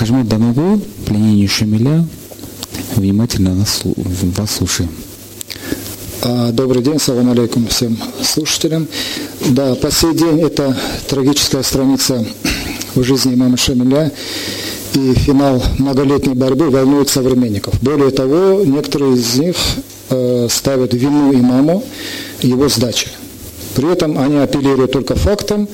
Хажмет 0.00 0.28
Дамагу, 0.28 0.80
пленение 1.04 1.46
Шамиля, 1.46 2.06
внимательно 2.96 3.54
нас, 3.54 3.82
вас 3.84 4.50
слушаем. 4.50 4.88
А, 6.22 6.52
добрый 6.52 6.82
день, 6.82 6.98
салам 6.98 7.30
алейкум 7.30 7.66
всем 7.66 7.98
слушателям. 8.22 8.88
Да, 9.50 9.74
по 9.74 9.90
сей 9.90 10.14
день 10.14 10.40
это 10.40 10.74
трагическая 11.06 11.62
страница 11.62 12.24
в 12.94 13.02
жизни 13.02 13.34
имама 13.34 13.58
Шамиля 13.58 14.10
и 14.94 15.12
финал 15.12 15.62
многолетней 15.76 16.32
борьбы 16.32 16.70
волнует 16.70 17.10
современников. 17.10 17.74
Более 17.82 18.10
того, 18.10 18.64
некоторые 18.64 19.16
из 19.16 19.34
них 19.34 19.56
э, 20.08 20.46
ставят 20.48 20.94
вину 20.94 21.34
имаму 21.34 21.84
его 22.40 22.70
сдачи. 22.70 23.08
При 23.74 23.92
этом 23.92 24.18
они 24.18 24.38
апеллируют 24.38 24.92
только 24.92 25.14
фактом, 25.14 25.68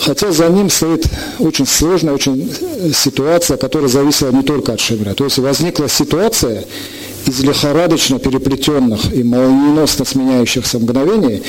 хотя 0.00 0.32
за 0.32 0.48
ним 0.48 0.70
стоит 0.70 1.06
очень 1.38 1.66
сложная 1.66 2.14
очень 2.14 2.52
ситуация, 2.94 3.56
которая 3.56 3.88
зависела 3.88 4.30
не 4.30 4.42
только 4.42 4.72
от 4.72 4.80
Шемля. 4.80 5.14
То 5.14 5.24
есть 5.24 5.38
возникла 5.38 5.88
ситуация 5.88 6.64
из 7.26 7.40
лихорадочно 7.40 8.18
переплетенных 8.18 9.12
и 9.12 9.22
молниеносно 9.22 10.04
сменяющихся 10.04 10.78
мгновений 10.78 11.42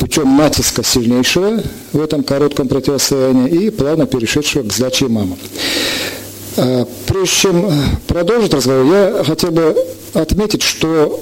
путем 0.00 0.36
натиска 0.36 0.82
сильнейшего 0.82 1.62
в 1.92 2.00
этом 2.00 2.24
коротком 2.24 2.68
противостоянии 2.68 3.48
и 3.48 3.70
плавно 3.70 4.06
перешедшего 4.06 4.68
к 4.68 4.72
сдаче 4.72 5.06
имама. 5.06 5.36
Прежде 7.06 7.34
чем 7.34 7.72
продолжить 8.06 8.54
разговор, 8.54 8.86
я 8.86 9.24
хотел 9.24 9.50
бы 9.50 9.76
отметить, 10.12 10.62
что 10.62 11.20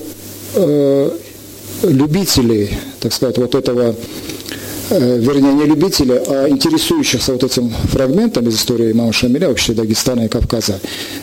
э, 0.55 1.11
любителей, 1.83 2.77
так 3.01 3.13
сказать, 3.13 3.39
вот 3.39 3.55
этого, 3.55 3.91
э, 3.91 3.95
вернее, 4.91 5.53
не 5.55 5.65
любителей, 5.65 6.19
а 6.27 6.49
интересующихся 6.49 7.33
вот 7.33 7.45
этим 7.45 7.71
фрагментом 7.91 8.49
из 8.49 8.57
истории 8.57 8.93
имама 8.93 9.13
Шамиля, 9.13 9.49
вообще 9.49 9.73
Дагестана 9.73 10.23
и 10.23 10.29
Кавказа, 10.29 10.81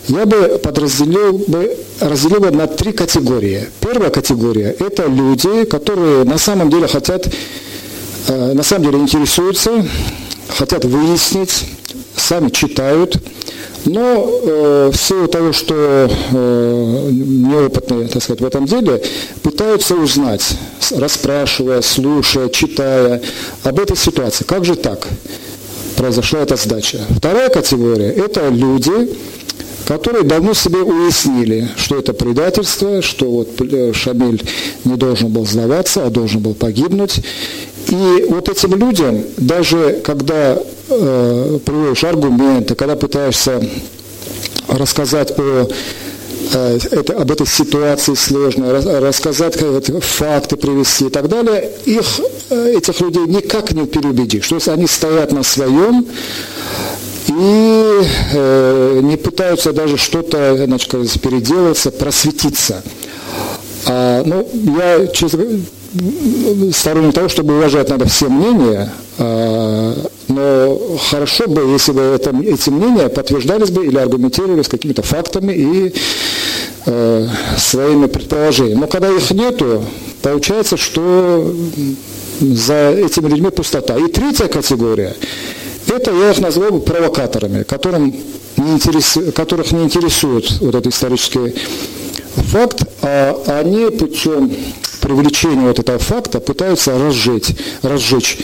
я 0.08 0.26
бы 0.26 0.60
подразделил 0.64 1.40
бы, 1.48 1.78
разделил 2.00 2.40
бы 2.40 2.52
на 2.52 2.68
три 2.68 2.92
категории. 2.92 3.68
Первая 3.80 4.10
категория– 4.10 4.76
это 4.80 5.08
люди, 5.08 5.66
которые 5.66 6.24
на 6.24 6.38
самом 6.38 6.70
деле 6.70 6.88
хотят, 6.88 7.28
э, 8.28 8.54
на 8.54 8.64
самом 8.64 8.86
деле 8.86 9.00
интересуются, 9.00 9.86
хотят 10.48 10.86
выяснить, 10.86 11.66
сами 12.16 12.50
читают, 12.50 13.18
но 13.86 14.42
э, 14.44 14.92
в 14.94 14.98
силу 14.98 15.28
того, 15.28 15.52
что 15.54 15.76
э, 16.10 17.10
неопытные, 17.12 18.08
так 18.08 18.22
сказать, 18.22 18.42
в 18.42 18.46
этом 18.46 18.66
деле, 18.66 19.02
пытаются 19.42 19.96
узнать, 19.96 20.58
расспрашивая, 20.92 21.82
слушая, 21.82 22.50
читая 22.50 23.22
об 23.64 23.80
этой 23.80 23.98
ситуации. 23.98 24.44
Как 24.44 24.66
же 24.66 24.76
так 24.76 25.08
произошла 25.96 26.40
эта 26.40 26.56
сдача? 26.56 27.00
Вторая 27.10 27.50
категория– 27.50 28.10
это 28.16 28.50
люди, 28.50 29.10
которые 29.90 30.24
давно 30.24 30.54
себе 30.54 30.80
уяснили, 30.80 31.68
что 31.76 31.98
это 31.98 32.14
предательство, 32.14 33.02
что 33.02 33.26
вот 33.26 33.60
э, 33.60 33.92
Шамиль 33.94 34.44
не 34.86 34.96
должен 34.96 35.30
был 35.30 35.48
сдаваться, 35.48 36.06
а 36.06 36.10
должен 36.10 36.42
был 36.42 36.54
погибнуть. 36.54 37.22
И 37.90 38.26
вот 38.30 38.48
этим 38.50 38.76
людям, 38.76 39.24
даже 39.38 40.02
когда 40.04 40.58
э, 40.90 41.60
приводишь 41.66 42.04
аргументы, 42.04 42.76
когда 42.76 42.96
пытаешься 42.96 43.62
рассказать 44.68 45.32
о 45.40 45.68
э, 46.54 46.80
это, 46.92 47.14
об 47.14 47.32
этой 47.32 47.48
ситуации 47.48 48.14
сложной, 48.14 48.80
рассказать 49.00 49.58
как, 49.58 50.04
факты 50.04 50.56
привести 50.56 51.08
и 51.08 51.10
так 51.10 51.30
далее, 51.30 51.72
их, 51.86 52.06
э, 52.52 52.74
этих 52.78 53.02
людей 53.02 53.26
никак 53.26 53.72
не 53.72 53.88
переубедишь. 53.88 54.48
То 54.48 54.56
есть 54.56 54.68
они 54.68 54.86
стоят 54.86 55.32
на 55.32 55.42
своем 55.42 56.06
и 57.28 58.02
э, 58.34 59.00
не 59.02 59.18
пытаются 59.18 59.74
даже 59.74 59.98
что-то 59.98 60.64
значит, 60.64 60.92
переделаться, 61.22 61.90
просветиться. 61.90 62.84
А, 63.88 64.24
ну, 64.26 64.48
я, 64.78 65.08
честно 65.08 65.46
сторонник 66.72 67.14
того, 67.14 67.30
чтобы 67.30 67.58
уважать 67.58 67.90
надо 67.90 68.08
все 68.08 68.30
мнения, 68.30 68.92
а, 69.18 69.96
но 70.28 70.98
хорошо 71.10 71.48
бы, 71.48 71.62
если 71.72 71.92
бы 71.92 72.02
это, 72.02 72.30
эти 72.44 72.70
мнения 72.70 73.10
подтверждались 73.10 73.72
бы 73.72 73.86
или 73.86 73.98
аргументировались 73.98 74.68
какими-то 74.68 75.02
фактами 75.02 75.54
и 75.54 75.94
э, 76.86 77.28
своими 77.58 78.06
предположениями. 78.06 78.82
Но 78.82 78.88
когда 78.88 79.10
их 79.10 79.32
нету, 79.32 79.84
получается, 80.22 80.78
что 80.78 81.56
за 82.40 82.92
этими 82.92 83.28
людьми 83.28 83.50
пустота. 83.50 83.98
И 83.98 84.08
третья 84.08 84.48
категория, 84.48 85.16
это 85.88 86.12
я 86.12 86.32
их 86.32 86.40
назвал 86.40 86.72
бы 86.72 86.82
провокаторами, 86.82 87.64
которым 87.64 88.16
не 88.58 88.72
интерес, 88.74 89.18
которых 89.34 89.72
не 89.72 89.84
интересует 89.84 90.60
вот 90.62 90.76
этот 90.76 90.94
исторический 90.94 91.56
факт, 92.36 92.84
а 93.02 93.60
они 93.60 93.90
путем 93.90 94.52
привлечения 95.02 95.68
вот 95.68 95.80
этого 95.80 96.00
факта 96.00 96.40
пытаются 96.40 96.98
разжечь, 96.98 97.56
разжечь 97.82 98.38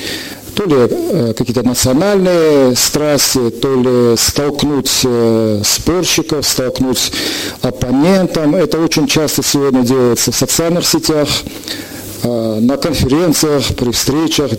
то 0.56 0.64
ли 0.64 0.76
э, 0.90 1.34
какие-то 1.38 1.64
национальные 1.64 2.76
страсти, 2.76 3.50
то 3.50 3.76
ли 3.76 4.18
столкнуть 4.18 5.02
э, 5.04 5.62
спорщиков, 5.64 6.48
столкнуть 6.48 7.12
оппонентом. 7.62 8.56
Это 8.56 8.80
очень 8.80 9.08
часто 9.08 9.44
сегодня 9.44 9.84
делается 9.84 10.32
в 10.32 10.36
социальных 10.36 10.88
сетях, 10.88 11.28
э, 12.24 12.60
на 12.62 12.78
конференциях, 12.78 13.76
при 13.76 13.92
встречах, 13.92 14.52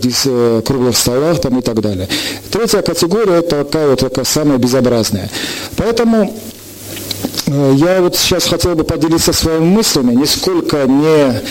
круглых 0.63 0.95
столах 0.95 1.41
там, 1.41 1.59
и 1.59 1.61
так 1.61 1.81
далее. 1.81 2.07
Третья 2.51 2.81
категория– 2.81 3.33
это 3.39 3.63
такая 3.63 3.89
вот 3.89 3.99
такая 3.99 4.25
самая 4.25 4.59
безобразная. 4.59 5.29
Поэтому 5.75 6.33
я 7.47 8.01
вот 8.01 8.15
сейчас 8.15 8.45
хотел 8.45 8.75
бы 8.75 8.83
поделиться 8.83 9.33
своими 9.33 9.63
мыслями, 9.63 10.13
нисколько 10.13 10.85
не 10.85 11.41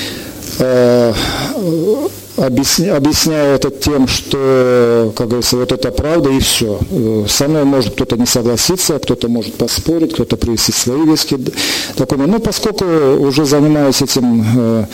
объясняю 2.36 3.54
это 3.56 3.70
тем, 3.70 4.06
что, 4.06 5.12
как 5.16 5.28
говорится, 5.28 5.56
вот 5.56 5.72
это 5.72 5.90
правда 5.90 6.30
и 6.30 6.40
все. 6.40 6.78
Э, 6.90 7.24
со 7.28 7.48
мной 7.48 7.64
может 7.64 7.94
кто-то 7.94 8.16
не 8.16 8.26
согласиться, 8.26 8.98
кто-то 8.98 9.28
может 9.28 9.54
поспорить, 9.54 10.12
кто-то 10.14 10.36
привести 10.36 10.72
свои 10.72 11.04
веские 11.04 11.40
документы. 11.96 12.32
Но 12.32 12.38
поскольку 12.38 12.84
уже 12.84 13.44
занимаюсь 13.44 14.02
этим 14.02 14.86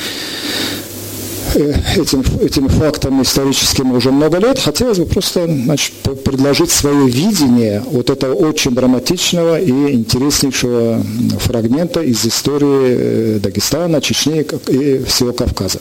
э, 1.55 1.75
этим, 1.97 2.25
этими 2.41 2.69
фактами 2.69 3.23
историческими 3.23 3.93
уже 3.93 4.11
много 4.11 4.39
лет, 4.39 4.59
хотелось 4.59 4.99
бы 4.99 5.07
просто 5.07 5.47
значит, 5.47 5.93
предложить 6.25 6.71
свое 6.71 7.09
видение 7.09 7.83
вот 7.91 8.11
этого 8.11 8.35
очень 8.35 8.75
драматичного 8.75 9.61
и 9.61 9.71
интереснейшего 9.93 11.03
фрагмента 11.39 12.01
из 12.01 12.25
истории 12.25 13.39
Дагестана, 13.39 14.01
Чечни 14.01 14.47
и 14.69 15.05
всего 15.05 15.33
Кавказа. 15.33 15.81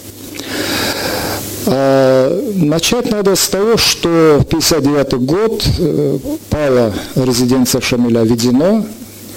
А, 1.66 2.54
начать 2.56 3.12
надо 3.12 3.36
с 3.36 3.48
того, 3.48 3.78
что 3.78 4.40
в 4.40 4.46
1959 4.46 5.14
год 5.26 5.64
э, 5.80 6.18
пала 6.50 6.94
резиденция 7.16 7.82
Шамиля 7.82 8.24
Ведено, 8.24 8.86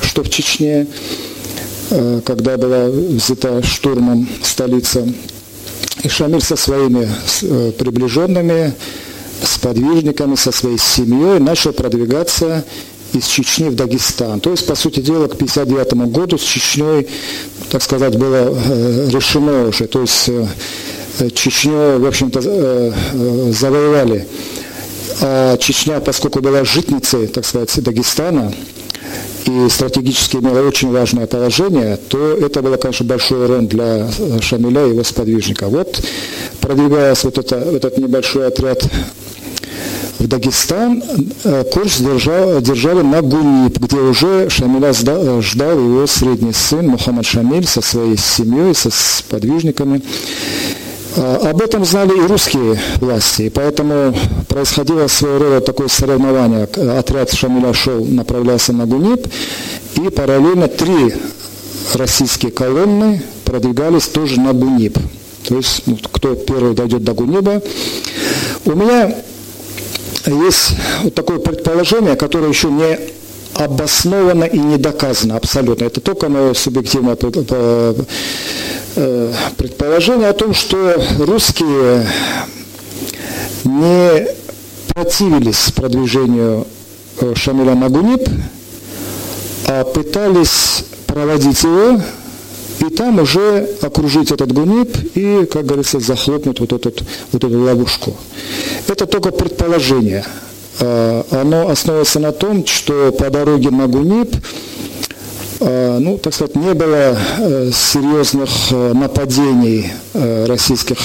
что 0.00 0.22
в 0.22 0.30
Чечне, 0.30 0.86
э, 1.90 2.20
когда 2.24 2.56
была 2.56 2.86
взята 2.86 3.62
штурмом 3.62 4.26
столица 4.42 5.06
и 6.04 6.08
Шамиль 6.08 6.42
со 6.42 6.56
своими 6.56 7.08
э, 7.42 7.72
приближенными, 7.72 8.74
с 9.42 9.58
подвижниками, 9.58 10.34
со 10.34 10.52
своей 10.52 10.78
семьей 10.78 11.40
начал 11.40 11.72
продвигаться 11.72 12.64
из 13.12 13.26
Чечни 13.26 13.68
в 13.68 13.74
Дагестан. 13.74 14.40
То 14.40 14.50
есть, 14.50 14.66
по 14.66 14.74
сути 14.74 15.00
дела, 15.00 15.28
к 15.28 15.34
1959 15.34 16.12
году 16.12 16.38
с 16.38 16.42
Чечней, 16.42 17.08
так 17.70 17.82
сказать, 17.82 18.16
было 18.16 18.52
э, 18.54 19.08
решено 19.10 19.68
уже. 19.68 19.86
То 19.86 20.02
есть 20.02 20.28
э, 20.28 21.30
Чечню, 21.30 21.98
в 21.98 22.06
общем-то, 22.06 22.92
завоевали. 23.52 24.26
А 25.20 25.56
Чечня, 25.58 26.00
поскольку 26.00 26.40
была 26.40 26.64
житницей, 26.64 27.28
так 27.28 27.46
сказать, 27.46 27.82
Дагестана, 27.82 28.52
и 29.46 29.68
стратегически 29.68 30.36
имела 30.36 30.66
очень 30.66 30.90
важное 30.90 31.26
положение, 31.26 31.98
то 32.08 32.34
это 32.34 32.62
было, 32.62 32.76
конечно, 32.76 33.06
большой 33.06 33.44
урон 33.44 33.66
для 33.66 34.08
Шамиля 34.40 34.86
и 34.86 34.90
его 34.90 35.04
сподвижника. 35.04 35.68
Вот, 35.68 36.02
продвигаясь 36.60 37.24
вот 37.24 37.38
это, 37.38 37.56
этот 37.56 37.98
небольшой 37.98 38.46
отряд 38.46 38.84
в 40.18 40.26
Дагестан, 40.26 41.02
э, 41.44 41.64
курс 41.72 41.98
держал, 41.98 42.60
держали 42.60 43.02
на 43.02 43.20
Гунип, 43.20 43.78
где 43.78 43.96
уже 43.96 44.48
Шамиля 44.48 44.92
ждал, 44.92 45.42
ждал 45.42 45.78
его 45.78 46.06
средний 46.06 46.52
сын 46.52 46.86
Мухаммад 46.88 47.26
Шамиль 47.26 47.66
со 47.66 47.82
своей 47.82 48.16
семьей, 48.16 48.74
со 48.74 48.90
сподвижниками. 48.90 50.00
А, 50.00 50.63
об 51.16 51.60
этом 51.60 51.84
знали 51.84 52.16
и 52.16 52.26
русские 52.26 52.78
власти, 53.00 53.42
и 53.42 53.50
поэтому 53.50 54.14
происходило 54.48 55.06
своего 55.06 55.38
рода 55.44 55.60
такое 55.60 55.88
соревнование. 55.88 56.64
Отряд 56.98 57.32
Шамиля 57.32 57.72
шел, 57.72 58.04
направлялся 58.04 58.72
на 58.72 58.86
Гунип, 58.86 59.26
и 59.96 60.08
параллельно 60.10 60.68
три 60.68 61.14
российские 61.94 62.52
колонны 62.52 63.22
продвигались 63.44 64.08
тоже 64.08 64.40
на 64.40 64.52
Гунип. 64.52 64.98
То 65.46 65.56
есть, 65.56 65.82
ну, 65.86 65.98
кто 66.10 66.34
первый 66.34 66.74
дойдет 66.74 67.04
до 67.04 67.12
Гуниба. 67.12 67.62
У 68.64 68.72
меня 68.72 69.14
есть 70.26 70.70
вот 71.02 71.14
такое 71.14 71.38
предположение, 71.38 72.16
которое 72.16 72.48
еще 72.48 72.70
не 72.70 72.98
обосновано 73.54 74.44
и 74.44 74.58
не 74.58 74.76
доказано 74.76 75.36
абсолютно. 75.36 75.84
Это 75.84 76.00
только 76.00 76.28
мое 76.28 76.54
субъективное 76.54 77.16
э, 77.20 77.94
предположение 79.56 80.28
о 80.28 80.32
том, 80.32 80.54
что 80.54 81.02
русские 81.18 82.06
не 83.64 84.26
противились 84.88 85.70
продвижению 85.74 86.66
э, 87.20 87.34
Шамиля 87.36 87.74
Нагунип, 87.74 88.28
а 89.66 89.84
пытались 89.84 90.84
проводить 91.06 91.62
его 91.62 92.00
и 92.80 92.90
там 92.90 93.18
уже 93.18 93.68
окружить 93.82 94.32
этот 94.32 94.52
гунип 94.52 94.96
и, 95.14 95.46
как 95.46 95.64
говорится, 95.64 96.00
захлопнуть 96.00 96.60
вот, 96.60 96.72
этот, 96.72 97.02
вот 97.32 97.44
эту 97.44 97.58
ловушку. 97.58 98.16
Это 98.88 99.06
только 99.06 99.30
предположение. 99.30 100.24
А, 100.80 101.24
оно 101.30 101.68
основывается 101.68 102.20
на 102.20 102.32
том, 102.32 102.66
что 102.66 103.12
по 103.12 103.30
дороге 103.30 103.70
на 103.70 103.86
гунип 103.86 104.36
а, 105.60 105.98
ну, 105.98 106.18
так 106.18 106.34
сказать, 106.34 106.56
не 106.56 106.74
было 106.74 107.16
э, 107.38 107.70
серьезных 107.72 108.50
э, 108.70 108.92
нападений 108.92 109.92
э, 110.12 110.46
российских 110.46 110.98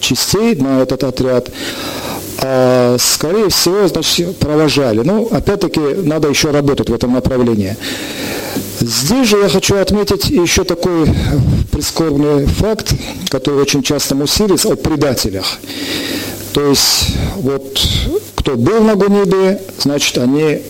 частей 0.00 0.56
на 0.56 0.80
этот 0.80 1.04
отряд. 1.04 1.50
А, 2.38 2.96
скорее 2.98 3.48
всего, 3.48 3.86
значит, 3.86 4.36
провожали. 4.38 5.00
Ну, 5.00 5.28
опять-таки, 5.30 5.80
надо 5.80 6.28
еще 6.28 6.50
работать 6.50 6.90
в 6.90 6.94
этом 6.94 7.12
направлении. 7.12 7.76
Здесь 8.80 9.28
же 9.28 9.38
я 9.38 9.48
хочу 9.48 9.76
отметить 9.76 10.28
еще 10.28 10.64
такой 10.64 11.08
прискорбный 11.70 12.46
факт, 12.46 12.92
который 13.28 13.60
очень 13.60 13.82
часто 13.82 14.14
муссируется 14.14 14.72
о 14.72 14.76
предателях. 14.76 15.46
То 16.52 16.68
есть, 16.68 17.08
вот, 17.36 17.80
кто 18.44 18.56
был 18.56 18.84
на 18.84 18.94
Гунибе, 18.94 19.58
значит, 19.78 20.18
они 20.18 20.60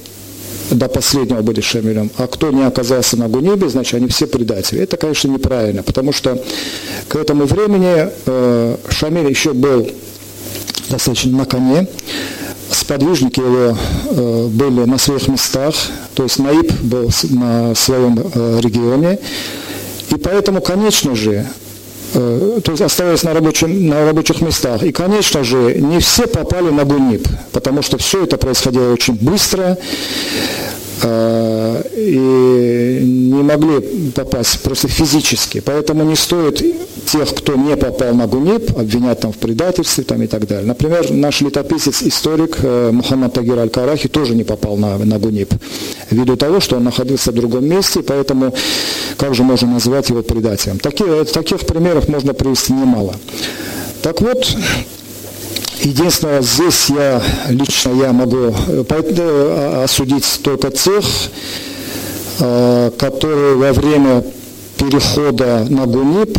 до 0.70 0.88
последнего 0.88 1.42
были 1.42 1.60
Шамилем, 1.60 2.08
а 2.16 2.28
кто 2.28 2.52
не 2.52 2.62
оказался 2.62 3.16
на 3.16 3.28
Гунибе, 3.28 3.68
значит, 3.68 3.94
они 3.94 4.06
все 4.06 4.28
предатели. 4.28 4.80
Это, 4.80 4.96
конечно, 4.96 5.26
неправильно, 5.26 5.82
потому 5.82 6.12
что 6.12 6.40
к 7.08 7.16
этому 7.16 7.46
времени 7.46 8.10
э, 8.26 8.76
Шамиль 8.90 9.28
еще 9.28 9.54
был 9.54 9.90
достаточно 10.88 11.36
на 11.36 11.46
коне, 11.46 11.88
сподвижники 12.70 13.40
его 13.40 13.76
э, 14.08 14.46
были 14.52 14.84
на 14.84 14.96
своих 14.96 15.26
местах, 15.26 15.74
то 16.14 16.22
есть 16.22 16.38
Наиб 16.38 16.72
был 16.80 17.10
на 17.30 17.74
своем 17.74 18.20
э, 18.20 18.60
регионе, 18.62 19.18
и 20.10 20.14
поэтому, 20.14 20.60
конечно 20.60 21.16
же, 21.16 21.44
то 22.14 22.70
есть 22.70 22.80
оставаясь 22.80 23.24
на, 23.24 23.34
рабочем, 23.34 23.88
на 23.88 24.06
рабочих 24.06 24.40
местах. 24.40 24.82
И, 24.82 24.92
конечно 24.92 25.42
же, 25.42 25.74
не 25.74 25.98
все 25.98 26.26
попали 26.26 26.70
на 26.70 26.84
Гунип, 26.84 27.26
потому 27.52 27.82
что 27.82 27.98
все 27.98 28.24
это 28.24 28.36
происходило 28.38 28.92
очень 28.92 29.14
быстро, 29.14 29.76
и 31.02 33.00
не 33.02 33.42
могли 33.42 33.80
попасть 34.14 34.60
просто 34.60 34.88
физически. 34.88 35.60
Поэтому 35.60 36.04
не 36.04 36.16
стоит 36.16 36.62
тех, 37.06 37.34
кто 37.34 37.54
не 37.54 37.76
попал 37.76 38.14
на 38.14 38.26
ГУНИП, 38.26 38.78
обвинять 38.78 39.20
там 39.20 39.32
в 39.32 39.36
предательстве 39.38 40.04
там, 40.04 40.22
и 40.22 40.26
так 40.26 40.46
далее. 40.46 40.66
Например, 40.66 41.10
наш 41.10 41.40
летописец, 41.40 42.02
историк 42.02 42.58
э, 42.62 42.90
Мухаммад 42.92 43.32
Тагир 43.34 43.58
Аль-Карахи 43.58 44.08
тоже 44.08 44.34
не 44.34 44.44
попал 44.44 44.76
на, 44.76 44.98
на 44.98 45.18
ГУНИП, 45.18 45.54
ввиду 46.10 46.36
того, 46.36 46.60
что 46.60 46.76
он 46.76 46.84
находился 46.84 47.32
в 47.32 47.34
другом 47.34 47.66
месте, 47.66 48.02
поэтому 48.02 48.54
как 49.16 49.34
же 49.34 49.42
можно 49.42 49.68
назвать 49.68 50.08
его 50.10 50.22
предателем. 50.22 50.78
Таких, 50.78 51.06
таких 51.32 51.60
примеров 51.60 52.08
можно 52.08 52.34
привести 52.34 52.72
немало. 52.72 53.14
Так 54.02 54.20
вот, 54.20 54.46
Единственное, 55.82 56.40
здесь 56.42 56.88
я 56.90 57.22
лично 57.48 57.90
я 57.90 58.12
могу 58.12 58.54
э, 58.68 58.84
э, 58.88 59.82
осудить 59.84 60.40
только 60.42 60.70
тех, 60.70 61.04
Э, 62.40 62.90
которые 62.98 63.54
во 63.54 63.72
время 63.72 64.24
перехода 64.76 65.66
на 65.70 65.86
Гунип 65.86 66.36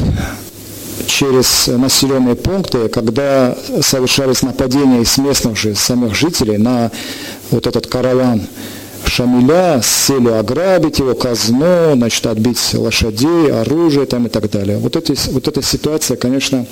через 1.08 1.68
населенные 1.68 2.36
пункты, 2.36 2.90
когда 2.90 3.56
совершались 3.82 4.42
нападения 4.42 5.02
из 5.02 5.18
местных 5.18 5.58
же 5.58 5.74
самих 5.74 6.14
жителей 6.14 6.58
на 6.58 6.92
вот 7.50 7.66
этот 7.66 7.88
караван 7.88 8.42
Шамиля 9.06 9.82
с 9.82 10.08
целью 10.08 10.38
ограбить 10.38 11.00
его 11.00 11.14
казну, 11.14 11.94
значит, 11.94 12.26
отбить 12.26 12.74
лошадей, 12.74 13.54
оружие 13.54 14.06
там 14.06 14.26
и 14.26 14.30
так 14.30 14.50
далее. 14.50 14.78
Вот, 14.78 14.98
эти, 14.98 15.16
вот 15.30 15.48
эта 15.48 15.62
ситуация, 15.62 16.18
конечно, 16.18 16.66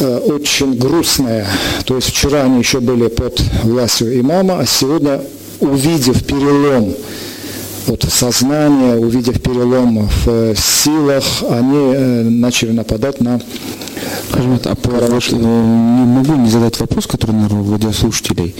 очень 0.00 0.76
грустная. 0.76 1.46
То 1.84 1.96
есть 1.96 2.08
вчера 2.08 2.42
они 2.42 2.58
еще 2.58 2.80
были 2.80 3.08
под 3.08 3.40
властью 3.62 4.18
имама, 4.20 4.60
а 4.60 4.66
сегодня, 4.66 5.20
увидев 5.60 6.24
перелом 6.24 6.94
вот 7.86 8.04
сознание, 8.08 8.96
увидев 8.96 9.40
перелом 9.40 10.06
в 10.08 10.28
э, 10.28 10.54
силах, 10.56 11.24
они 11.48 11.94
э, 11.94 12.22
начали 12.22 12.72
нападать 12.72 13.20
на 13.20 13.40
Скажем, 14.30 14.60
а 14.64 14.74
по, 14.74 14.90
э, 14.90 15.18
не 15.32 16.06
могу 16.06 16.34
не 16.36 16.48
задать 16.48 16.78
вопрос, 16.80 17.06
который, 17.06 17.32
наверное, 17.32 17.62
у 17.62 17.72
радиослушателей. 17.72 18.54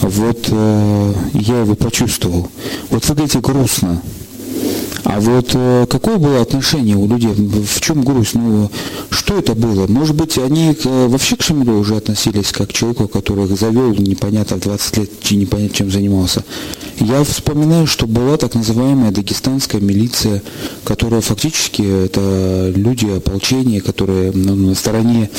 Вот 0.00 0.48
э, 0.50 1.12
я 1.34 1.60
его 1.60 1.74
почувствовал. 1.74 2.48
Вот 2.90 3.06
вы 3.08 3.14
говорите 3.14 3.40
грустно. 3.40 4.00
А 5.04 5.20
вот 5.20 5.50
э, 5.54 5.86
какое 5.88 6.18
было 6.18 6.40
отношение 6.40 6.96
у 6.96 7.08
людей? 7.08 7.32
В 7.32 7.80
чем 7.80 8.02
грусть? 8.02 8.34
Ну, 8.34 8.70
что 9.10 9.38
это 9.38 9.54
было? 9.54 9.86
Может 9.86 10.14
быть, 10.14 10.38
они 10.38 10.76
э, 10.84 11.06
вообще 11.08 11.36
к 11.36 11.42
Шамилю 11.42 11.74
уже 11.74 11.96
относились 11.96 12.52
как 12.52 12.68
к 12.68 12.72
человеку, 12.72 13.08
который 13.08 13.46
их 13.46 13.58
завел 13.58 13.92
непонятно 13.94 14.56
в 14.56 14.60
20 14.60 14.96
лет, 14.98 15.10
непонятно 15.30 15.76
чем 15.76 15.90
занимался. 15.90 16.44
Я 16.98 17.24
вспоминаю, 17.24 17.86
что 17.86 18.06
была 18.06 18.36
так 18.36 18.54
называемая 18.54 19.10
дагестанская 19.10 19.80
милиция, 19.80 20.42
которая 20.84 21.20
фактически 21.20 21.82
это 21.82 22.72
люди 22.74 23.06
ополчения, 23.06 23.80
которые 23.80 24.30
ну, 24.32 24.54
на 24.54 24.74
стороне 24.74 25.30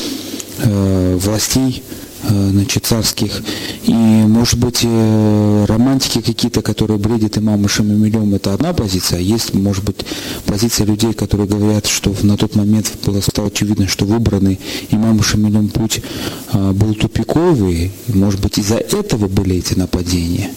э, 0.58 1.18
властей 1.22 1.84
значит, 2.30 2.86
царских. 2.86 3.42
И, 3.84 3.92
может 3.92 4.58
быть, 4.60 4.82
э, 4.84 5.66
романтики 5.68 6.22
какие-то, 6.22 6.62
которые 6.62 6.98
бредят 6.98 7.38
имаму 7.38 7.68
Шамамилем, 7.68 8.34
это 8.34 8.54
одна 8.54 8.74
позиция, 8.74 9.20
а 9.20 9.22
есть, 9.22 9.54
может 9.54 9.84
быть, 9.84 10.06
позиция 10.46 10.86
людей, 10.86 11.14
которые 11.14 11.48
говорят, 11.48 11.86
что 11.86 12.16
на 12.24 12.38
тот 12.38 12.56
момент 12.56 12.92
было 13.06 13.22
стало 13.22 13.48
очевидно, 13.48 13.88
что 13.88 14.06
выбранный 14.06 14.60
имаму 14.90 15.24
Шамилем 15.24 15.70
путь 15.70 16.02
э, 16.54 16.72
был 16.72 16.94
тупиковый, 16.96 17.92
может 18.08 18.40
быть, 18.40 18.58
из-за 18.58 18.76
этого 18.76 19.28
были 19.28 19.58
эти 19.58 19.74
нападения. 19.74 20.52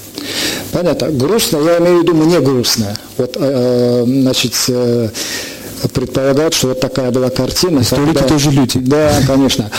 Понятно. 0.72 1.08
Грустно, 1.10 1.58
я 1.58 1.78
имею 1.78 1.98
в 1.98 2.02
виду 2.02 2.14
мне 2.14 2.40
грустно. 2.40 2.96
Вот, 3.16 3.36
значит, 3.36 4.54
предполагать, 5.92 6.54
что 6.54 6.68
вот 6.68 6.80
такая 6.80 7.10
была 7.10 7.30
картина. 7.30 7.80
Историки 7.80 8.14
когда... 8.14 8.28
тоже 8.28 8.50
люди. 8.50 8.78
Да, 8.78 9.12
конечно. 9.26 9.70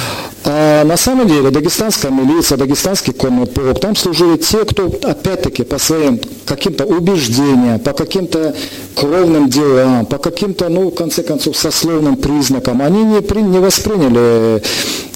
А 0.43 0.83
на 0.83 0.97
самом 0.97 1.27
деле 1.27 1.51
дагестанская 1.51 2.11
милиция, 2.11 2.57
дагестанский 2.57 3.13
конный 3.13 3.47
полк, 3.47 3.79
там 3.79 3.95
служили 3.95 4.37
те, 4.37 4.63
кто, 4.65 4.85
опять-таки, 5.03 5.63
по 5.63 5.77
своим 5.77 6.19
каким-то 6.45 6.85
убеждениям, 6.85 7.79
по 7.79 7.93
каким-то 7.93 8.55
кровным 8.95 9.49
делам, 9.49 10.05
по 10.05 10.17
каким-то, 10.17 10.69
ну, 10.69 10.89
в 10.89 10.95
конце 10.95 11.23
концов, 11.23 11.57
сословным 11.57 12.15
признакам, 12.15 12.81
они 12.81 13.03
не, 13.03 13.21
при, 13.21 13.41
не 13.41 13.59
восприняли 13.59 14.61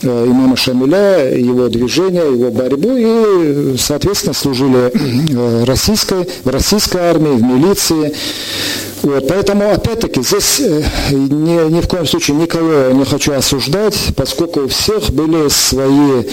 э, 0.02 0.26
имама 0.28 0.58
Шамиля, 0.58 1.38
его 1.38 1.70
движение, 1.70 2.24
его 2.24 2.52
борьбу 2.52 2.96
и, 2.96 3.78
соответственно, 3.78 4.34
служили 4.34 4.92
э, 4.92 5.64
российской, 5.64 6.28
в 6.44 6.50
российской 6.50 7.02
армии, 7.02 7.38
в 7.38 7.42
милиции. 7.42 8.14
Вот, 9.04 9.28
поэтому, 9.28 9.72
опять-таки, 9.72 10.22
здесь 10.22 10.60
э, 10.60 10.84
ни, 11.12 11.72
ни 11.72 11.82
в 11.82 11.88
коем 11.88 12.06
случае 12.06 12.38
никого 12.38 12.92
не 12.92 13.04
хочу 13.04 13.34
осуждать, 13.34 13.98
поскольку 14.16 14.62
у 14.62 14.68
всех 14.68 15.10
были 15.10 15.50
свои 15.50 16.24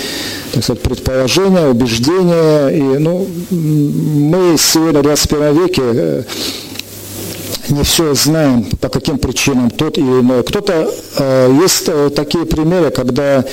так 0.53 0.63
сказать, 0.63 0.83
предположения, 0.83 1.69
убеждения. 1.69 2.69
И, 2.69 2.83
ну, 2.99 3.27
мы 3.51 4.57
сегодня 4.59 5.01
в 5.01 5.05
21 5.05 5.63
веке 5.63 5.83
э, 5.83 6.23
не 7.71 7.83
все 7.85 8.15
знаем, 8.15 8.65
по 8.81 8.91
каким 8.91 9.19
причинам 9.19 9.71
тот 9.71 9.97
или 9.97 10.05
иной. 10.05 10.43
Кто-то, 10.43 10.93
э, 11.17 11.59
есть 11.63 11.89
такие 12.15 12.45
примеры, 12.45 12.91
когда 12.91 13.47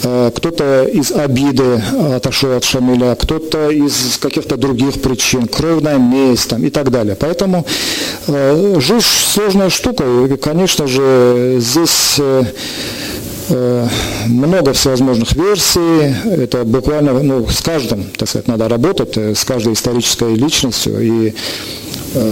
кто-то 0.00 0.84
из 0.84 1.10
обиды 1.10 1.82
отошел 2.14 2.56
от 2.56 2.64
Шамиля, 2.64 3.14
кто-то 3.14 3.70
из 3.70 4.18
каких-то 4.18 4.56
других 4.56 5.00
причин, 5.00 5.48
кровная 5.48 5.98
месть 5.98 6.48
там, 6.48 6.64
и 6.64 6.70
так 6.70 6.90
далее. 6.90 7.16
Поэтому 7.18 7.66
э, 8.26 8.76
жизнь 8.80 9.06
сложная 9.32 9.70
штука, 9.70 10.04
и, 10.04 10.36
конечно 10.36 10.86
же, 10.86 11.56
здесь 11.58 12.16
э, 12.18 12.44
э, 13.48 13.88
много 14.26 14.72
всевозможных 14.72 15.32
версий, 15.32 16.14
это 16.24 16.64
буквально, 16.64 17.20
ну, 17.22 17.46
с 17.48 17.60
каждым, 17.60 18.04
так 18.16 18.28
сказать, 18.28 18.48
надо 18.48 18.68
работать, 18.68 19.16
э, 19.16 19.34
с 19.34 19.44
каждой 19.44 19.72
исторической 19.72 20.34
личностью, 20.34 21.00
и 21.00 21.28
э, 21.28 21.32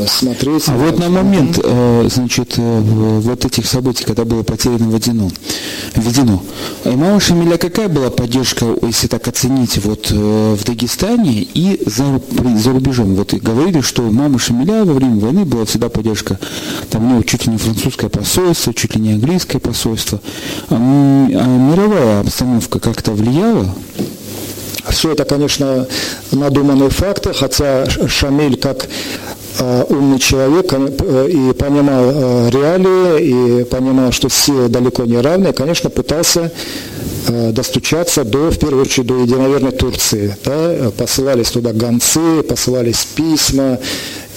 смотреть. 0.07 0.69
А 0.69 0.73
вот 0.73 0.99
на 0.99 1.09
момент, 1.09 1.59
э, 1.63 2.09
значит, 2.11 2.55
э, 2.57 2.81
вот 2.81 3.45
этих 3.45 3.67
событий, 3.67 4.05
когда 4.05 4.25
было 4.25 4.43
потеряно 4.43 4.91
введено, 4.91 5.31
введено, 5.95 6.43
имама 6.85 7.21
Шамиля 7.21 7.57
какая 7.59 7.89
была 7.89 8.11
поддержка, 8.11 8.67
если 8.83 9.09
так 9.09 9.27
оценить, 9.29 9.79
вот 9.79 10.11
в 10.11 10.65
Дагестане 10.65 11.43
и 11.43 11.83
за, 11.87 12.21
за 12.57 12.73
рубежом? 12.73 13.15
Вот 13.15 13.35
и 13.35 13.39
говорили, 13.39 13.81
что 13.81 14.03
мама 14.03 14.39
Шамиля 14.39 14.85
во 14.85 14.95
время 14.95 15.21
войны 15.21 15.45
была 15.45 15.65
всегда 15.65 15.89
поддержка, 15.89 16.39
там, 16.91 17.09
ну, 17.09 17.23
чуть 17.23 17.47
ли 17.47 17.53
не 17.53 17.59
французское 17.59 18.11
посольство, 18.11 18.73
чуть 18.75 18.95
ли 18.95 19.01
не 19.01 19.13
английское 19.13 19.59
посольство. 19.59 20.21
А, 20.71 20.75
а 20.77 21.47
мировая 21.47 22.21
обстановка 22.21 22.79
как-то 22.79 23.13
влияла? 23.13 23.75
Все 24.89 25.13
это, 25.13 25.25
конечно, 25.25 25.87
надуманные 26.31 26.91
факты, 26.91 27.33
хотя 27.33 27.87
Шамиль 28.09 28.57
как 28.57 28.85
э, 28.85 29.26
умный 29.89 30.19
человек 30.19 30.73
э, 30.73 31.29
и 31.31 31.53
понимал 31.53 32.05
э, 32.05 32.51
реалии, 32.51 33.61
и 33.61 33.65
понимал, 33.65 34.13
что 34.13 34.29
все 34.29 34.69
далеко 34.69 35.05
не 35.05 35.19
равны, 35.19 35.53
конечно, 35.53 35.91
пытался 35.91 36.53
достучаться 37.29 38.23
до, 38.23 38.51
в 38.53 38.59
первую 38.59 38.83
очередь, 38.83 39.09
до 39.09 39.15
единоверной 39.19 39.73
Турции. 39.73 40.37
Да? 40.45 40.93
Посылались 40.97 41.51
туда 41.51 41.73
гонцы, 41.73 42.45
посылались 42.45 43.05
письма, 43.17 43.81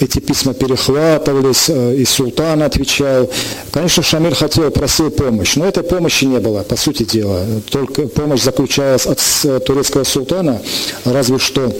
эти 0.00 0.18
письма 0.18 0.54
перехватывались, 0.54 1.68
э, 1.68 1.94
и 1.96 2.04
султан 2.04 2.62
отвечал. 2.62 3.30
Конечно, 3.70 4.02
Шамиль 4.02 4.34
хотел, 4.34 4.70
просил 4.70 5.10
помощь, 5.10 5.56
но 5.56 5.66
этой 5.66 5.82
помощи 5.82 6.24
не 6.24 6.38
было, 6.38 6.62
по 6.62 6.76
сути 6.76 7.04
дела. 7.04 7.44
Только 7.70 8.02
помощь 8.08 8.42
заключалась 8.42 9.06
от 9.06 9.20
турецкого 9.64 10.04
султана, 10.04 10.60
разве 11.04 11.38
что 11.38 11.72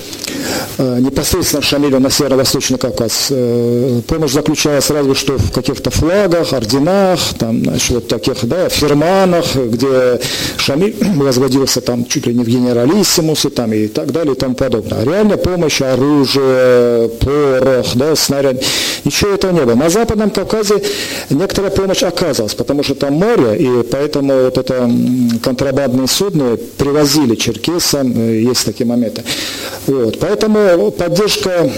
э, 0.79 0.99
непосредственно 1.01 1.63
Шамилю 1.63 1.99
на 2.01 2.11
северо-восточный 2.11 2.79
Кавказ. 2.79 3.29
Э, 3.31 4.01
помощь 4.07 4.33
заключалась 4.33 4.91
разве 4.91 5.15
что 5.15 5.39
в 5.39 5.51
каких-то 5.53 5.91
флагах, 5.91 6.53
орденах, 6.53 7.21
там, 7.39 7.63
значит, 7.63 7.91
вот 7.91 8.09
таких, 8.09 8.45
да, 8.47 8.69
фирманах, 8.69 9.57
где 9.57 10.21
Шамиль 10.59 10.95
возводился 11.17 11.81
там 11.81 12.05
чуть 12.05 12.27
ли 12.27 12.35
не 12.35 12.45
в 12.45 12.49
генералиссимусы, 12.49 13.51
там 13.51 13.73
и 13.73 13.89
так 13.89 14.13
далее 14.13 14.35
и 14.35 14.39
тому 14.39 14.55
подобное. 14.55 15.05
Реальная 15.05 15.37
помощь, 15.37 15.81
оружие, 15.81 17.09
порох, 17.09 17.87
да, 17.95 18.10
снаряд. 18.15 18.63
Ничего 19.05 19.31
этого 19.31 19.53
не 19.53 19.65
было. 19.65 19.75
На 19.75 19.89
Западном 19.89 20.31
Кавказе 20.31 20.83
некоторая 21.31 21.71
помощь 21.71 22.03
оказывалась, 22.03 22.55
потому 22.55 22.83
что 22.83 22.95
там 22.95 23.15
море, 23.15 23.57
и 23.57 23.83
поэтому 23.83 24.45
вот 24.45 24.59
это 24.59 24.91
контрабандные 25.43 26.09
судны 26.09 26.57
привозили 26.57 27.35
черкесам, 27.35 28.13
э, 28.17 28.41
есть 28.41 28.65
такие 28.65 28.87
моменты. 28.87 29.23
Вот. 29.87 30.19
Поэтому 30.19 30.91
поддержка 30.91 31.71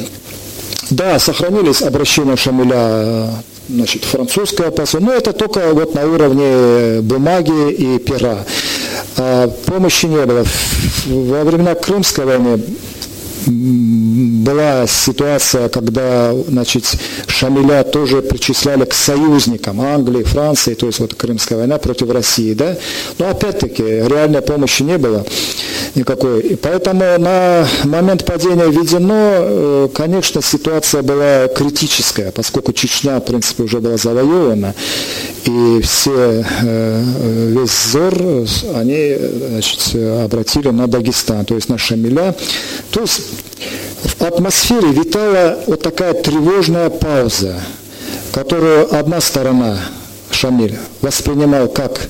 да, 0.91 1.19
сохранились 1.19 1.83
обращения 1.83 2.37
Шамиля 2.37 2.77
э, 2.77 3.29
значит, 3.69 4.05
французское 4.05 4.71
посольство, 4.71 5.01
но 5.01 5.13
это 5.13 5.33
только 5.33 5.73
вот 5.73 5.95
на 5.95 6.07
уровне 6.07 7.01
бумаги 7.01 7.73
и 7.73 7.99
пера. 7.99 8.45
А 9.17 9.49
помощи 9.49 10.07
не 10.07 10.25
было. 10.25 10.45
Во 11.07 11.45
времена 11.45 11.75
Крымской 11.75 12.25
войны 12.25 12.61
была 13.47 14.87
ситуация, 14.87 15.69
когда 15.69 16.33
значит, 16.49 16.85
Шамиля 17.27 17.85
тоже 17.85 18.23
причисляли 18.23 18.85
к 18.85 18.95
союзникам 18.95 19.81
Англии, 19.81 20.23
Франции, 20.23 20.75
то 20.75 20.87
есть 20.87 20.99
вот 20.99 21.15
Крымская 21.15 21.59
война 21.59 21.79
против 21.79 22.11
России. 22.11 22.55
Да? 22.55 22.77
Но 23.19 23.29
опять-таки 23.29 23.83
реальной 23.83 24.43
помощи 24.43 24.83
не 24.83 24.99
было 24.99 25.25
никакой. 25.95 26.41
И 26.41 26.57
поэтому 26.57 27.05
на 27.19 27.67
момент 27.85 28.25
падения 28.25 28.69
введено, 28.69 29.15
э, 29.15 29.89
конечно, 29.95 30.43
ситуация 30.43 31.03
была 31.03 31.49
критическая, 31.49 32.31
поскольку 32.31 32.73
Чечня, 32.73 33.19
в 33.19 33.25
принципе, 33.25 33.65
уже 33.65 33.81
была 33.81 33.97
завоевана, 33.97 34.75
и 35.45 35.81
все, 35.83 36.45
э, 36.63 37.49
весь 37.51 37.87
взор 37.87 38.15
они 38.75 39.17
значит, 39.49 39.95
обратили 40.25 40.69
на 40.69 40.87
Дагестан, 40.87 41.45
то 41.45 41.55
есть 41.55 41.69
на 41.69 41.79
Шамиля. 41.79 42.35
То 42.91 43.01
есть 43.01 43.21
в 44.03 44.23
атмосфере 44.23 44.93
витала 44.93 45.59
вот 45.67 45.83
такая 45.83 46.15
тревожная 46.15 46.91
пауза, 46.91 47.61
которую 48.33 48.95
одна 48.95 49.21
сторона, 49.21 49.79
Шамиль, 50.31 50.79
воспринимал 51.01 51.69
как 51.69 52.09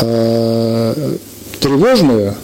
э, 0.00 1.16
тревожную 1.60 2.34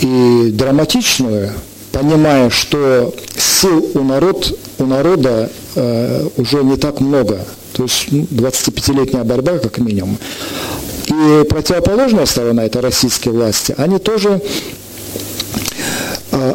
и 0.00 0.50
драматичную, 0.52 1.52
понимая, 1.92 2.50
что 2.50 3.14
сил 3.36 3.90
у, 3.94 4.02
народ, 4.02 4.58
у 4.78 4.86
народа 4.86 5.50
э, 5.74 6.28
уже 6.36 6.64
не 6.64 6.76
так 6.76 7.00
много, 7.00 7.38
то 7.72 7.84
есть 7.84 8.08
25-летняя 8.08 9.24
борьба 9.24 9.58
как 9.58 9.78
минимум. 9.78 10.18
И 11.06 11.44
противоположная 11.44 12.26
сторона, 12.26 12.64
это 12.64 12.80
российские 12.80 13.34
власти, 13.34 13.74
они 13.78 13.98
тоже 13.98 14.40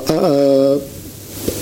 а, 0.07 0.79
а, 0.79 0.81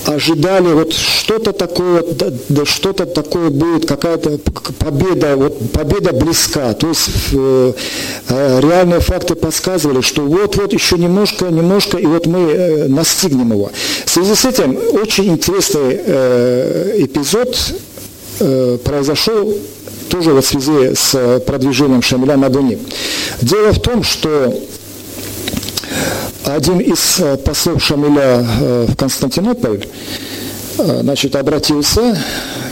ожидали 0.07 0.73
вот 0.73 0.93
что-то 0.93 1.51
такое, 1.51 2.03
да, 2.03 2.27
да 2.49 2.65
что-то 2.65 3.05
такое 3.05 3.49
будет, 3.49 3.85
какая-то 3.85 4.39
победа, 4.79 5.35
вот 5.35 5.71
победа 5.71 6.13
близка. 6.13 6.73
То 6.73 6.89
есть 6.89 7.09
э, 7.33 7.73
э, 8.29 8.59
реальные 8.61 9.01
факты 9.01 9.35
подсказывали, 9.35 10.01
что 10.01 10.21
вот-вот 10.23 10.73
еще 10.73 10.97
немножко, 10.97 11.45
немножко, 11.45 11.97
и 11.97 12.05
вот 12.05 12.25
мы 12.25 12.39
э, 12.39 12.87
настигнем 12.87 13.51
его. 13.51 13.71
В 14.05 14.09
связи 14.09 14.33
с 14.33 14.45
этим 14.45 14.77
очень 14.93 15.27
интересный 15.27 15.99
э, 16.05 16.95
эпизод 16.99 17.57
э, 18.39 18.77
произошел 18.83 19.53
тоже 20.09 20.31
в 20.31 20.41
связи 20.41 20.95
с 20.95 21.41
продвижением 21.45 22.01
Шамиля 22.01 22.37
на. 22.37 22.49
Дело 23.41 23.73
в 23.73 23.81
том, 23.81 24.03
что 24.03 24.53
один 26.45 26.79
из 26.79 27.19
э, 27.19 27.37
послов 27.37 27.83
Шамиля 27.83 28.45
э, 28.59 28.85
в 28.89 28.95
Константинополь 28.95 29.85
э, 30.77 30.99
значит, 31.01 31.35
обратился 31.35 32.17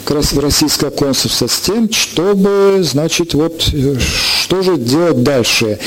в 0.08 0.40
российское 0.40 0.92
консульство 0.92 1.48
с 1.48 1.60
тем, 1.60 1.92
чтобы, 1.92 2.80
значит, 2.84 3.34
вот, 3.34 3.64
что 4.46 4.62
же 4.62 4.78
делать 4.78 5.24
дальше, 5.24 5.80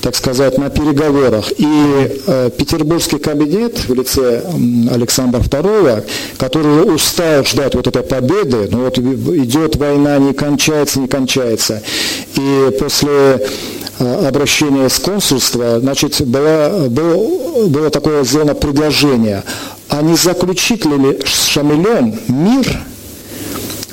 так 0.00 0.14
сказать, 0.14 0.56
на 0.56 0.70
переговорах. 0.70 1.50
И 1.56 1.66
э, 1.66 2.50
петербургский 2.56 3.18
кабинет 3.18 3.88
в 3.88 3.92
лице 3.92 4.44
Александра 4.92 5.40
II, 5.40 6.04
который 6.38 6.94
устал 6.94 7.44
ждать 7.44 7.74
вот 7.74 7.88
этой 7.88 8.02
победы, 8.02 8.68
ну 8.70 8.84
вот 8.84 8.98
идет 8.98 9.76
война, 9.76 10.18
не 10.18 10.32
кончается, 10.32 11.00
не 11.00 11.08
кончается. 11.08 11.82
И 12.36 12.70
после 12.78 13.44
обращение 13.98 14.88
с 14.88 14.98
консульства, 14.98 15.80
значит, 15.80 16.20
было, 16.26 16.86
было, 16.88 17.66
было 17.66 17.90
такое 17.90 18.24
сделано 18.24 18.54
предложение, 18.54 19.42
а 19.88 20.02
не 20.02 20.16
заключить 20.16 20.84
ли 20.84 21.18
с 21.24 21.46
Шамилем 21.46 22.18
мир, 22.28 22.66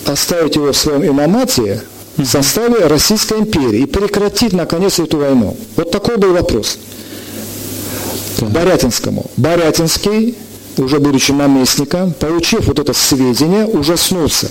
оставить 0.05 0.55
его 0.55 0.71
в 0.71 0.77
своем 0.77 1.07
имамате 1.07 1.81
в 2.17 2.25
составе 2.25 2.85
Российской 2.87 3.39
империи 3.39 3.81
и 3.81 3.85
прекратить, 3.85 4.53
наконец, 4.53 4.99
эту 4.99 5.17
войну? 5.17 5.55
Вот 5.75 5.91
такой 5.91 6.17
был 6.17 6.33
вопрос. 6.33 6.77
Борятинскому. 8.41 9.25
Борятинский, 9.37 10.35
уже 10.77 10.99
будучи 10.99 11.31
наместником, 11.31 12.13
получив 12.13 12.67
вот 12.67 12.79
это 12.79 12.93
сведение, 12.93 13.65
ужаснулся. 13.65 14.49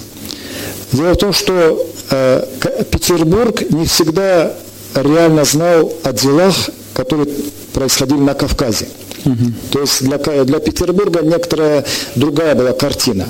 Дело 0.93 1.13
в 1.13 1.17
том, 1.17 1.33
что 1.33 1.87
э, 2.11 2.45
Петербург 2.91 3.63
не 3.71 3.87
всегда 3.87 4.55
реально 4.95 5.45
знал 5.45 5.93
о 6.03 6.13
делах, 6.13 6.55
которые 6.95 7.29
происходили 7.73 8.19
на 8.19 8.35
Кавказе. 8.35 8.89
Угу. 9.25 9.53
То 9.71 9.81
есть 9.81 10.03
для, 10.03 10.19
для 10.45 10.59
Петербурга 10.59 11.23
некоторая 11.23 11.85
другая 12.17 12.55
была 12.55 12.73
картина. 12.73 13.29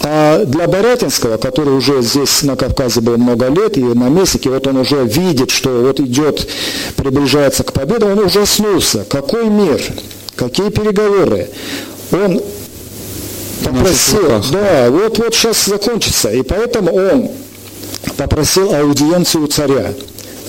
А 0.00 0.44
для 0.44 0.68
Борятинского, 0.68 1.36
который 1.36 1.74
уже 1.74 2.00
здесь 2.02 2.42
на 2.42 2.56
Кавказе 2.56 3.00
был 3.00 3.16
много 3.16 3.48
лет, 3.48 3.76
и 3.76 3.82
на 3.82 4.08
Месике, 4.08 4.50
вот 4.50 4.66
он 4.66 4.76
уже 4.78 5.04
видит, 5.04 5.50
что 5.50 5.82
вот 5.82 5.98
идет, 6.00 6.48
приближается 6.96 7.64
к 7.64 7.72
победе, 7.72 8.06
он 8.06 8.18
ужаснулся. 8.20 9.04
Какой 9.08 9.48
мир? 9.48 9.80
Какие 10.36 10.70
переговоры? 10.70 11.48
Он 12.12 12.40
попросил, 13.64 14.42
да, 14.52 14.90
вот-вот 14.90 15.34
сейчас 15.34 15.64
закончится. 15.64 16.30
И 16.30 16.42
поэтому 16.42 16.94
он 16.94 17.30
попросил 18.16 18.72
аудиенцию 18.72 19.48
царя 19.48 19.92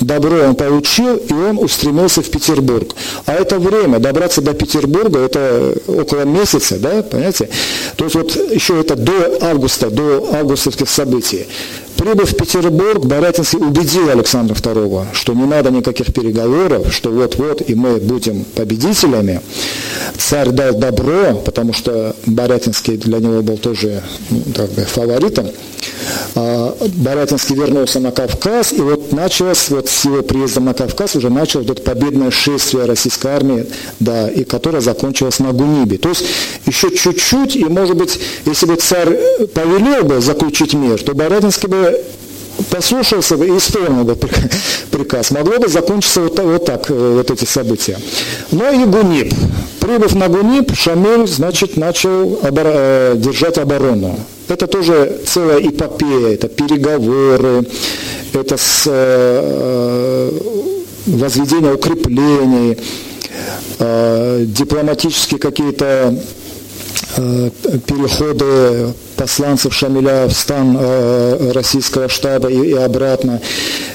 добро 0.02 0.38
он 0.44 0.56
получил, 0.56 1.16
и 1.18 1.34
он 1.34 1.58
устремился 1.58 2.22
в 2.22 2.30
Петербург. 2.30 2.94
А 3.26 3.34
это 3.34 3.60
время, 3.60 4.00
добраться 4.00 4.42
до 4.42 4.54
Петербурга, 4.54 5.20
это 5.20 5.74
около 5.88 6.22
месяца, 6.22 6.78
да, 6.78 7.04
понимаете? 7.04 7.50
То 7.96 8.06
есть 8.06 8.16
вот 8.16 8.36
еще 8.36 8.80
это 8.80 8.96
до 8.96 9.38
августа, 9.42 9.90
до 9.90 10.30
августовских 10.34 10.90
событий. 10.90 11.48
Прибыв 11.98 12.32
в 12.32 12.36
Петербург, 12.36 13.06
Борятинский 13.06 13.60
убедил 13.60 14.10
Александра 14.10 14.54
II, 14.54 15.08
что 15.14 15.34
не 15.34 15.46
надо 15.46 15.72
никаких 15.72 16.14
переговоров, 16.14 16.94
что 16.94 17.10
вот-вот 17.10 17.68
и 17.68 17.76
мы 17.76 17.98
будем 17.98 18.44
победителями. 18.44 19.42
Царь 20.18 20.50
дал 20.50 20.74
добро, 20.74 21.36
потому 21.46 21.74
что 21.74 22.16
Борятинский 22.26 22.98
для 22.98 23.20
него 23.20 23.42
был 23.42 23.58
тоже 23.58 24.04
ну, 24.30 24.42
как 24.56 24.70
бы, 24.72 24.84
фаворитом. 24.84 25.48
А, 26.36 26.76
Борятинский 26.96 27.56
вернулся 27.56 28.00
на 28.00 28.12
Кавказ, 28.12 28.74
и 28.74 28.82
вот 28.82 29.12
началось, 29.12 29.70
вот 29.70 29.90
с 29.90 30.06
его 30.06 30.22
приездом 30.22 30.66
на 30.66 30.74
Кавказ 30.74 31.16
уже 31.16 31.30
началось 31.30 31.68
вот 31.68 31.84
победное 31.84 32.32
шествие 32.32 32.86
российской 32.86 33.28
армии, 33.28 33.66
да, 34.00 34.30
и 34.30 34.44
которое 34.44 34.82
закончилось 34.82 35.40
на 35.40 35.52
Гунибе. 35.52 35.98
То 35.98 36.10
есть 36.10 36.26
еще 36.66 36.96
чуть-чуть, 36.96 37.56
и 37.56 37.66
может 37.66 37.98
быть, 37.98 38.20
если 38.46 38.66
бы 38.66 38.76
царь 38.76 39.18
повелел 39.54 40.04
бы 40.04 40.22
заключить 40.22 40.74
мир, 40.74 41.02
то 41.02 41.14
Борятинский 41.14 41.68
бы 41.68 41.87
послушался 42.70 43.38
бы 43.38 43.48
и 43.48 43.58
исполнил 43.58 44.04
бы 44.04 44.18
приказ. 44.92 45.32
Могло 45.32 45.60
бы 45.60 45.68
закончиться 45.68 46.22
вот, 46.22 46.40
вот 46.40 46.66
так, 46.66 46.90
э, 46.90 47.14
вот 47.18 47.32
эти 47.32 47.46
события. 47.46 48.00
Но 48.52 48.70
и 48.70 48.86
Гуниб. 48.86 49.34
Прибыв 49.80 50.16
на 50.16 50.28
Гуниб, 50.28 50.76
Шамиль, 50.76 51.28
значит, 51.28 51.78
начал 51.78 52.40
обор- 52.42 52.74
э, 52.74 53.14
держать 53.18 53.58
оборону. 53.58 54.20
Это 54.48 54.68
тоже 54.68 55.22
целая 55.26 55.60
эпопея, 55.60 56.34
это 56.34 56.48
переговоры, 56.48 57.66
это 58.34 58.58
с, 58.58 58.84
э, 58.88 60.32
возведение 61.06 61.74
укреплений, 61.74 62.78
э, 63.80 64.46
дипломатические 64.48 65.40
какие-то 65.40 66.18
э, 67.18 67.50
переходы 67.86 68.94
посланцев 69.18 69.74
Шамиля 69.74 70.28
в 70.28 70.34
стан 70.34 70.78
э, 70.80 71.52
российского 71.54 72.08
штаба 72.08 72.50
и, 72.50 72.70
и 72.70 72.74
обратно. 72.74 73.42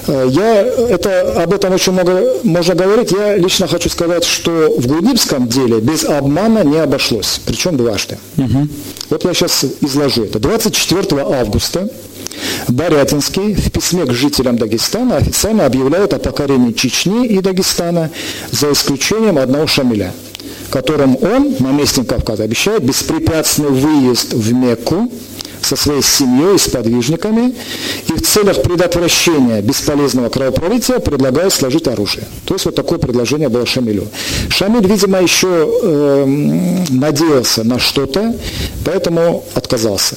Э, 0.06 0.26
я, 0.28 0.62
это, 0.62 1.42
об 1.42 1.54
этом 1.54 1.72
очень 1.72 1.92
много 1.92 2.34
можно 2.42 2.74
говорить. 2.74 3.12
Я 3.12 3.36
лично 3.36 3.66
хочу 3.68 3.88
сказать, 3.88 4.24
что 4.24 4.74
в 4.76 4.86
Гудибском 4.86 5.48
деле 5.48 5.80
без 5.80 6.04
обмана 6.04 6.64
не 6.64 6.78
обошлось, 6.78 7.40
причем 7.46 7.76
дважды. 7.76 8.18
Угу. 8.36 8.68
Вот 9.10 9.24
я 9.24 9.34
сейчас 9.34 9.64
изложу 9.80 10.24
это. 10.24 10.38
24 10.38 11.22
августа 11.22 11.88
Борятинский 12.68 13.54
в 13.54 13.70
письме 13.70 14.04
к 14.04 14.12
жителям 14.12 14.56
Дагестана 14.56 15.16
официально 15.16 15.66
объявляет 15.66 16.14
о 16.14 16.18
покорении 16.18 16.72
Чечни 16.72 17.26
и 17.26 17.40
Дагестана 17.40 18.10
за 18.50 18.72
исключением 18.72 19.38
одного 19.38 19.66
Шамиля– 19.66 20.12
которым 20.72 21.18
он, 21.22 21.54
наместник 21.60 22.08
Кавказа, 22.08 22.44
обещает 22.44 22.82
беспрепятственный 22.82 23.68
выезд 23.68 24.32
в 24.32 24.52
Мекку 24.54 25.12
со 25.60 25.76
своей 25.76 26.02
семьей 26.02 26.56
и 26.56 26.58
сподвижниками, 26.58 27.54
и 28.08 28.12
в 28.14 28.22
целях 28.22 28.62
предотвращения 28.62 29.60
бесполезного 29.60 30.28
кровопролития 30.28 30.98
предлагает 30.98 31.52
сложить 31.52 31.86
оружие. 31.86 32.24
То 32.46 32.54
есть 32.54 32.64
вот 32.64 32.74
такое 32.74 32.98
предложение 32.98 33.48
было 33.48 33.66
Шамилю. 33.66 34.08
Шамиль, 34.48 34.86
видимо, 34.86 35.20
еще 35.22 35.70
э, 35.82 36.24
надеялся 36.88 37.62
на 37.64 37.78
что-то, 37.78 38.34
поэтому 38.84 39.44
отказался. 39.54 40.16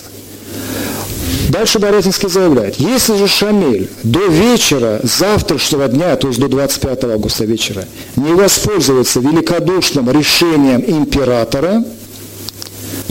Дальше 1.49 1.79
Борятинский 1.79 2.29
заявляет, 2.29 2.75
если 2.77 3.15
же 3.15 3.27
Шамиль 3.27 3.89
до 4.03 4.25
вечера 4.27 4.99
завтрашнего 5.03 5.87
дня, 5.87 6.15
то 6.15 6.27
есть 6.27 6.39
до 6.39 6.47
25 6.47 7.03
августа 7.05 7.45
вечера, 7.45 7.85
не 8.15 8.33
воспользуется 8.33 9.19
великодушным 9.19 10.09
решением 10.09 10.83
императора, 10.85 11.83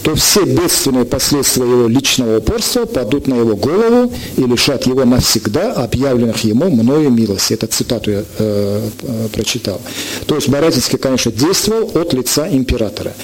то 0.05 0.15
все 0.15 0.45
бедственные 0.45 1.07
последствия 1.07 1.65
его 1.65 1.89
личного 1.89 2.39
упорства 2.39 2.85
падут 2.85 3.27
на 3.27 3.37
его 3.37 3.57
голову 3.57 4.13
и 4.37 4.43
лишат 4.43 4.87
его 4.87 5.05
навсегда 5.07 5.73
объявленных 5.73 6.45
ему 6.45 6.71
мною 6.71 7.09
милости. 7.11 7.55
Это 7.55 7.67
цитату 7.67 8.11
я 8.11 8.25
э, 8.39 8.89
э, 9.03 9.29
прочитал. 9.33 9.81
То 10.27 10.35
есть 10.35 10.49
Борятинский, 10.51 10.99
конечно, 10.99 11.33
действовал 11.33 11.91
от 11.95 12.13
лица 12.13 12.47
императора. 12.51 13.15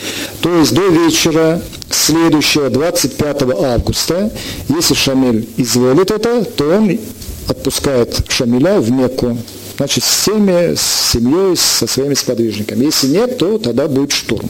То 0.40 0.56
есть 0.58 0.74
до 0.74 0.88
вечера 0.88 1.60
следующего 1.90 2.70
25 2.70 3.42
августа, 3.62 4.32
если 4.70 4.94
Шамиль 4.94 5.46
изволит 5.58 6.10
это, 6.10 6.46
то 6.46 6.64
он 6.64 6.98
отпускает 7.46 8.22
Шамиля 8.30 8.80
в 8.80 8.90
Мекку, 8.90 9.36
значит, 9.76 10.02
с 10.02 10.06
всеми, 10.06 10.74
с 10.76 11.12
семьей, 11.12 11.58
со 11.58 11.86
своими 11.86 12.14
сподвижниками. 12.14 12.86
Если 12.86 13.08
нет, 13.08 13.36
то 13.36 13.58
тогда 13.58 13.86
будет 13.86 14.12
штурм. 14.12 14.48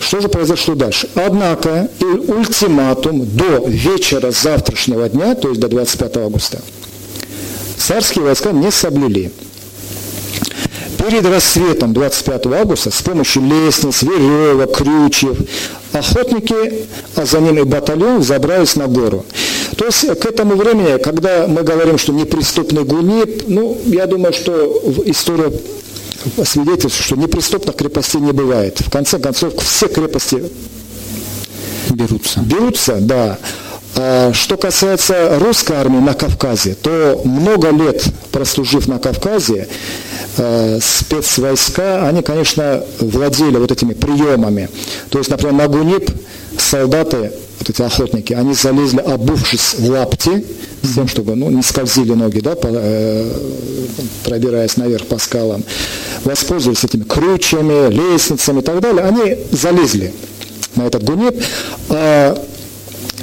Что 0.00 0.20
же 0.20 0.28
произошло 0.28 0.74
дальше? 0.74 1.08
Однако 1.14 1.90
и 2.00 2.04
ультиматум 2.04 3.26
до 3.26 3.66
вечера 3.66 4.30
завтрашнего 4.30 5.08
дня, 5.08 5.34
то 5.34 5.48
есть 5.48 5.60
до 5.60 5.68
25 5.68 6.16
августа, 6.18 6.60
царские 7.76 8.24
войска 8.24 8.52
не 8.52 8.70
соблюли. 8.70 9.32
Перед 10.98 11.24
рассветом 11.26 11.92
25 11.92 12.46
августа 12.46 12.90
с 12.90 13.00
помощью 13.02 13.42
лестниц, 13.42 14.02
веревок, 14.02 14.76
крючев 14.76 15.38
охотники, 15.92 16.86
а 17.14 17.24
за 17.24 17.40
ними 17.40 17.62
батальон 17.62 18.22
забрались 18.22 18.76
на 18.76 18.88
гору. 18.88 19.24
То 19.76 19.86
есть 19.86 20.06
к 20.20 20.26
этому 20.26 20.56
времени, 20.56 21.00
когда 21.00 21.46
мы 21.46 21.62
говорим, 21.62 21.98
что 21.98 22.12
неприступный 22.12 22.84
гунип, 22.84 23.44
ну, 23.46 23.78
я 23.86 24.06
думаю, 24.06 24.32
что 24.32 24.82
история 25.06 25.52
свидетельствует, 26.44 27.04
что 27.04 27.16
неприступных 27.16 27.76
крепостей 27.76 28.20
не 28.20 28.32
бывает. 28.32 28.80
В 28.80 28.90
конце 28.90 29.18
концов, 29.18 29.54
все 29.62 29.88
крепости 29.88 30.42
берутся. 31.90 32.40
Берутся, 32.40 32.96
да. 33.00 33.38
А 33.96 34.32
что 34.32 34.56
касается 34.56 35.38
русской 35.40 35.76
армии 35.76 35.98
на 35.98 36.14
Кавказе, 36.14 36.76
то 36.80 37.20
много 37.24 37.70
лет 37.70 38.04
прослужив 38.30 38.86
на 38.86 38.98
Кавказе, 38.98 39.68
э, 40.36 40.78
спецвойска, 40.80 42.06
они, 42.06 42.22
конечно, 42.22 42.84
владели 43.00 43.56
вот 43.56 43.72
этими 43.72 43.94
приемами. 43.94 44.68
То 45.10 45.18
есть, 45.18 45.30
например, 45.30 45.54
на 45.54 45.68
Гунип 45.68 46.10
солдаты, 46.60 47.32
вот 47.58 47.70
эти 47.70 47.82
охотники, 47.82 48.32
они 48.32 48.54
залезли, 48.54 49.00
обувшись 49.00 49.74
в 49.78 49.90
лапти, 49.90 50.44
с 50.82 50.94
тем, 50.94 51.08
чтобы 51.08 51.34
ну, 51.34 51.50
не 51.50 51.62
скользили 51.62 52.12
ноги, 52.12 52.40
да, 52.40 52.54
по, 52.54 52.68
э, 52.70 53.32
пробираясь 54.24 54.76
наверх 54.76 55.06
по 55.06 55.18
скалам, 55.18 55.64
воспользовались 56.24 56.84
этими 56.84 57.04
крючьями, 57.04 57.90
лестницами 57.90 58.60
и 58.60 58.62
так 58.62 58.80
далее, 58.80 59.04
они 59.04 59.36
залезли 59.50 60.12
на 60.76 60.82
этот 60.86 61.02
гунит. 61.02 61.42
А 61.88 62.40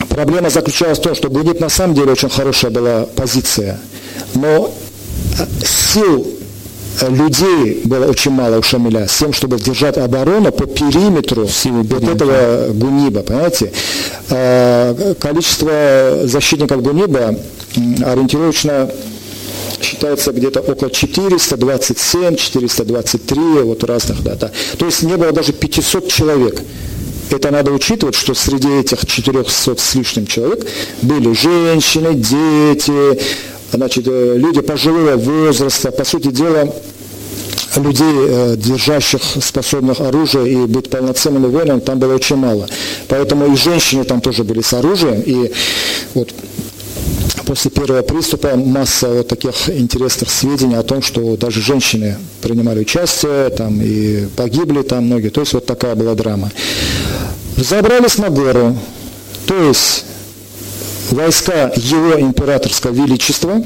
проблема 0.09 0.49
заключалась 0.49 0.99
в 0.99 1.01
том, 1.01 1.15
что 1.15 1.29
гунит 1.29 1.59
на 1.59 1.69
самом 1.69 1.95
деле 1.95 2.11
очень 2.11 2.29
хорошая 2.29 2.71
была 2.71 3.05
позиция, 3.15 3.79
но 4.33 4.73
сил 5.63 6.34
людей 7.09 7.81
было 7.83 8.05
очень 8.05 8.31
мало 8.31 8.57
у 8.57 8.63
Шамиля 8.63 9.07
с 9.07 9.17
тем, 9.17 9.33
чтобы 9.33 9.59
держать 9.59 9.97
оборону 9.97 10.51
по 10.51 10.65
периметру 10.65 11.47
вот 11.65 12.03
этого 12.03 12.71
Гуниба, 12.73 13.21
понимаете? 13.21 13.71
А, 14.29 15.13
количество 15.19 16.21
защитников 16.23 16.81
Гуниба 16.81 17.35
ориентировочно 18.03 18.89
считается 19.81 20.31
где-то 20.31 20.61
около 20.61 20.89
427, 20.89 22.35
423, 22.35 23.39
вот 23.63 23.83
разных 23.83 24.23
дата. 24.23 24.51
То 24.77 24.85
есть 24.85 25.03
не 25.03 25.17
было 25.17 25.31
даже 25.31 25.53
500 25.53 26.07
человек. 26.07 26.61
Это 27.31 27.51
надо 27.51 27.71
учитывать, 27.71 28.15
что 28.15 28.33
среди 28.33 28.69
этих 28.69 29.05
400 29.05 29.75
с 29.77 29.95
лишним 29.95 30.27
человек 30.27 30.65
были 31.01 31.33
женщины, 31.33 32.13
дети, 32.13 33.19
значит, 33.75 34.07
э, 34.07 34.35
люди 34.37 34.61
пожилого 34.61 35.15
возраста, 35.15 35.91
по 35.91 36.03
сути 36.03 36.29
дела, 36.31 36.73
людей, 37.77 38.15
э, 38.29 38.55
держащих 38.57 39.21
способных 39.41 39.99
оружие 39.99 40.51
и 40.51 40.55
быть 40.65 40.89
полноценными 40.89 41.47
воинами, 41.47 41.79
там 41.79 41.99
было 41.99 42.15
очень 42.15 42.37
мало. 42.37 42.67
Поэтому 43.07 43.51
и 43.51 43.55
женщины 43.55 44.03
там 44.03 44.21
тоже 44.21 44.43
были 44.43 44.61
с 44.61 44.73
оружием. 44.73 45.21
И 45.25 45.51
вот 46.13 46.33
после 47.45 47.71
первого 47.71 48.01
приступа 48.01 48.55
масса 48.55 49.09
вот 49.09 49.27
таких 49.27 49.69
интересных 49.69 50.29
сведений 50.29 50.75
о 50.75 50.83
том, 50.83 51.01
что 51.01 51.37
даже 51.37 51.61
женщины 51.61 52.17
принимали 52.41 52.79
участие 52.79 53.49
там, 53.49 53.81
и 53.81 54.27
погибли 54.35 54.81
там 54.81 55.05
многие. 55.05 55.29
То 55.29 55.41
есть 55.41 55.53
вот 55.53 55.65
такая 55.65 55.95
была 55.95 56.15
драма. 56.15 56.51
Забрались 57.57 58.17
на 58.17 58.29
гору, 58.29 58.77
то 59.47 59.55
есть 59.55 60.05
войска 61.11 61.71
его 61.75 62.19
императорского 62.19 62.93
величества, 62.93 63.63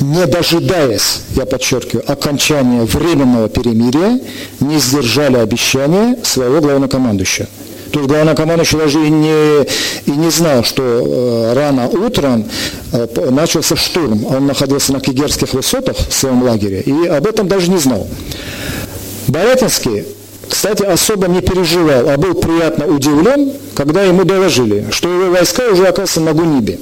не 0.00 0.26
дожидаясь, 0.26 1.20
я 1.36 1.46
подчеркиваю, 1.46 2.10
окончания 2.10 2.82
временного 2.82 3.48
перемирия, 3.48 4.20
не 4.60 4.78
сдержали 4.78 5.36
обещания 5.36 6.16
своего 6.22 6.60
главнокомандующего. 6.60 7.48
То 7.92 7.98
есть 7.98 8.08
главнокомандующий 8.08 8.78
даже 8.78 9.04
и 9.04 9.10
не, 9.10 9.62
и 10.06 10.10
не 10.10 10.30
знал, 10.30 10.62
что 10.62 10.82
э, 10.82 11.52
рано 11.54 11.88
утром 11.88 12.48
э, 12.92 13.30
начался 13.30 13.74
штурм. 13.76 14.24
Он 14.26 14.46
находился 14.46 14.92
на 14.92 15.00
Кигерских 15.00 15.54
высотах 15.54 15.96
в 15.96 16.12
своем 16.12 16.42
лагере 16.42 16.80
и 16.80 17.06
об 17.06 17.26
этом 17.26 17.48
даже 17.48 17.70
не 17.70 17.78
знал. 17.78 18.06
Борятинский 19.26 20.04
кстати, 20.50 20.82
особо 20.82 21.28
не 21.28 21.40
переживал, 21.40 22.10
а 22.10 22.16
был 22.16 22.34
приятно 22.34 22.86
удивлен, 22.86 23.52
когда 23.74 24.02
ему 24.02 24.24
доложили, 24.24 24.86
что 24.90 25.08
его 25.08 25.30
войска 25.30 25.68
уже 25.68 25.84
оказываются 25.84 26.20
на 26.20 26.32
Гунибе. 26.32 26.78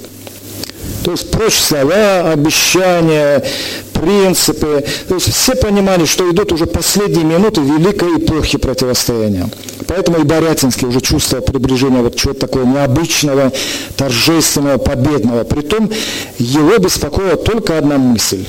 То 1.05 1.13
есть 1.13 1.31
прочь 1.31 1.59
слова, 1.59 2.33
обещания, 2.33 3.45
принципы. 3.93 4.85
То 5.09 5.15
есть 5.15 5.33
все 5.33 5.55
понимали, 5.55 6.07
что 6.07 6.31
идут 6.31 6.53
уже 6.53 6.67
последние 6.67 7.25
минуты 7.25 7.61
великой 7.61 8.17
эпохи 8.17 8.59
противостояния. 8.59 9.49
Поэтому 9.87 10.19
и 10.19 10.23
Борятинский 10.23 10.89
уже 10.89 11.01
чувствовал 11.01 11.45
приближение 11.45 12.03
вот 12.03 12.17
чего-то 12.17 12.41
такого 12.41 12.65
необычного, 12.65 13.53
торжественного, 13.97 14.79
победного. 14.79 15.45
Притом 15.45 15.91
его 16.39 16.79
беспокоила 16.79 17.37
только 17.37 17.79
одна 17.79 17.99
мысль. 17.99 18.45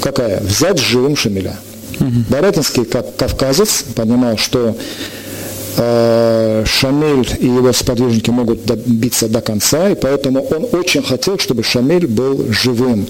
Какая? 0.00 0.40
Взять 0.40 0.78
живым 0.78 1.16
Шамиля. 1.16 1.58
Угу. 2.00 2.24
Борятинский, 2.28 2.84
как 2.84 3.16
кавказец, 3.16 3.84
понимал, 3.94 4.36
что 4.36 4.76
э, 5.76 6.64
Шамиль 6.66 7.28
и 7.38 7.46
его 7.46 7.72
сподвижники 7.72 8.30
могут 8.30 8.64
добиться 8.64 9.28
до 9.28 9.40
конца, 9.40 9.90
и 9.90 9.94
поэтому 9.94 10.42
он 10.42 10.66
очень 10.72 11.02
хотел, 11.02 11.38
чтобы 11.38 11.62
Шамиль 11.62 12.06
был 12.06 12.46
живым. 12.50 13.06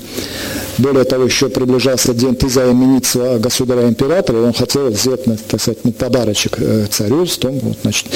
Более 0.79 1.05
того, 1.05 1.25
еще 1.25 1.49
приближался 1.49 2.15
день 2.15 2.37
Тиза 2.37 2.71
имениться 2.71 3.39
государя-императора, 3.39 4.39
и 4.39 4.43
он 4.43 4.53
хотел 4.53 4.89
взять, 4.89 5.25
так 5.25 5.61
сказать, 5.61 5.79
ну, 5.85 5.93
подарочек 5.93 6.57
э, 6.59 6.87
царю, 6.91 7.27
с 7.27 7.37
том, 7.37 7.59
вот, 7.61 7.79
значит, 7.83 8.07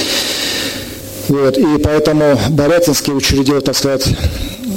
вот, 1.28 1.58
и 1.58 1.78
поэтому 1.82 2.40
Борятинский 2.50 3.12
учредил, 3.12 3.60
так 3.60 3.76
сказать, 3.76 4.08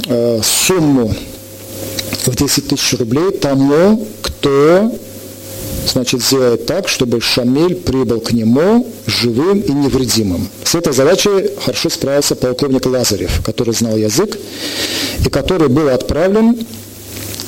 э, 0.07 0.41
сумму 0.43 1.13
в 2.25 2.35
10 2.35 2.67
тысяч 2.67 2.99
рублей 2.99 3.31
тому, 3.31 4.05
кто 4.21 4.91
значит, 5.87 6.21
сделать 6.21 6.65
так, 6.65 6.87
чтобы 6.87 7.21
Шамиль 7.21 7.75
прибыл 7.75 8.19
к 8.19 8.31
нему 8.31 8.87
живым 9.05 9.59
и 9.59 9.71
невредимым. 9.71 10.47
С 10.63 10.75
этой 10.75 10.93
задачей 10.93 11.51
хорошо 11.63 11.89
справился 11.89 12.35
полковник 12.35 12.85
Лазарев, 12.85 13.41
который 13.43 13.73
знал 13.73 13.97
язык 13.97 14.37
и 15.25 15.29
который 15.29 15.69
был 15.69 15.89
отправлен 15.89 16.57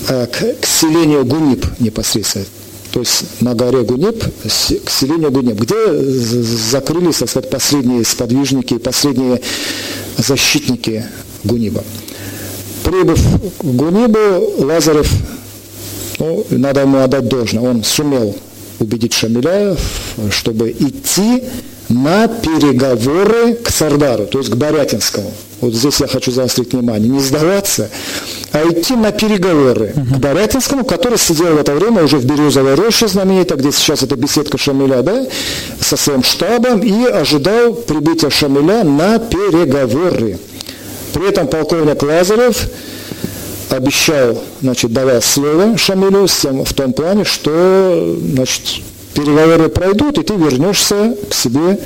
э, 0.08 0.28
к, 0.28 0.62
к 0.62 0.66
селению 0.66 1.26
Гунип 1.26 1.66
непосредственно, 1.80 2.46
то 2.92 3.00
есть 3.00 3.24
на 3.42 3.56
горе 3.56 3.82
Гунип, 3.82 4.24
к 4.24 4.90
селению 4.90 5.32
Гунип, 5.32 5.60
где 5.60 5.76
закрылись, 5.94 7.18
так 7.18 7.30
сказать, 7.30 7.50
последние 7.50 8.04
сподвижники, 8.06 8.78
последние 8.78 9.42
защитники 10.18 11.06
Гуниба. 11.44 11.84
Прибыв 12.84 13.20
к 13.60 13.64
Гунибу, 13.64 14.64
Лазарев 14.66 15.10
надо 16.50 16.82
ему 16.82 17.00
отдать 17.00 17.28
должное. 17.28 17.64
Он 17.64 17.84
сумел 17.84 18.36
убедить 18.80 19.14
Шамиляев, 19.14 19.80
чтобы 20.32 20.72
идти 20.72 21.44
на 21.90 22.28
переговоры 22.28 23.56
к 23.56 23.70
Сардару, 23.70 24.26
то 24.26 24.40
есть 24.40 24.50
к 24.50 24.56
Борятинскому. 24.56 25.32
Вот 25.62 25.74
здесь 25.74 26.00
я 26.02 26.08
хочу 26.08 26.32
заострить 26.32 26.74
внимание. 26.74 27.08
Не 27.08 27.20
сдаваться, 27.22 27.90
а 28.52 28.68
идти 28.68 28.96
на 28.96 29.12
переговоры 29.12 29.94
к 29.96 30.18
Борятинскому, 30.18 30.84
который 30.84 31.18
сидел 31.18 31.56
в 31.56 31.58
это 31.58 31.74
время 31.74 32.04
уже 32.04 32.18
в 32.18 32.26
Березовой 32.26 32.76
роще 32.76 33.08
знаменитой, 33.08 33.58
где 33.58 33.72
сейчас 33.72 34.04
это 34.04 34.16
беседка 34.16 34.58
Шамиля, 34.58 35.02
да, 35.02 35.26
со 35.80 35.96
своим 35.96 36.24
штабом, 36.24 36.82
и 36.82 37.06
ожидал 37.06 37.74
прибытия 37.74 38.30
Шамиля 38.30 38.84
на 38.84 39.20
переговоры. 39.20 40.38
При 41.14 41.30
этом 41.30 41.48
полковник 41.48 42.02
Лазарев 42.02 42.68
обещал, 43.74 44.42
значит, 44.62 44.92
давал 44.92 45.22
слово 45.22 45.78
Шамилю 45.78 46.28
в 46.28 46.74
том 46.74 46.94
плане, 46.94 47.24
что, 47.24 48.18
значит, 48.34 48.62
переговоры 49.14 49.70
пройдут, 49.70 50.18
и 50.18 50.24
ты 50.24 50.36
вернешься 50.36 51.16
к 51.30 51.34
себе. 51.34 51.80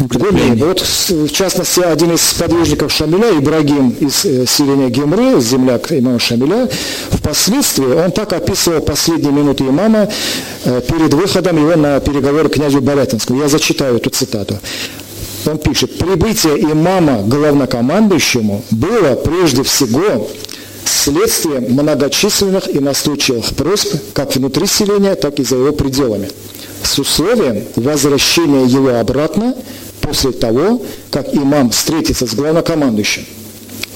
Вот, 0.00 0.80
в 0.80 1.28
частности, 1.30 1.80
один 1.80 2.14
из 2.14 2.32
подвижников 2.32 2.90
Шамиля, 2.90 3.38
Ибрагим 3.38 3.90
из 4.00 4.24
э, 4.24 4.46
селения 4.46 4.88
Гемры, 4.88 5.38
земляк 5.42 5.92
имама 5.92 6.18
Шамиля, 6.18 6.70
впоследствии 7.10 7.84
он 7.84 8.10
так 8.10 8.32
описывал 8.32 8.80
последние 8.80 9.30
минуты 9.30 9.64
имама 9.64 10.08
э, 10.64 10.80
перед 10.88 11.12
выходом 11.12 11.58
его 11.58 11.76
на 11.76 12.00
переговоры 12.00 12.48
к 12.48 12.54
князю 12.54 12.80
Борятинскому. 12.80 13.42
Я 13.42 13.48
зачитаю 13.48 13.96
эту 13.96 14.08
цитату. 14.08 14.58
Он 15.46 15.58
пишет, 15.58 15.98
прибытие 15.98 16.60
имама 16.60 17.22
главнокомандующему 17.22 18.64
было 18.70 19.16
прежде 19.16 19.62
всего 19.62 20.28
следствие 20.84 21.60
многочисленных 21.60 22.74
и 22.74 22.78
настойчивых 22.80 23.54
просьб 23.54 23.94
как 24.12 24.34
внутри 24.36 24.66
селения, 24.66 25.14
так 25.14 25.38
и 25.38 25.44
за 25.44 25.56
его 25.56 25.72
пределами, 25.72 26.30
с 26.82 26.98
условием 26.98 27.64
возвращения 27.76 28.64
его 28.64 28.98
обратно 28.98 29.54
после 30.00 30.32
того, 30.32 30.82
как 31.10 31.34
имам 31.34 31.70
встретится 31.70 32.26
с 32.26 32.34
главнокомандующим. 32.34 33.24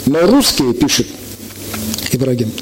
Но 0.07 0.27
русские, 0.27 0.75
пишет 0.75 1.07
Ибрагим, 2.13 2.53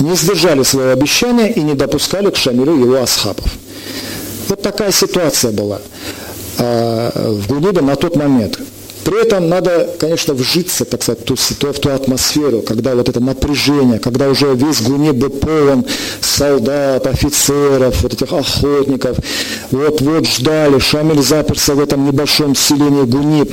не 0.00 0.14
сдержали 0.16 0.62
своего 0.62 0.90
обещания 0.90 1.52
и 1.52 1.60
не 1.60 1.74
допускали 1.74 2.30
к 2.30 2.36
Шамилю 2.36 2.76
его 2.76 3.00
асхабов. 3.00 3.46
Вот 4.48 4.62
такая 4.62 4.90
ситуация 4.90 5.52
была 5.52 5.80
а, 6.58 7.12
в 7.30 7.46
Гудибе 7.46 7.80
на 7.82 7.96
тот 7.96 8.16
момент. 8.16 8.58
При 9.10 9.22
этом 9.22 9.48
надо, 9.48 9.90
конечно, 9.98 10.34
вжиться, 10.34 10.84
так 10.84 11.02
сказать, 11.02 11.22
в 11.22 11.24
ту, 11.24 11.34
в 11.34 11.78
ту 11.80 11.90
атмосферу, 11.90 12.62
когда 12.62 12.94
вот 12.94 13.08
это 13.08 13.18
напряжение, 13.18 13.98
когда 13.98 14.28
уже 14.28 14.54
весь 14.54 14.82
Гуниб 14.82 15.16
был 15.16 15.30
полон 15.30 15.84
солдат, 16.20 17.08
офицеров, 17.08 18.02
вот 18.02 18.12
этих 18.12 18.32
охотников. 18.32 19.16
Вот-вот 19.72 20.28
ждали, 20.28 20.78
Шамиль 20.78 21.20
заперся 21.24 21.74
в 21.74 21.80
этом 21.80 22.06
небольшом 22.06 22.54
селении 22.54 23.02
Гуниб 23.02 23.52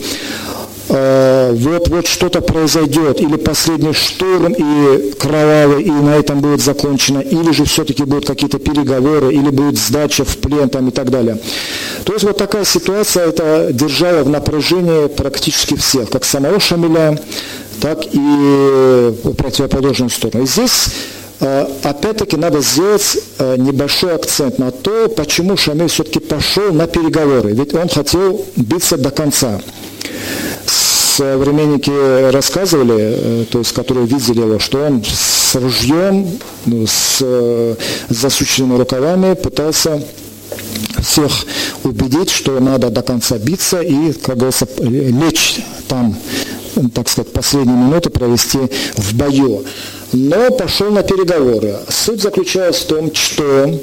вот-вот 0.89 2.05
э, 2.05 2.07
что-то 2.07 2.41
произойдет, 2.41 3.19
или 3.21 3.35
последний 3.35 3.93
штурм 3.93 4.53
и 4.53 5.11
кровавый, 5.13 5.83
и 5.83 5.91
на 5.91 6.15
этом 6.15 6.39
будет 6.39 6.61
закончено, 6.61 7.19
или 7.19 7.51
же 7.51 7.65
все-таки 7.65 8.03
будут 8.03 8.25
какие-то 8.25 8.59
переговоры, 8.59 9.33
или 9.33 9.49
будет 9.49 9.77
сдача 9.77 10.23
в 10.23 10.37
плен 10.37 10.69
там, 10.69 10.87
и 10.87 10.91
так 10.91 11.09
далее. 11.09 11.39
То 12.05 12.13
есть 12.13 12.23
вот 12.23 12.37
такая 12.37 12.63
ситуация, 12.63 13.27
это 13.27 13.69
держала 13.71 14.23
в 14.23 14.29
напряжении 14.29 15.07
практически 15.07 15.75
всех, 15.75 16.09
как 16.09 16.23
самого 16.23 16.59
Шамиля, 16.59 17.19
так 17.81 17.99
и 18.11 19.13
противоположную 19.37 20.09
сторону. 20.09 20.45
И 20.45 20.47
здесь 20.47 20.87
э, 21.41 21.67
опять-таки 21.83 22.37
надо 22.37 22.61
сделать 22.61 23.17
э, 23.39 23.55
небольшой 23.57 24.15
акцент 24.15 24.57
на 24.57 24.71
то, 24.71 25.09
почему 25.09 25.57
Шамиль 25.57 25.89
все-таки 25.89 26.19
пошел 26.19 26.71
на 26.71 26.87
переговоры. 26.87 27.51
Ведь 27.51 27.73
он 27.73 27.89
хотел 27.89 28.45
биться 28.55 28.97
до 28.97 29.11
конца 29.11 29.59
современники 31.17 32.31
рассказывали, 32.31 32.95
э, 32.99 33.45
то 33.49 33.59
есть 33.59 33.73
которые 33.73 34.05
видели 34.05 34.41
его, 34.41 34.59
что 34.59 34.85
он 34.85 35.03
с 35.03 35.55
ружьем, 35.55 36.39
ну, 36.65 36.85
с, 36.85 37.19
э, 37.21 37.75
засученными 38.09 38.77
рукавами 38.77 39.33
пытался 39.33 40.03
всех 41.01 41.31
убедить, 41.83 42.29
что 42.29 42.59
надо 42.59 42.89
до 42.89 43.01
конца 43.01 43.37
биться 43.37 43.81
и, 43.81 44.13
как 44.13 44.37
говорится, 44.37 44.67
лечь 44.79 45.59
там, 45.87 46.15
так 46.93 47.09
сказать, 47.09 47.33
последние 47.33 47.77
минуты 47.77 48.09
провести 48.09 48.59
в 48.95 49.15
бою. 49.15 49.63
Но 50.13 50.51
пошел 50.51 50.91
на 50.91 51.03
переговоры. 51.03 51.77
Суть 51.89 52.21
заключалась 52.21 52.77
в 52.77 52.85
том, 52.87 53.13
что 53.13 53.79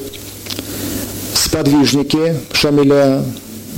сподвижники 1.35 2.37
Шамиля, 2.53 3.25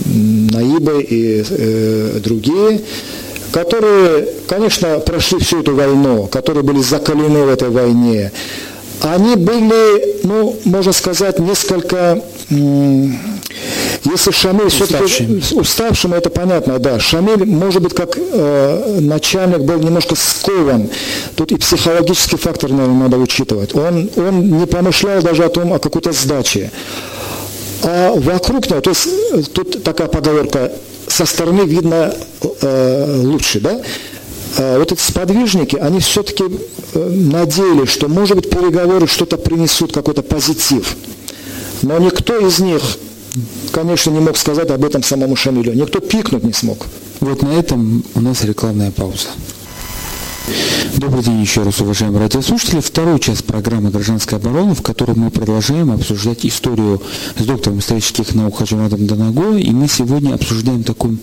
Наибы 0.05 1.03
и 1.03 1.45
э, 1.49 2.21
другие 2.23 2.81
которые, 3.53 4.29
конечно, 4.47 4.99
прошли 4.99 5.39
всю 5.39 5.61
эту 5.61 5.75
войну, 5.75 6.27
которые 6.27 6.63
были 6.63 6.83
закалены 6.83 7.45
в 7.45 7.49
этой 7.49 7.71
войне, 7.71 8.31
они 9.01 9.37
были, 9.37 10.25
ну, 10.25 10.57
можно 10.65 10.93
сказать, 10.93 11.39
несколько, 11.39 12.23
если 12.51 14.31
Шамиль 14.31 14.69
все-таки 14.69 15.43
уставшим, 15.55 16.15
это 16.15 16.31
понятно, 16.31 16.79
да. 16.79 16.99
Шамиль, 16.99 17.45
может 17.47 17.83
быть, 17.83 17.95
как 17.95 18.17
э, 18.17 18.99
начальник 19.01 19.61
был 19.61 19.79
немножко 19.79 20.17
скован. 20.17 20.89
Тут 21.35 21.53
и 21.53 21.57
психологический 21.57 22.37
фактор, 22.37 22.71
наверное, 22.71 23.05
надо 23.05 23.19
учитывать. 23.19 23.75
Он, 23.75 24.11
он 24.17 24.59
не 24.59 24.67
помышлял 24.67 25.23
даже 25.23 25.45
о 25.45 25.49
том, 25.49 25.73
о 25.73 25.79
какой-то 25.79 26.13
сдаче. 26.13 26.71
А 27.83 28.13
вокруг 28.15 28.69
него, 28.71 28.81
то 28.81 28.91
есть 28.91 29.09
э, 29.33 29.43
тут 29.53 29.83
такая 29.83 30.09
поговорка, 30.09 30.73
со 31.07 31.25
стороны 31.27 31.63
видно 31.63 32.15
э, 32.63 33.21
лучше, 33.23 33.61
да? 33.61 33.81
А 34.59 34.79
вот 34.79 34.91
эти 34.93 35.01
сподвижники, 35.01 35.77
они 35.77 36.01
все-таки 36.01 36.45
э, 36.45 37.09
надеялись, 37.09 37.91
что, 37.91 38.09
может 38.09 38.37
быть, 38.37 38.51
переговоры 38.51 39.07
что-то 39.07 39.37
принесут, 39.37 39.93
какой-то 39.93 40.23
позитив. 40.23 40.97
Но 41.83 41.99
никто 41.99 42.39
из 42.39 42.59
них, 42.59 42.83
конечно, 43.73 44.11
не 44.11 44.21
мог 44.21 44.37
сказать 44.37 44.71
об 44.71 44.85
этом 44.85 45.03
самому 45.03 45.37
Шамилю. 45.37 45.75
Никто 45.75 46.01
пикнуть 46.01 46.45
не 46.45 46.53
смог. 46.53 46.87
Вот 47.21 47.43
на 47.43 47.53
этом 47.59 48.03
у 48.15 48.21
нас 48.21 48.45
рекламная 48.45 48.91
пауза. 48.91 49.29
Добрый 50.97 51.23
день 51.25 51.41
еще 51.41 51.63
раз, 51.63 51.81
уважаемые 51.81 52.23
радиослушатели. 52.23 52.81
Второй 52.81 53.19
час 53.19 53.43
программы 53.43 53.91
«Гражданская 53.91 54.39
оборона», 54.39 54.75
в 54.75 54.83
которой 54.83 55.17
мы 55.17 55.31
продолжаем 55.31 55.91
обсуждать 55.91 56.47
историю 56.47 57.03
с 57.37 57.45
доктором 57.45 57.81
исторических 57.81 58.35
наук 58.35 58.59
Хаджиматом 58.59 59.07
Данаго. 59.07 59.57
И 59.57 59.71
мы 59.71 59.89
сегодня 59.89 60.35
обсуждаем 60.35 60.85
такой, 60.85 61.19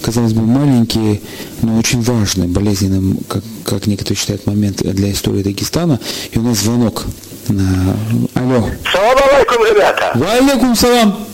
казалось 0.00 0.32
бы, 0.32 0.42
маленький, 0.42 1.20
но 1.62 1.76
очень 1.78 2.02
важный, 2.02 2.46
болезненный, 2.46 3.18
как, 3.28 3.42
как 3.64 3.86
некоторые 3.86 4.16
считают, 4.18 4.46
момент 4.46 4.82
для 4.82 5.12
истории 5.12 5.42
Дагестана. 5.42 5.98
И 6.32 6.38
у 6.38 6.42
нас 6.42 6.58
звонок. 6.58 7.04
Алло. 7.48 8.68
Салам 8.92 9.18
алейкум, 9.34 9.66
ребята. 9.66 10.12
Валейкум 10.14 10.76
салам. 10.76 11.27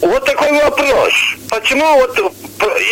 Вот 0.00 0.24
такой 0.24 0.52
вопрос. 0.52 1.12
Почему 1.50 1.84
вот 1.98 2.16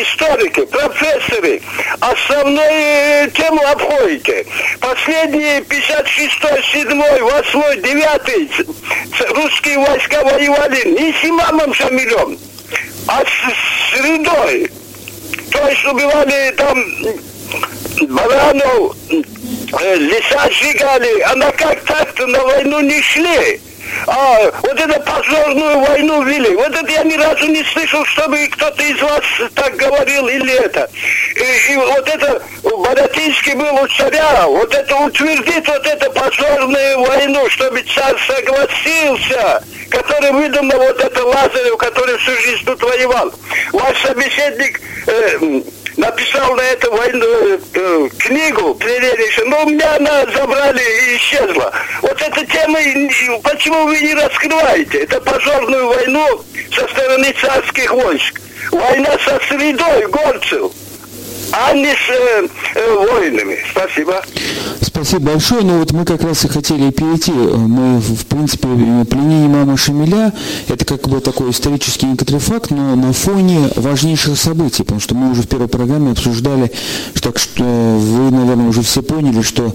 историки, 0.00 0.64
профессоры 0.64 1.62
основную 2.00 3.30
тему 3.30 3.62
обходите? 3.68 4.44
Последние 4.80 5.62
56 5.62 6.34
7 6.72 7.02
8 7.20 7.82
9 7.82 9.36
русские 9.36 9.78
войска 9.78 10.24
воевали 10.24 10.88
не 10.88 11.12
с 11.12 11.24
имамом 11.24 11.72
Шамилем, 11.74 12.38
а 13.06 13.22
с 13.22 13.96
средой. 13.96 14.70
То 15.52 15.68
есть 15.68 15.84
убивали 15.84 16.54
там 16.56 16.84
баранов, 18.08 18.96
э, 19.10 19.94
леса 19.96 20.50
сжигали, 20.50 21.20
а 21.20 21.36
на 21.36 21.52
как 21.52 21.80
так-то 21.82 22.26
на 22.26 22.42
войну 22.42 22.80
не 22.80 23.00
шли. 23.00 23.60
А, 24.06 24.50
вот 24.62 24.80
это 24.80 25.00
позорную 25.00 25.80
войну 25.80 26.22
вели. 26.22 26.54
Вот 26.56 26.74
это 26.74 26.90
я 26.90 27.02
ни 27.02 27.14
разу 27.14 27.46
не 27.46 27.64
слышал, 27.64 28.04
чтобы 28.06 28.46
кто-то 28.48 28.82
из 28.82 29.00
вас 29.00 29.24
так 29.54 29.76
говорил 29.76 30.28
или 30.28 30.52
это. 30.64 30.88
И, 31.34 31.72
и 31.72 31.76
вот 31.76 32.08
это 32.08 32.42
Боротинский 32.62 33.54
был 33.54 33.74
у 33.82 33.86
царя, 33.88 34.46
вот 34.46 34.72
это 34.74 34.96
утвердит 34.96 35.66
вот 35.66 35.86
эту 35.86 36.10
позорную 36.12 37.04
войну, 37.04 37.48
чтобы 37.50 37.82
царь 37.82 38.16
согласился, 38.26 39.64
который 39.90 40.32
выдумал 40.32 40.78
вот 40.78 41.00
это 41.00 41.24
Лазарев, 41.24 41.76
который 41.78 42.16
всю 42.18 42.32
жизнь 42.32 42.64
тут 42.64 42.82
воевал. 42.82 43.32
Ваш 43.72 44.02
собеседник 44.02 44.80
э, 45.06 45.62
написал 45.96 46.54
на 46.54 46.62
эту 46.62 46.92
войну 46.92 47.26
э, 47.74 48.08
книгу 48.18 48.74
приличную, 48.74 49.48
но 49.48 49.64
у 49.64 49.68
меня 49.68 49.96
она 49.96 50.26
забрали 50.26 50.80
и 50.80 51.16
исчезла. 51.16 51.72
Вот 52.02 52.20
эта 52.20 52.46
тема, 52.46 52.78
почему 53.42 53.86
вы 53.86 54.00
не 54.00 54.14
раскрываете? 54.14 54.98
Это 54.98 55.20
пожарную 55.20 55.88
войну 55.88 56.42
со 56.74 56.86
стороны 56.88 57.34
царских 57.40 57.92
войск. 57.92 58.40
Война 58.72 59.16
со 59.24 59.40
средой 59.48 60.06
горцев 60.08 60.72
а 61.52 61.72
не 61.72 61.92
с 61.92 62.10
э, 62.10 62.48
э, 62.74 62.94
воинами. 62.94 63.58
Спасибо. 63.70 64.22
Спасибо 64.80 65.32
большое. 65.32 65.62
Но 65.62 65.78
вот 65.78 65.92
мы 65.92 66.04
как 66.04 66.22
раз 66.22 66.44
и 66.44 66.48
хотели 66.48 66.90
перейти. 66.90 67.32
Мы, 67.32 68.00
в 68.00 68.26
принципе, 68.26 68.68
пленение 69.04 69.48
мамы 69.48 69.76
Шамиля, 69.76 70.32
это 70.68 70.84
как 70.84 71.08
бы 71.08 71.20
такой 71.20 71.50
исторический 71.50 72.06
некоторый 72.06 72.40
факт, 72.40 72.70
но 72.70 72.96
на 72.96 73.12
фоне 73.12 73.70
важнейших 73.76 74.38
событий, 74.38 74.82
потому 74.82 75.00
что 75.00 75.14
мы 75.14 75.30
уже 75.30 75.42
в 75.42 75.48
первой 75.48 75.68
программе 75.68 76.12
обсуждали, 76.12 76.72
так 77.20 77.38
что 77.38 77.62
вы, 77.62 78.30
наверное, 78.30 78.68
уже 78.68 78.82
все 78.82 79.02
поняли, 79.02 79.42
что 79.42 79.74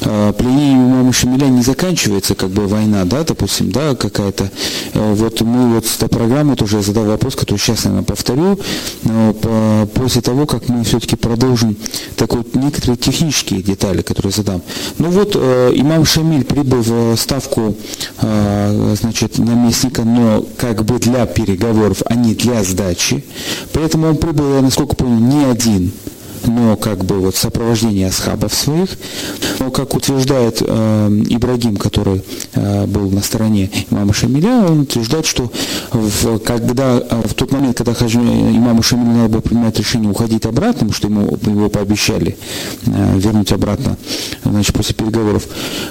э, 0.00 0.32
пленение 0.36 0.76
мамы 0.76 1.12
Шамиля 1.12 1.46
не 1.46 1.62
заканчивается, 1.62 2.34
как 2.34 2.50
бы 2.50 2.66
война, 2.66 3.04
да, 3.04 3.22
допустим, 3.22 3.70
да, 3.70 3.94
какая-то. 3.94 4.50
Э, 4.94 5.14
вот 5.14 5.40
мы 5.42 5.74
вот 5.74 5.86
с 5.86 5.96
этой 5.96 6.08
программы 6.08 6.56
тоже 6.56 6.78
я 6.78 6.82
задал 6.82 7.04
вопрос, 7.04 7.36
который 7.36 7.58
сейчас, 7.58 7.84
наверное, 7.84 8.04
повторю, 8.04 8.58
но 9.04 9.32
по, 9.34 9.88
после 9.94 10.22
того, 10.22 10.46
как 10.46 10.68
мы 10.68 10.82
все-таки 10.82 11.05
все-таки 11.06 11.16
продолжим 11.16 11.76
так 12.16 12.34
вот 12.34 12.54
некоторые 12.54 12.96
технические 12.96 13.62
детали, 13.62 14.02
которые 14.02 14.32
задам. 14.32 14.62
Ну 14.98 15.08
вот 15.10 15.32
э, 15.34 15.72
имам 15.74 16.04
Шамиль 16.04 16.44
прибыл 16.44 16.82
в 16.82 17.16
ставку 17.16 17.76
э, 18.20 18.94
значит, 19.00 19.38
наместника, 19.38 20.02
но 20.02 20.44
как 20.56 20.84
бы 20.84 20.98
для 20.98 21.26
переговоров, 21.26 22.02
а 22.06 22.14
не 22.14 22.34
для 22.34 22.62
сдачи. 22.64 23.24
Поэтому 23.72 24.08
он 24.08 24.16
прибыл, 24.16 24.56
я 24.56 24.62
насколько 24.62 24.96
помню, 24.96 25.20
не 25.20 25.44
один 25.44 25.92
но 26.44 26.76
как 26.76 27.04
бы 27.04 27.20
вот 27.20 27.36
сопровождение 27.36 28.08
асхабов 28.08 28.54
своих. 28.54 28.90
Но 29.58 29.70
как 29.70 29.94
утверждает 29.94 30.60
э, 30.60 31.22
Ибрагим, 31.28 31.76
который 31.76 32.22
э, 32.54 32.86
был 32.86 33.10
на 33.10 33.22
стороне 33.22 33.70
имама 33.90 34.12
Шамиля, 34.12 34.66
он 34.68 34.80
утверждает, 34.80 35.26
что 35.26 35.50
в, 35.92 36.38
когда, 36.40 36.96
в 36.96 37.34
тот 37.34 37.52
момент, 37.52 37.76
когда 37.76 37.94
хажи, 37.94 38.18
имаму 38.18 38.82
Шамилю 38.82 39.12
надо 39.12 39.28
было 39.28 39.40
принимать 39.40 39.78
решение 39.78 40.10
уходить 40.10 40.46
обратно, 40.46 40.86
потому 40.86 40.92
что 40.92 41.08
ему 41.08 41.38
его 41.44 41.68
пообещали 41.68 42.36
э, 42.86 43.18
вернуть 43.18 43.52
обратно, 43.52 43.96
значит, 44.44 44.74
после 44.74 44.94
переговоров, 44.94 45.46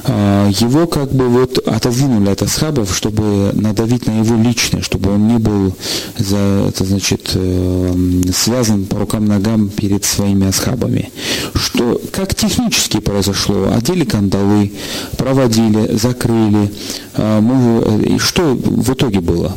э, 0.05 0.51
его 0.60 0.88
как 0.88 1.12
бы 1.12 1.27
вот 1.27 1.58
отодвинули 1.67 2.29
от 2.29 2.41
асхабов, 2.41 2.95
чтобы 2.95 3.51
надавить 3.53 4.08
на 4.08 4.19
его 4.19 4.36
личное, 4.36 4.81
чтобы 4.81 5.13
он 5.13 5.27
не 5.27 5.38
был 5.38 5.75
за, 6.17 6.67
это, 6.69 6.86
значит, 6.86 7.31
э, 7.34 8.21
связан 8.34 8.86
по 8.86 8.99
рукам-ногам 8.99 9.69
перед 9.69 10.05
своими 10.36 10.48
асхабами. 10.48 11.12
Что, 11.56 12.02
как 12.12 12.36
технически 12.36 13.00
произошло? 13.00 13.69
Одели 13.76 14.06
кандалы, 14.06 14.71
проводили, 15.17 15.95
закрыли. 15.95 16.71
А, 17.15 17.41
мы, 17.41 18.04
и 18.04 18.17
что 18.17 18.41
в 18.54 18.93
итоге 18.93 19.21
было? 19.21 19.56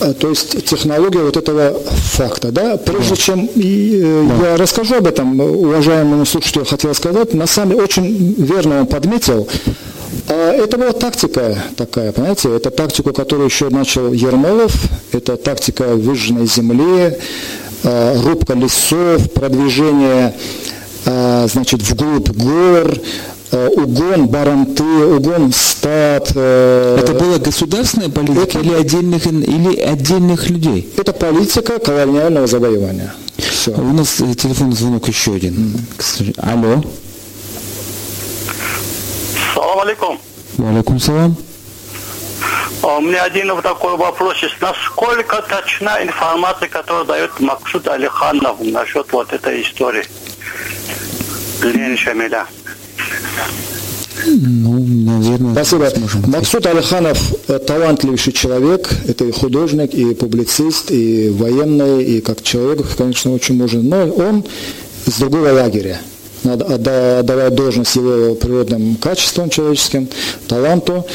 А, 0.00 0.12
то 0.14 0.28
есть 0.28 0.64
технология 0.64 1.20
вот 1.20 1.36
этого 1.36 1.78
факта, 1.88 2.50
да? 2.52 2.76
Прежде 2.76 3.10
да. 3.10 3.16
чем 3.16 3.48
и, 3.54 4.26
да. 4.40 4.50
я 4.50 4.56
расскажу 4.56 4.96
об 4.96 5.06
этом, 5.06 5.38
уважаемому 5.40 6.24
слушателю 6.26 6.64
хотел 6.64 6.94
сказать, 6.94 7.34
на 7.34 7.46
самом 7.46 7.72
деле 7.72 7.82
очень 7.82 8.34
верно 8.38 8.80
он 8.80 8.86
подметил, 8.86 9.48
а 10.28 10.52
это 10.52 10.76
была 10.76 10.92
тактика 10.92 11.56
такая, 11.76 12.12
понимаете, 12.12 12.54
это 12.54 12.70
тактику, 12.70 13.12
которую 13.12 13.48
еще 13.48 13.70
начал 13.70 14.12
Ермолов, 14.12 14.74
это 15.12 15.36
тактика 15.36 15.94
выжженной 15.94 16.46
земли, 16.46 17.16
Э, 17.16 17.71
рубка 17.84 18.54
лесов, 18.54 19.30
продвижение 19.32 20.34
э, 21.04 21.46
значит, 21.50 21.82
вглубь 21.82 22.28
гор, 22.30 22.94
э, 23.50 23.68
угон 23.68 24.26
баранты, 24.28 24.82
угон 24.82 25.52
стад. 25.52 26.30
Это 26.30 27.16
была 27.18 27.38
государственная 27.38 28.08
политика 28.08 28.58
это, 28.58 28.60
или, 28.60 28.74
отдельных, 28.74 29.26
или 29.26 29.76
отдельных 29.80 30.50
людей? 30.50 30.92
Это 30.96 31.12
политика 31.12 31.78
колониального 31.78 32.46
завоевания. 32.46 33.14
Все. 33.36 33.72
У 33.72 33.92
нас 33.92 34.16
телефонный 34.16 34.76
звонок 34.76 35.08
еще 35.08 35.34
один. 35.34 35.76
Mm. 35.98 36.34
Алло. 36.38 36.82
Салам 39.54 39.80
алейкум. 39.80 40.18
Алейкум 40.58 41.00
салам. 41.00 41.36
А 42.82 42.98
у 42.98 43.00
меня 43.00 43.22
один 43.22 43.52
вот 43.54 43.62
такой 43.62 43.96
вопрос 43.96 44.42
есть. 44.42 44.60
Насколько 44.60 45.40
точна 45.42 46.02
информация, 46.02 46.68
которую 46.68 47.04
дает 47.04 47.38
Максуд 47.38 47.86
Алиханов 47.86 48.60
насчет 48.60 49.12
вот 49.12 49.32
этой 49.32 49.62
истории 49.62 50.04
Лени 51.62 51.96
Шамиля? 51.96 52.46
Ну, 54.24 54.78
наверное, 54.78 55.52
Спасибо. 55.52 55.90
Максуд 56.26 56.66
Алиханов 56.66 57.18
э, 57.48 57.58
талантливейший 57.60 58.32
человек, 58.32 58.88
это 59.08 59.24
и 59.24 59.32
художник, 59.32 59.94
и 59.94 60.14
публицист, 60.14 60.90
и 60.90 61.30
военный, 61.30 62.04
и 62.04 62.20
как 62.20 62.42
человек, 62.42 62.86
конечно, 62.96 63.32
очень 63.32 63.56
можно. 63.56 63.82
Но 63.82 64.12
он 64.12 64.44
из 65.06 65.18
другого 65.18 65.52
лагеря. 65.52 66.00
Надо 66.44 66.74
отдавать 66.74 67.54
должность 67.54 67.94
его 67.94 68.34
природным 68.34 68.96
качествам 68.96 69.48
человеческим, 69.48 70.08
таланту. 70.48 71.06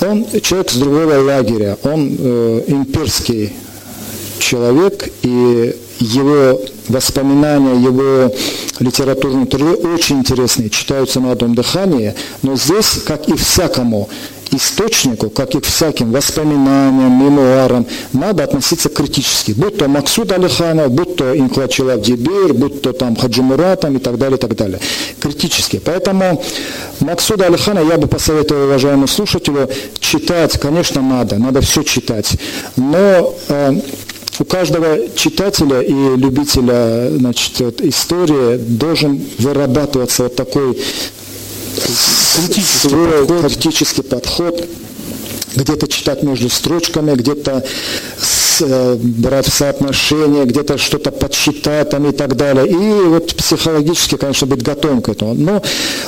Он 0.00 0.26
человек 0.40 0.70
с 0.70 0.76
другого 0.76 1.20
лагеря, 1.22 1.78
он 1.84 2.16
э, 2.18 2.64
имперский 2.66 3.52
человек, 4.38 5.08
и 5.22 5.76
его 6.00 6.60
воспоминания, 6.88 7.74
его 7.74 8.34
литературные 8.80 9.46
труды 9.46 9.74
очень 9.88 10.18
интересные, 10.18 10.70
читаются 10.70 11.20
на 11.20 11.32
одном 11.32 11.54
дыхании, 11.54 12.14
но 12.42 12.56
здесь, 12.56 13.00
как 13.06 13.28
и 13.28 13.36
всякому 13.36 14.08
источнику, 14.54 15.30
как 15.30 15.54
и 15.54 15.60
к 15.60 15.66
всяким 15.66 16.12
воспоминаниям, 16.12 17.12
мемуарам, 17.12 17.86
надо 18.12 18.44
относиться 18.44 18.88
критически. 18.88 19.52
Будь 19.52 19.78
то 19.78 19.88
Максуд 19.88 20.32
Алиханов, 20.32 20.90
будь 20.90 21.16
то 21.16 21.36
Инклачилав 21.36 22.00
Дибир, 22.00 22.54
будь 22.54 22.82
то 22.82 22.92
там 22.92 23.16
Хаджи 23.16 23.42
Муратам 23.42 23.96
и 23.96 23.98
так 23.98 24.18
далее, 24.18 24.36
и 24.36 24.40
так 24.40 24.54
далее. 24.56 24.80
Критически. 25.20 25.80
Поэтому 25.84 26.42
Максуда 27.00 27.46
Алихана 27.46 27.80
я 27.80 27.98
бы 27.98 28.06
посоветовал 28.06 28.64
уважаемому 28.64 29.06
слушателю 29.06 29.68
читать, 30.00 30.58
конечно, 30.58 31.02
надо, 31.02 31.38
надо 31.38 31.60
все 31.60 31.82
читать. 31.82 32.36
Но 32.76 33.34
э, 33.48 33.72
у 34.38 34.44
каждого 34.44 35.08
читателя 35.14 35.80
и 35.80 36.16
любителя 36.16 37.10
значит, 37.16 37.60
вот, 37.60 37.80
истории 37.80 38.56
должен 38.56 39.22
вырабатываться 39.38 40.24
вот 40.24 40.36
такой 40.36 40.78
критический 42.34 42.88
свой 42.88 43.26
подход. 43.26 43.50
критический 43.50 44.02
подход 44.02 44.68
где-то 45.54 45.88
читать 45.88 46.22
между 46.22 46.48
строчками, 46.48 47.14
где-то 47.14 47.64
брать 48.98 49.46
в 49.46 49.52
соотношение, 49.52 50.44
где-то 50.44 50.78
что-то 50.78 51.10
подсчитать 51.10 51.90
там 51.90 52.08
и 52.08 52.12
так 52.12 52.36
далее. 52.36 52.66
И 52.66 53.08
вот 53.08 53.34
психологически, 53.34 54.16
конечно, 54.16 54.46
быть 54.46 54.62
готовым 54.62 55.02
к 55.02 55.08
этому. 55.08 55.34
Но 55.34 55.62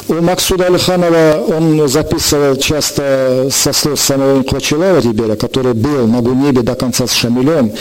у 0.08 0.14
Максуда 0.14 0.66
Алиханова 0.66 1.44
он 1.56 1.88
записывал 1.88 2.56
часто 2.56 3.48
со 3.50 3.72
слов 3.72 4.00
самого 4.00 4.38
Инклачилава 4.38 5.00
Рибера, 5.00 5.36
который 5.36 5.74
был 5.74 6.06
на 6.06 6.20
Гунебе 6.20 6.62
до 6.62 6.74
конца 6.74 7.06
с 7.06 7.12
Шамилем. 7.12 7.72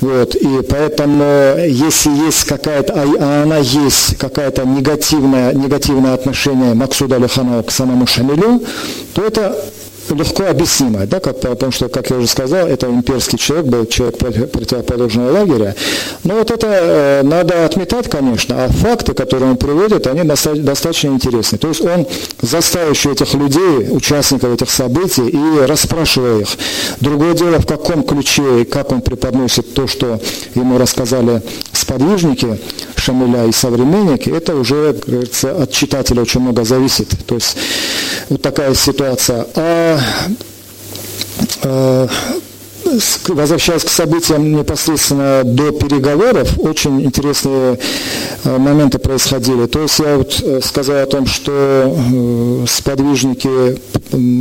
Вот, 0.00 0.34
и 0.34 0.62
поэтому, 0.62 1.58
если 1.66 2.10
есть 2.24 2.44
какая-то, 2.44 2.94
а, 2.94 3.04
а 3.20 3.42
она 3.42 3.58
есть, 3.58 4.16
какая-то 4.16 4.64
негативное, 4.64 5.52
негативное 5.52 6.14
отношение 6.14 6.72
Максуда 6.72 7.16
Алиханова 7.16 7.62
к 7.62 7.70
самому 7.70 8.06
Шамилю, 8.06 8.62
то 9.12 9.22
это 9.22 9.62
легко 10.14 10.46
объяснимое, 10.46 11.06
да, 11.06 11.20
как, 11.20 11.40
потому 11.40 11.72
что, 11.72 11.88
как 11.88 12.10
я 12.10 12.16
уже 12.16 12.26
сказал, 12.26 12.66
это 12.66 12.86
имперский 12.86 13.38
человек, 13.38 13.66
был 13.66 13.86
человек 13.86 14.18
противоположного 14.18 15.32
лагеря. 15.32 15.74
Но 16.24 16.34
вот 16.34 16.50
это 16.50 16.66
э, 16.66 17.22
надо 17.22 17.64
отметать, 17.64 18.08
конечно, 18.08 18.64
а 18.64 18.68
факты, 18.68 19.14
которые 19.14 19.50
он 19.50 19.56
приводит, 19.56 20.06
они 20.06 20.22
достаточно 20.24 21.08
интересны. 21.08 21.58
То 21.58 21.68
есть 21.68 21.80
он 21.80 22.06
заставил 22.40 22.90
еще 22.90 23.12
этих 23.12 23.34
людей, 23.34 23.88
участников 23.90 24.54
этих 24.54 24.70
событий, 24.70 25.28
и 25.28 25.66
расспрашивая 25.66 26.40
их. 26.40 26.48
Другое 27.00 27.34
дело, 27.34 27.58
в 27.58 27.66
каком 27.66 28.02
ключе 28.02 28.62
и 28.62 28.64
как 28.64 28.92
он 28.92 29.00
преподносит 29.00 29.74
то, 29.74 29.86
что 29.86 30.20
ему 30.54 30.78
рассказали 30.78 31.42
сподвижники 31.72 32.58
Шамиля 33.00 33.46
и 33.46 33.52
современники, 33.52 34.28
это 34.28 34.54
уже, 34.54 34.94
говорится, 35.06 35.62
от 35.62 35.72
читателя 35.72 36.22
очень 36.22 36.40
много 36.40 36.64
зависит. 36.64 37.08
То 37.26 37.34
есть 37.34 37.56
вот 38.28 38.42
такая 38.42 38.74
ситуация. 38.74 39.46
А 39.56 39.98
возвращаясь 43.28 43.84
к 43.84 43.88
событиям 43.88 44.52
непосредственно 44.52 45.42
до 45.44 45.70
переговоров, 45.72 46.58
очень 46.58 47.02
интересные 47.02 47.78
э, 48.44 48.58
моменты 48.58 48.98
происходили. 48.98 49.66
То 49.66 49.82
есть 49.82 49.98
я 49.98 50.16
вот 50.16 50.40
э, 50.42 50.60
сказал 50.62 50.96
о 50.96 51.06
том, 51.06 51.26
что 51.26 52.64
сподвижники 52.68 53.80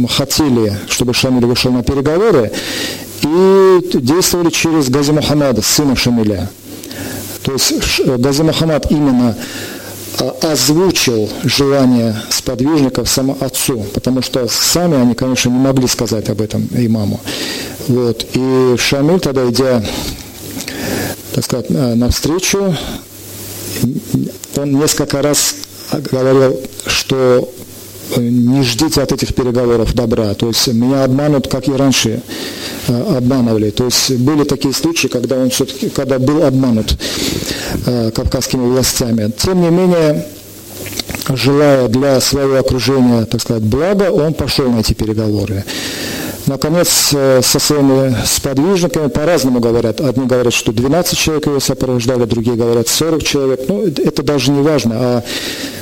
хотели, 0.09 0.77
чтобы 0.89 1.13
Шамиль 1.13 1.45
вышел 1.45 1.71
на 1.71 1.83
переговоры, 1.83 2.51
и 3.21 3.79
действовали 3.93 4.49
через 4.49 4.89
Гази 4.89 5.11
Мухаммада, 5.11 5.61
сына 5.61 5.95
Шамиля. 5.95 6.49
То 7.43 7.53
есть 7.53 8.01
Гази 8.05 8.43
Мухаммад 8.43 8.91
именно 8.91 9.35
озвучил 10.21 11.29
желание 11.43 12.15
сподвижников 12.29 13.09
само 13.09 13.37
отцу, 13.39 13.85
потому 13.93 14.21
что 14.21 14.47
сами 14.47 15.01
они, 15.01 15.15
конечно, 15.15 15.49
не 15.49 15.59
могли 15.59 15.87
сказать 15.87 16.29
об 16.29 16.41
этом 16.41 16.67
имаму. 16.71 17.19
Вот. 17.87 18.25
И 18.33 18.75
Шамиль 18.77 19.19
тогда, 19.19 19.49
идя, 19.49 19.83
так 21.33 21.43
сказать, 21.43 21.69
навстречу, 21.69 22.75
он 24.55 24.79
несколько 24.79 25.21
раз 25.21 25.55
говорил, 25.91 26.59
что 26.85 27.49
не 28.17 28.63
ждите 28.63 29.01
от 29.01 29.11
этих 29.11 29.33
переговоров 29.33 29.93
добра. 29.93 30.33
То 30.33 30.47
есть 30.47 30.67
меня 30.67 31.03
обманут, 31.03 31.47
как 31.47 31.67
и 31.67 31.71
раньше 31.71 32.21
э, 32.87 33.17
обманывали. 33.17 33.69
То 33.69 33.85
есть 33.85 34.11
были 34.17 34.43
такие 34.43 34.73
случаи, 34.73 35.07
когда 35.07 35.37
он 35.37 35.49
все-таки, 35.49 35.89
когда 35.89 36.19
был 36.19 36.43
обманут 36.43 36.97
э, 37.85 38.11
кавказскими 38.11 38.65
властями. 38.65 39.31
Тем 39.37 39.61
не 39.61 39.69
менее, 39.69 40.25
желая 41.29 41.87
для 41.87 42.19
своего 42.19 42.57
окружения, 42.57 43.25
так 43.25 43.41
сказать, 43.41 43.63
блага, 43.63 44.11
он 44.11 44.33
пошел 44.33 44.69
на 44.69 44.79
эти 44.79 44.93
переговоры. 44.93 45.63
Наконец, 46.49 47.11
э, 47.13 47.41
со 47.43 47.59
своими 47.59 48.15
сподвижниками 48.25 49.07
по-разному 49.07 49.59
говорят. 49.59 50.01
Одни 50.01 50.25
говорят, 50.25 50.53
что 50.53 50.71
12 50.71 51.17
человек 51.17 51.45
его 51.45 51.59
сопровождали, 51.59 52.25
другие 52.25 52.55
говорят 52.55 52.87
40 52.87 53.23
человек. 53.23 53.61
Ну, 53.67 53.85
это 53.85 54.23
даже 54.23 54.49
не 54.49 54.61
важно. 54.61 54.95
А 54.95 55.23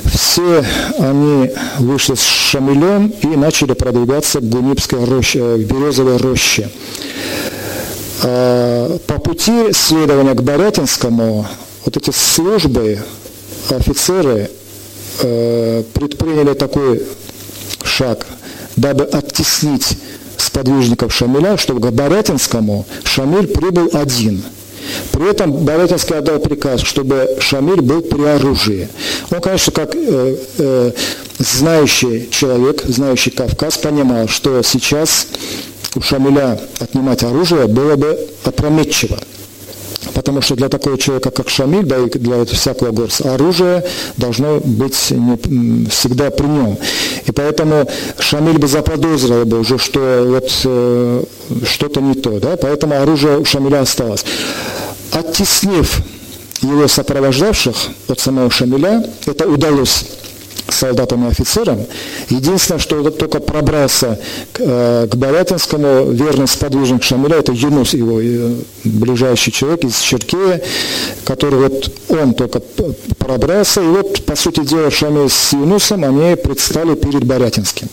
все 0.08 0.64
они 0.98 1.50
вышли 1.78 2.14
с 2.14 2.22
Шамилем 2.22 3.08
и 3.22 3.26
начали 3.28 3.72
продвигаться 3.72 4.40
к 4.40 4.48
Гунибской 4.48 5.04
роще, 5.04 5.56
к 5.56 5.60
Березовой 5.60 6.16
роще. 6.16 6.70
А, 8.22 8.98
по 9.06 9.18
пути 9.18 9.72
следования 9.72 10.34
к 10.34 10.42
Борятинскому 10.42 11.46
вот 11.84 11.96
эти 11.96 12.10
службы, 12.10 12.98
офицеры 13.70 14.50
э, 15.20 15.82
предприняли 15.94 16.54
такой 16.54 17.02
шаг, 17.84 18.26
дабы 18.76 19.04
оттеснить 19.04 19.96
сподвижников 20.36 21.14
Шамиля, 21.14 21.56
чтобы 21.56 21.80
к 21.80 21.92
Борятинскому 21.92 22.86
Шамиль 23.04 23.46
прибыл 23.46 23.90
один. 23.92 24.42
При 25.12 25.30
этом 25.30 25.52
Борятинский 25.52 26.16
отдал 26.16 26.38
приказ, 26.38 26.80
чтобы 26.80 27.36
Шамиль 27.40 27.80
был 27.80 28.02
при 28.02 28.24
оружии. 28.24 28.88
Он, 29.30 29.40
конечно, 29.40 29.72
как 29.72 29.94
э, 29.94 30.36
э, 30.58 30.92
знающий 31.38 32.28
человек, 32.30 32.82
знающий 32.84 33.30
Кавказ, 33.30 33.78
понимал, 33.78 34.28
что 34.28 34.62
сейчас 34.62 35.26
у 35.94 36.00
Шамиля 36.00 36.60
отнимать 36.80 37.22
оружие 37.22 37.66
было 37.66 37.96
бы 37.96 38.28
опрометчиво. 38.44 39.18
Потому 40.14 40.42
что 40.42 40.54
для 40.56 40.68
такого 40.68 40.98
человека, 40.98 41.30
как 41.30 41.48
Шамиль, 41.48 41.84
да 41.84 41.98
и 41.98 42.08
для 42.08 42.44
всякого 42.44 42.90
горца, 42.90 43.34
оружие 43.34 43.84
должно 44.16 44.60
быть 44.60 45.10
не, 45.10 45.86
всегда 45.88 46.30
при 46.30 46.46
нем. 46.46 46.78
И 47.26 47.32
поэтому 47.32 47.88
Шамиль 48.18 48.58
бы 48.58 48.68
заподозрил 48.68 49.44
бы 49.44 49.60
уже, 49.60 49.78
что 49.78 50.24
вот 50.26 50.50
э, 50.64 51.24
что-то 51.64 52.00
не 52.00 52.14
то. 52.14 52.38
Да? 52.40 52.56
Поэтому 52.56 53.00
оружие 53.00 53.38
у 53.38 53.44
Шамиля 53.44 53.80
осталось. 53.80 54.24
Оттеснив 55.12 56.00
его 56.62 56.88
сопровождавших 56.88 57.76
от 58.08 58.20
самого 58.20 58.50
Шамиля, 58.50 59.04
это 59.26 59.48
удалось 59.48 60.04
солдатам 60.72 61.26
и 61.26 61.30
офицерам. 61.30 61.84
Единственное, 62.28 62.78
что 62.78 63.10
только 63.10 63.40
пробрался 63.40 64.18
к, 64.52 64.60
э, 64.60 65.08
к 65.10 65.14
Борятинскому, 65.16 66.10
верный 66.10 66.48
сподвижник 66.48 67.02
Шамиля, 67.02 67.36
это 67.36 67.52
Юнус, 67.52 67.94
его 67.94 68.20
э, 68.20 68.54
ближайший 68.84 69.52
человек 69.52 69.84
из 69.84 69.98
Черкея, 69.98 70.62
который 71.24 71.68
вот 71.68 71.92
он 72.08 72.34
только 72.34 72.60
пробрался, 73.18 73.80
и 73.82 73.86
вот, 73.86 74.24
по 74.24 74.36
сути 74.36 74.64
дела, 74.64 74.90
Шамиль 74.90 75.30
с 75.30 75.52
Юнусом, 75.52 76.04
они 76.04 76.36
предстали 76.36 76.94
перед 76.94 77.24
Борятинским. 77.24 77.88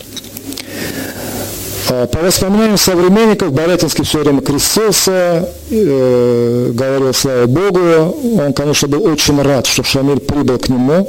А, 1.88 2.06
по 2.06 2.18
воспоминаниям 2.18 2.78
современников, 2.78 3.52
Борятинский 3.52 4.04
все 4.04 4.18
время 4.18 4.40
крестился, 4.40 5.48
э, 5.70 6.70
говорил 6.74 7.14
слава 7.14 7.46
Богу. 7.46 7.80
Он, 8.40 8.52
конечно, 8.52 8.88
был 8.88 9.04
очень 9.04 9.40
рад, 9.40 9.66
что 9.66 9.84
Шамиль 9.84 10.18
прибыл 10.18 10.58
к 10.58 10.68
нему 10.68 11.08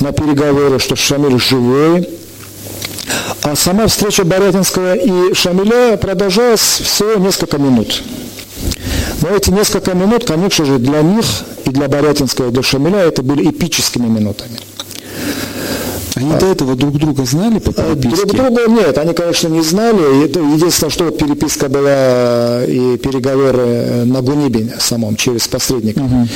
на 0.00 0.12
переговоры, 0.12 0.78
что 0.78 0.96
Шамиль 0.96 1.38
живой. 1.38 2.08
А 3.42 3.54
сама 3.54 3.86
встреча 3.86 4.24
Борятинского 4.24 4.94
и 4.94 5.34
Шамиля 5.34 5.96
продолжалась 5.96 6.60
всего 6.60 7.14
несколько 7.16 7.58
минут. 7.58 8.02
Но 9.20 9.28
эти 9.28 9.50
несколько 9.50 9.94
минут, 9.94 10.24
конечно 10.24 10.64
же, 10.64 10.78
для 10.78 11.02
них 11.02 11.24
и 11.64 11.70
для 11.70 11.88
Борятинского, 11.88 12.48
и 12.48 12.52
для 12.52 12.62
Шамиля 12.62 12.98
это 12.98 13.22
были 13.22 13.50
эпическими 13.50 14.06
минутами. 14.06 14.58
Они 16.14 16.32
а, 16.32 16.38
до 16.38 16.46
этого 16.46 16.76
друг 16.76 16.96
друга 16.96 17.24
знали 17.24 17.58
по 17.58 17.70
э, 17.70 17.96
переписке? 17.96 18.26
Друг 18.26 18.30
друга 18.30 18.70
нет, 18.70 18.96
они, 18.98 19.14
конечно, 19.14 19.48
не 19.48 19.62
знали. 19.62 20.22
Единственное, 20.24 20.90
что 20.90 21.10
переписка 21.10 21.68
была 21.68 22.64
и 22.64 22.96
переговоры 22.98 24.04
на 24.04 24.22
Гунибе 24.22 24.74
самом, 24.78 25.16
через 25.16 25.48
посредника. 25.48 25.98
Угу. 26.00 26.28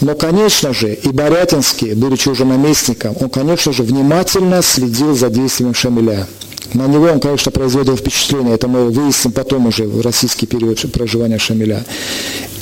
Но, 0.00 0.14
конечно 0.14 0.72
же, 0.72 0.94
и 0.94 1.08
Борятинский, 1.10 1.94
будучи 1.94 2.28
уже 2.28 2.44
наместником, 2.44 3.14
он, 3.20 3.30
конечно 3.30 3.72
же, 3.72 3.84
внимательно 3.84 4.62
следил 4.62 5.14
за 5.14 5.30
действием 5.30 5.74
Шамиля. 5.74 6.26
На 6.74 6.86
него 6.86 7.06
он, 7.06 7.20
конечно, 7.20 7.50
производил 7.50 7.96
впечатление, 7.96 8.54
это 8.54 8.68
мы 8.68 8.90
выясним 8.90 9.32
потом 9.32 9.66
уже 9.66 9.84
в 9.84 10.00
российский 10.02 10.46
период 10.46 10.80
проживания 10.92 11.38
Шамиля. 11.38 11.84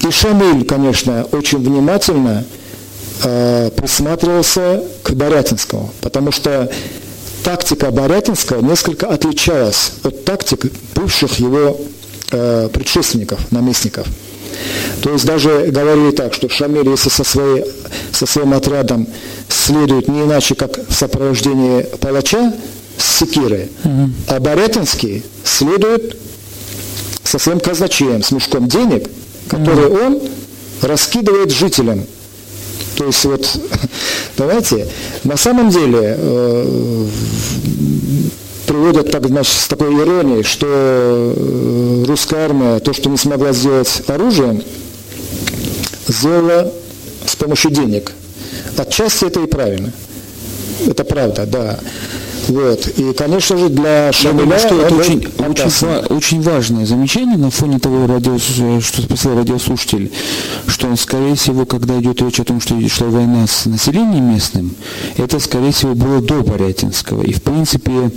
И 0.06 0.10
Шамиль, 0.10 0.64
конечно, 0.64 1.26
очень 1.32 1.58
внимательно 1.58 2.44
э, 3.24 3.70
присматривался 3.76 4.82
к 5.02 5.12
Борятинскому, 5.12 5.92
потому 6.00 6.32
что 6.32 6.70
тактика 7.44 7.90
Борятинского 7.90 8.60
несколько 8.60 9.08
отличалась 9.08 9.92
от 10.02 10.24
тактик 10.24 10.66
бывших 10.94 11.38
его 11.38 11.80
э, 12.30 12.68
предшественников, 12.72 13.50
наместников. 13.50 14.06
То 15.02 15.12
есть 15.12 15.24
даже 15.24 15.66
говорили 15.68 16.10
так, 16.10 16.34
что 16.34 16.48
Шамиль, 16.48 16.88
если 16.88 17.08
со, 17.08 17.24
своей, 17.24 17.64
со 18.12 18.26
своим 18.26 18.54
отрядом 18.54 19.06
следует 19.48 20.08
не 20.08 20.22
иначе, 20.22 20.54
как 20.54 20.78
в 20.88 20.92
сопровождении 20.92 21.82
палача 22.00 22.52
с 22.96 23.18
секирой, 23.18 23.68
mm-hmm. 23.84 24.10
а 24.28 24.40
Борятинский 24.40 25.22
следует 25.44 26.16
со 27.22 27.38
своим 27.38 27.60
казначеем, 27.60 28.22
с 28.22 28.32
мешком 28.32 28.68
денег, 28.68 29.08
который 29.48 29.86
mm-hmm. 29.86 30.06
он 30.06 30.22
раскидывает 30.82 31.52
жителям 31.52 32.04
то 32.98 33.04
есть 33.04 33.24
вот, 33.26 33.48
давайте, 34.36 34.88
на 35.22 35.36
самом 35.36 35.70
деле, 35.70 36.16
э, 36.18 37.06
приводят 38.66 39.12
так, 39.12 39.24
значит, 39.28 39.52
с 39.52 39.68
такой 39.68 39.94
иронией, 39.94 40.42
что 40.42 40.66
э, 40.68 42.04
русская 42.08 42.46
армия 42.46 42.80
то, 42.80 42.92
что 42.92 43.08
не 43.08 43.16
смогла 43.16 43.52
сделать 43.52 44.02
оружием, 44.08 44.64
сделала 46.08 46.72
с 47.24 47.36
помощью 47.36 47.70
денег. 47.70 48.10
Отчасти 48.76 49.26
это 49.26 49.40
и 49.40 49.46
правильно. 49.46 49.92
Это 50.84 51.04
правда, 51.04 51.46
да. 51.46 51.78
Вот. 52.48 52.88
И, 52.96 53.12
конечно 53.12 53.56
же, 53.56 53.68
для 53.68 54.12
Шамиля... 54.12 54.38
Я 54.38 54.42
думаю, 54.42 54.58
что 54.58 54.80
это 54.82 54.94
очень, 54.94 55.28
очень, 55.38 56.16
очень 56.16 56.42
важное 56.42 56.86
замечание 56.86 57.36
на 57.36 57.50
фоне 57.50 57.78
того, 57.78 58.06
что 58.80 59.02
спросил 59.02 59.36
радиослушатель, 59.36 60.10
что, 60.66 60.94
скорее 60.96 61.34
всего, 61.34 61.66
когда 61.66 61.98
идет 62.00 62.22
речь 62.22 62.40
о 62.40 62.44
том, 62.44 62.60
что 62.60 62.76
шла 62.88 63.08
война 63.08 63.46
с 63.46 63.66
населением 63.66 64.32
местным, 64.32 64.74
это, 65.16 65.38
скорее 65.40 65.72
всего, 65.72 65.94
было 65.94 66.20
до 66.20 66.42
Борятинского. 66.42 67.22
И, 67.22 67.32
в 67.32 67.42
принципе, 67.42 68.10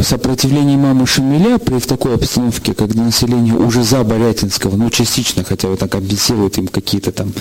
сопротивление 0.00 0.76
мамы 0.76 1.06
Шамиля 1.06 1.58
при 1.58 1.78
в 1.78 1.86
такой 1.86 2.14
обстановке, 2.14 2.74
когда 2.74 3.02
население 3.02 3.54
уже 3.54 3.82
за 3.82 4.02
Борятинского, 4.02 4.76
ну, 4.76 4.90
частично 4.90 5.44
хотя 5.44 5.68
бы 5.68 5.76
так 5.76 5.92
компенсирует 5.92 6.58
им 6.58 6.68
какие-то 6.68 7.12
там 7.12 7.32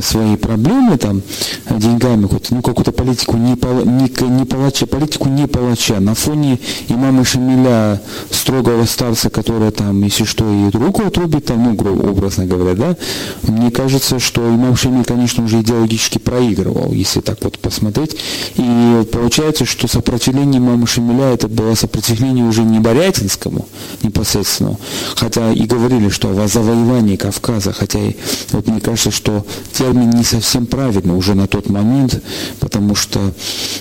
свои 0.00 0.36
проблемы 0.36 0.98
там 0.98 1.22
деньгами, 1.70 2.28
ну, 2.50 2.62
какую-то 2.62 2.92
политику 2.92 3.36
не, 3.36 3.52
не, 3.52 4.30
не 4.38 4.44
палача, 4.44 4.86
политику 4.86 5.28
не 5.28 5.46
палача. 5.62 6.00
На 6.00 6.14
фоне 6.14 6.58
имама 6.88 7.24
Шамиля, 7.24 8.00
строгого 8.30 8.84
старца, 8.84 9.30
который 9.30 9.70
там, 9.70 10.02
если 10.02 10.24
что, 10.24 10.44
и 10.50 10.70
руку 10.76 11.02
отрубит, 11.06 11.46
там, 11.46 11.62
ну, 11.62 12.10
образно 12.10 12.46
говоря, 12.46 12.74
да, 12.74 12.96
мне 13.42 13.70
кажется, 13.70 14.18
что 14.18 14.40
имам 14.48 14.76
Шамиль, 14.76 15.04
конечно, 15.04 15.44
уже 15.44 15.60
идеологически 15.60 16.18
проигрывал, 16.18 16.92
если 16.92 17.20
так 17.20 17.38
вот 17.42 17.58
посмотреть. 17.58 18.16
И 18.56 19.06
получается, 19.12 19.64
что 19.64 19.88
сопротивление 19.88 20.58
имама 20.58 20.86
Шамиля 20.86 21.34
это 21.34 21.48
было 21.48 21.74
сопротивление 21.74 22.44
уже 22.44 22.62
не 22.62 22.80
Борятинскому 22.80 23.66
непосредственно, 24.02 24.76
хотя 25.14 25.52
и 25.52 25.64
говорили, 25.64 26.08
что 26.08 26.30
о 26.30 26.48
завоевании 26.48 27.16
Кавказа, 27.16 27.72
хотя 27.72 28.00
и, 28.00 28.16
вот 28.50 28.66
мне 28.66 28.80
кажется, 28.80 29.10
что 29.10 29.46
термин 29.72 30.10
не 30.10 30.24
совсем 30.24 30.66
правильный 30.66 31.16
уже 31.16 31.34
на 31.34 31.46
тот 31.46 31.68
момент, 31.68 32.22
потому 32.58 32.94
что, 32.94 33.20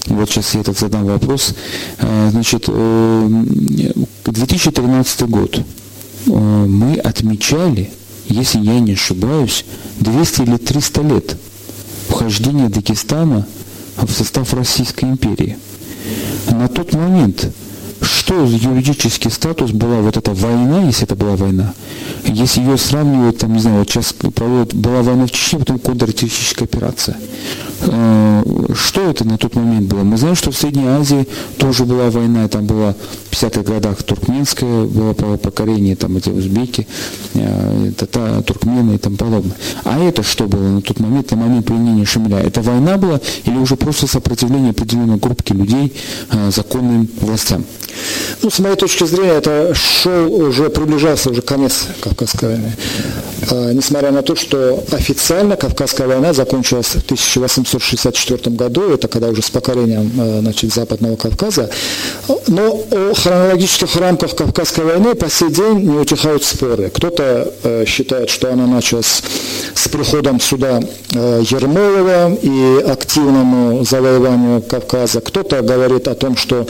вот 0.07 0.29
сейчас 0.29 0.53
я 0.53 0.61
этот 0.61 0.77
задам 0.77 1.05
вопрос, 1.05 1.55
значит, 2.31 2.65
2013 4.25 5.21
э, 5.21 5.25
год 5.25 5.57
э, 5.57 5.61
мы 6.31 6.95
отмечали, 6.95 7.91
если 8.27 8.59
я 8.59 8.79
не 8.79 8.93
ошибаюсь, 8.93 9.65
200 9.99 10.41
или 10.41 10.57
300 10.57 11.01
лет 11.01 11.37
вхождения 12.07 12.69
Дагестана 12.69 13.45
в 13.97 14.11
состав 14.11 14.53
Российской 14.53 15.05
империи. 15.05 15.57
На 16.49 16.67
тот 16.67 16.93
момент 16.93 17.51
что 18.01 18.45
юридический 18.45 19.29
статус 19.29 19.71
была 19.71 19.97
вот 19.97 20.17
эта 20.17 20.33
война, 20.33 20.83
если 20.83 21.03
это 21.03 21.15
была 21.15 21.35
война, 21.35 21.73
если 22.25 22.61
ее 22.61 22.77
сравнивают, 22.77 23.37
там, 23.39 23.53
не 23.53 23.59
знаю, 23.59 23.79
вот 23.79 23.89
сейчас 23.89 24.13
проводят, 24.13 24.73
была 24.73 25.01
война 25.01 25.27
в 25.27 25.31
Чечне, 25.31 25.59
потом 25.59 25.79
контртеррористическая 25.79 26.67
операция. 26.67 27.17
Э, 27.87 28.43
что 28.75 29.09
это 29.09 29.25
на 29.25 29.37
тот 29.37 29.55
момент 29.55 29.87
было? 29.87 30.03
Мы 30.03 30.17
знаем, 30.17 30.35
что 30.35 30.51
в 30.51 30.57
Средней 30.57 30.87
Азии 30.87 31.27
тоже 31.57 31.85
была 31.85 32.09
война, 32.09 32.47
там 32.47 32.65
была 32.65 32.95
в 33.29 33.33
50-х 33.33 33.63
годах 33.63 34.03
туркменское 34.03 34.85
было 34.85 35.13
покорение, 35.13 35.95
там 35.95 36.17
эти 36.17 36.29
узбеки, 36.29 36.87
э, 37.33 37.91
тата, 37.97 38.41
туркмены 38.43 38.95
и 38.95 38.97
тому 38.97 39.17
подобное. 39.17 39.55
А 39.83 39.99
это 39.99 40.23
что 40.23 40.47
было 40.47 40.67
на 40.67 40.81
тот 40.81 40.99
момент, 40.99 41.31
на 41.31 41.37
момент 41.37 41.65
применения 41.65 42.05
Шамиля? 42.05 42.37
Это 42.37 42.61
война 42.61 42.97
была 42.97 43.19
или 43.45 43.57
уже 43.57 43.75
просто 43.75 44.07
сопротивление 44.07 44.71
определенной 44.71 45.17
группки 45.17 45.53
людей 45.53 45.93
э, 46.31 46.51
законным 46.51 47.07
властям? 47.19 47.63
Ну, 48.41 48.49
с 48.49 48.59
моей 48.59 48.75
точки 48.75 49.05
зрения, 49.05 49.33
это 49.33 49.73
шел 49.75 50.33
уже, 50.33 50.69
приближался 50.69 51.29
уже 51.29 51.41
конец 51.41 51.87
Кавказской 52.01 52.49
войны. 52.49 52.75
А, 53.49 53.71
несмотря 53.73 54.11
на 54.11 54.21
то, 54.21 54.35
что 54.35 54.83
официально 54.91 55.55
Кавказская 55.55 56.07
война 56.07 56.33
закончилась 56.33 56.87
в 56.87 57.03
1864 57.03 58.55
году, 58.55 58.93
это 58.93 59.07
когда 59.07 59.29
уже 59.29 59.41
с 59.41 59.49
покорением 59.49 60.11
а, 60.19 60.39
значит, 60.41 60.73
Западного 60.73 61.15
Кавказа, 61.15 61.69
но 62.47 62.83
о 62.91 63.13
хронологических 63.13 63.95
рамках 63.95 64.35
Кавказской 64.35 64.85
войны 64.85 65.15
по 65.15 65.29
сей 65.29 65.49
день 65.49 65.79
не 65.79 65.97
утихают 65.97 66.43
споры. 66.43 66.89
Кто-то 66.89 67.51
э, 67.63 67.85
считает, 67.87 68.29
что 68.29 68.51
она 68.51 68.67
началась 68.67 69.23
с 69.73 69.87
приходом 69.87 70.39
сюда 70.39 70.79
Ермолова 71.11 72.33
и 72.35 72.83
активному 72.87 73.83
завоеванию 73.83 74.61
Кавказа. 74.61 75.21
Кто-то 75.21 75.61
говорит 75.61 76.07
о 76.07 76.15
том, 76.15 76.37
что 76.37 76.67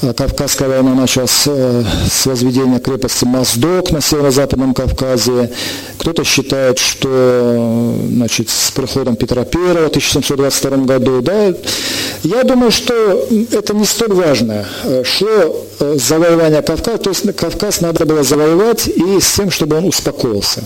Кавказская 0.00 0.68
война 0.68 0.94
началась 0.94 1.30
с 1.30 2.26
возведения 2.26 2.78
крепости 2.78 3.24
Моздок 3.24 3.90
на 3.90 4.00
северо-западном 4.00 4.74
Кавказе. 4.74 5.50
Кто-то 6.00 6.24
считает, 6.24 6.78
что 6.78 7.94
значит, 8.08 8.48
с 8.48 8.70
приходом 8.70 9.16
Петра 9.16 9.42
I 9.42 9.74
в 9.74 9.86
1722 9.88 10.76
году. 10.78 11.20
Да, 11.20 11.54
я 12.22 12.42
думаю, 12.42 12.70
что 12.70 12.94
это 13.52 13.74
не 13.74 13.84
столь 13.84 14.14
важно. 14.14 14.64
Шло 15.04 15.66
завоевание 15.78 16.62
Кавказа, 16.62 16.96
то 16.96 17.10
есть 17.10 17.36
Кавказ 17.36 17.82
надо 17.82 18.06
было 18.06 18.22
завоевать 18.22 18.88
и 18.88 19.20
с 19.20 19.34
тем, 19.36 19.50
чтобы 19.50 19.76
он 19.76 19.84
успокоился. 19.84 20.64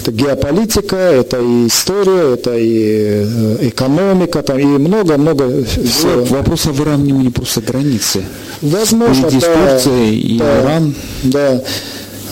Это 0.00 0.12
геополитика, 0.12 0.96
это 0.96 1.40
и 1.40 1.66
история, 1.66 2.34
это 2.34 2.56
и 2.56 3.24
э, 3.24 3.68
экономика, 3.68 4.42
там, 4.42 4.58
и 4.58 4.64
много-много 4.64 5.64
всего. 5.64 6.24
Вопрос 6.24 6.66
о 6.66 6.70
выравнивании 6.70 7.28
просто 7.30 7.62
границы. 7.62 8.24
Возможно, 8.60 9.26
и 9.26 9.40
да. 9.40 9.78
и 10.00 10.38
да, 10.38 10.60
Иран. 10.60 10.94
Да. 11.22 11.62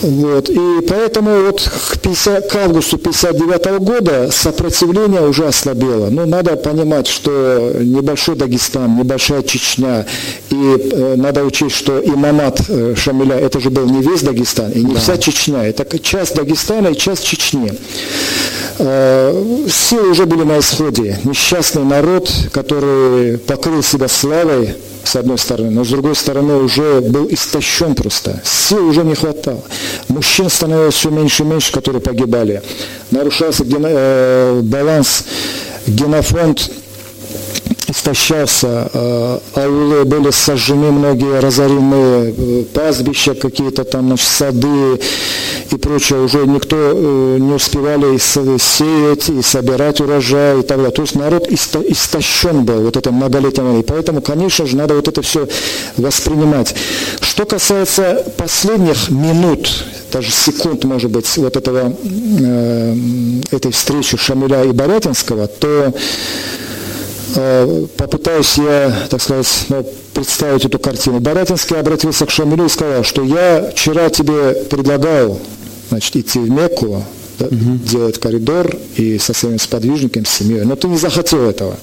Вот. 0.03 0.49
И 0.49 0.81
поэтому 0.89 1.43
вот 1.47 1.61
к, 1.61 1.99
50, 1.99 2.51
к 2.51 2.57
августу 2.57 2.97
1959 2.97 3.83
года 3.83 4.31
сопротивление 4.31 5.27
уже 5.27 5.47
ослабело. 5.47 6.09
Но 6.11 6.23
ну, 6.23 6.27
надо 6.27 6.57
понимать, 6.57 7.07
что 7.07 7.73
небольшой 7.79 8.37
Дагестан, 8.37 8.97
небольшая 8.97 9.43
Чечня, 9.43 10.07
и 10.51 10.55
э, 10.55 11.15
надо 11.17 11.45
учесть, 11.45 11.77
что 11.77 12.01
имамат 12.01 12.63
э, 12.69 12.95
Шамиля, 12.97 13.37
это 13.37 13.61
же 13.61 13.71
был 13.71 13.87
не 13.87 14.03
весь 14.03 14.23
Дагестан, 14.23 14.71
и 14.73 14.83
не 14.83 14.95
да. 14.95 15.01
вся 15.01 15.19
Чечня, 15.19 15.67
это 15.67 15.99
часть 15.99 16.35
Дагестана 16.35 16.89
и 16.89 16.97
часть 16.97 17.25
Чечни. 17.25 17.73
Э, 18.79 19.67
силы 19.69 20.11
уже 20.11 20.25
были 20.25 20.45
на 20.45 20.61
исходе. 20.61 21.19
Несчастный 21.25 21.85
народ, 21.85 22.31
который 22.53 23.37
покрыл 23.39 23.83
себя 23.83 24.09
славой, 24.09 24.75
с 25.05 25.17
одной 25.17 25.39
стороны, 25.39 25.71
но 25.71 25.85
с 25.85 25.89
другой 25.89 26.15
стороны 26.15 26.55
уже 26.55 27.01
был 27.01 27.27
истощен 27.31 27.95
просто. 27.95 28.41
Сил 28.45 28.87
уже 28.89 29.05
не 29.05 29.15
хватало. 29.15 29.63
Мужчин 30.09 30.49
становилось 30.49 30.95
все 30.95 31.11
меньше 31.11 31.43
и 31.43 31.47
меньше, 31.47 31.73
которые 31.73 32.01
погибали. 32.01 32.63
Нарушался 33.11 33.65
ген, 33.65 33.85
э, 33.87 34.61
баланс, 34.63 35.25
генофонд 35.87 36.71
истощался, 37.91 38.91
э, 38.93 39.39
аулы 39.55 40.05
были 40.05 40.31
сожжены, 40.31 40.91
многие 40.93 41.41
разорены, 41.41 42.35
э, 42.37 42.65
пастбища 42.73 43.35
какие-то 43.35 43.85
там, 43.85 44.07
значит, 44.07 44.29
сады 44.29 45.01
и 45.71 45.77
прочее, 45.77 46.21
уже 46.21 46.47
никто 46.47 46.77
э, 46.77 47.39
не 47.39 47.53
успевали 47.53 48.17
сеять 48.19 49.29
и 49.29 49.43
собирать 49.43 50.01
урожай 50.01 50.61
и 50.61 50.63
так 50.63 50.79
далее. 50.79 50.93
То 50.93 51.03
есть 51.03 51.15
народ 51.15 51.49
истощен 51.49 52.65
был 52.65 52.83
вот 52.83 52.97
это 52.97 53.11
многолетнее 53.11 53.81
и 53.81 53.83
поэтому, 53.83 54.23
конечно 54.23 54.67
же, 54.67 54.77
надо 54.77 54.95
вот 54.95 55.09
это 55.09 55.23
все 55.23 55.49
воспринимать. 55.97 56.75
Что 57.21 57.45
касается 57.45 58.25
последних 58.37 59.11
минут, 59.11 59.85
даже 60.13 60.31
секунд, 60.31 60.85
может 60.85 61.11
быть, 61.11 61.37
вот 61.37 61.57
этого, 61.57 61.93
этой 63.51 63.73
встречи 63.73 64.17
Шамиля 64.17 64.65
и 64.65 64.73
Борятинского, 64.73 65.47
то 65.47 65.93
попытаюсь 67.97 68.59
я, 68.59 69.07
так 69.11 69.23
сказать, 69.23 69.67
ну, 69.69 69.87
представить 70.15 70.65
эту 70.65 70.79
картину. 70.79 71.21
Баратинский 71.21 71.77
обратился 71.77 72.27
к 72.27 72.31
Шамилю 72.31 72.67
и 72.67 72.69
сказал, 72.69 73.05
что 73.05 73.23
я 73.23 73.71
вчера 73.75 74.11
тебе 74.11 74.55
предлагал 74.69 75.39
значит, 75.89 76.17
идти 76.17 76.39
в 76.39 76.51
Мекку, 76.51 77.05
угу. 77.41 77.79
делать 77.85 78.19
коридор 78.19 78.77
и 78.97 79.19
со 79.19 79.33
своими 79.33 79.59
сподвижниками, 79.59 80.25
с 80.25 80.31
семьей, 80.31 80.65
но 80.65 80.77
ты 80.77 80.89
не 80.89 80.99
захотел 80.99 81.49
этого. 81.49 81.77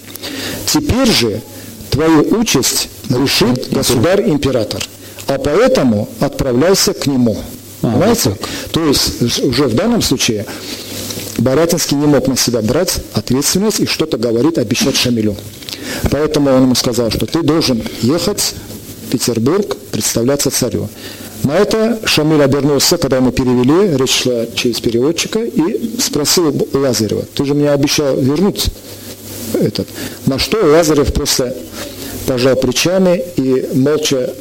Теперь 0.66 1.12
же 1.12 1.42
твою 1.90 2.40
участь 2.40 2.90
решит 3.10 3.70
государь-император, 3.72 4.82
а 5.28 5.38
поэтому 5.38 6.10
отправляйся 6.20 6.94
к 6.94 7.08
нему. 7.08 7.38
А, 7.82 7.92
Понимаете? 7.92 8.30
Вот 8.30 8.40
То 8.72 8.86
есть 8.86 9.42
уже 9.44 9.66
в 9.66 9.76
данном 9.76 10.02
случае 10.02 10.46
Баратинский 11.38 11.98
не 11.98 12.08
мог 12.08 12.28
на 12.28 12.36
себя 12.36 12.62
брать 12.62 13.00
ответственность 13.14 13.80
и 13.80 13.86
что-то 13.86 14.18
говорит, 14.18 14.58
обещать 14.58 14.96
Шамилю. 14.96 15.36
Поэтому 16.12 16.52
он 16.52 16.64
ему 16.64 16.76
сказал, 16.76 17.12
что 17.12 17.26
ты 17.26 17.44
должен 17.44 17.82
ехать 18.02 18.56
в 19.06 19.12
Петербург, 19.12 19.78
представляться 19.92 20.50
царю. 20.50 20.90
На 21.44 21.56
это 21.56 22.00
Шамиль 22.06 22.42
обернулся, 22.42 22.98
когда 22.98 23.22
мы 23.22 23.32
перевели, 23.32 23.96
речь 23.98 24.24
шла 24.24 24.48
через 24.56 24.80
переводчика, 24.82 25.40
и 25.40 25.98
спросил 26.00 26.68
Лазарева, 26.74 27.26
ты 27.36 27.46
же 27.46 27.54
мне 27.54 27.72
обещал 27.72 28.20
вернуть 28.20 28.66
этот. 29.54 29.88
На 30.26 30.40
что 30.40 30.58
Лазарев 30.66 31.14
просто 31.14 31.56
пожал 32.26 32.56
плечами 32.56 33.24
и 33.38 33.70
молча 33.74 34.34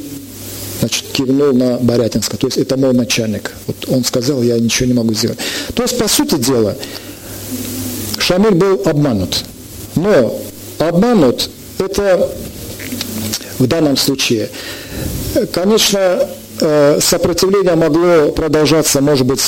значит, 0.79 1.05
кивнул 1.13 1.53
на 1.53 1.79
Борятинска. 1.79 2.37
То 2.37 2.47
есть 2.47 2.59
это 2.59 2.77
мой 2.77 2.93
начальник. 2.93 3.53
Вот 3.67 3.77
он 3.89 4.05
сказал, 4.05 4.43
я 4.43 4.59
ничего 4.59 4.89
не 4.89 4.95
могу 4.95 5.15
сделать. 5.15 5.39
То 5.75 5.83
есть, 5.83 5.99
по 5.99 6.09
сути 6.09 6.37
дела, 6.37 6.77
Шамиль 8.19 8.55
был 8.55 8.83
обманут. 8.85 9.45
Но 9.95 10.41
обманут 10.79 11.51
это 11.79 12.31
в 13.59 13.67
данном 13.67 13.97
случае. 13.97 14.51
Конечно, 15.53 16.29
э, 16.61 16.99
сопротивление 17.01 17.75
могло 17.75 18.31
продолжаться, 18.33 19.01
может 19.01 19.27
быть, 19.27 19.41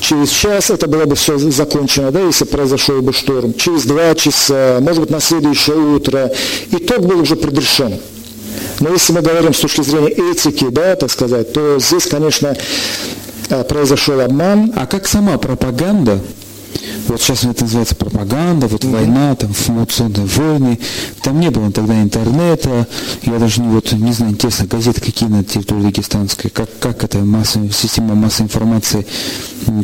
через 0.00 0.30
час 0.30 0.70
это 0.70 0.86
было 0.86 1.04
бы 1.04 1.16
все 1.16 1.38
закончено, 1.38 2.10
да, 2.10 2.20
если 2.20 2.44
произошел 2.44 3.02
бы 3.02 3.12
шторм, 3.12 3.54
через 3.54 3.84
два 3.84 4.14
часа, 4.14 4.78
может 4.80 5.00
быть, 5.00 5.10
на 5.10 5.20
следующее 5.20 5.76
утро. 5.76 6.32
Итог 6.70 7.00
был 7.00 7.20
уже 7.20 7.36
предрешен. 7.36 7.98
Но 8.80 8.90
если 8.90 9.12
мы 9.12 9.22
говорим 9.22 9.52
с 9.52 9.60
точки 9.60 9.82
зрения 9.82 10.10
этики, 10.10 10.68
да, 10.70 10.94
так 10.96 11.10
сказать, 11.10 11.52
то 11.52 11.78
здесь, 11.78 12.06
конечно, 12.06 12.56
э, 13.48 13.64
произошел 13.64 14.20
обман. 14.20 14.72
А 14.76 14.86
как 14.86 15.06
сама 15.06 15.38
пропаганда 15.38 16.20
вот 17.08 17.20
сейчас 17.20 17.44
это 17.44 17.64
называется 17.64 17.96
пропаганда, 17.96 18.66
вот 18.68 18.84
mm-hmm. 18.84 18.92
война, 18.92 19.34
там 19.34 19.50
информационные 19.50 20.26
войны. 20.26 20.78
Там 21.22 21.40
не 21.40 21.50
было 21.50 21.70
тогда 21.72 22.00
интернета. 22.00 22.86
Я 23.22 23.38
даже 23.38 23.60
не, 23.60 23.68
вот, 23.68 23.92
не 23.92 24.12
знаю, 24.12 24.32
интересно, 24.32 24.66
газеты 24.66 25.00
какие 25.00 25.28
на 25.28 25.44
территории 25.44 25.82
Дагестанской, 25.82 26.50
как, 26.50 26.68
как 26.78 27.04
эта 27.04 27.18
масса, 27.18 27.60
система 27.72 28.14
массовой 28.14 28.46
информации 28.46 29.06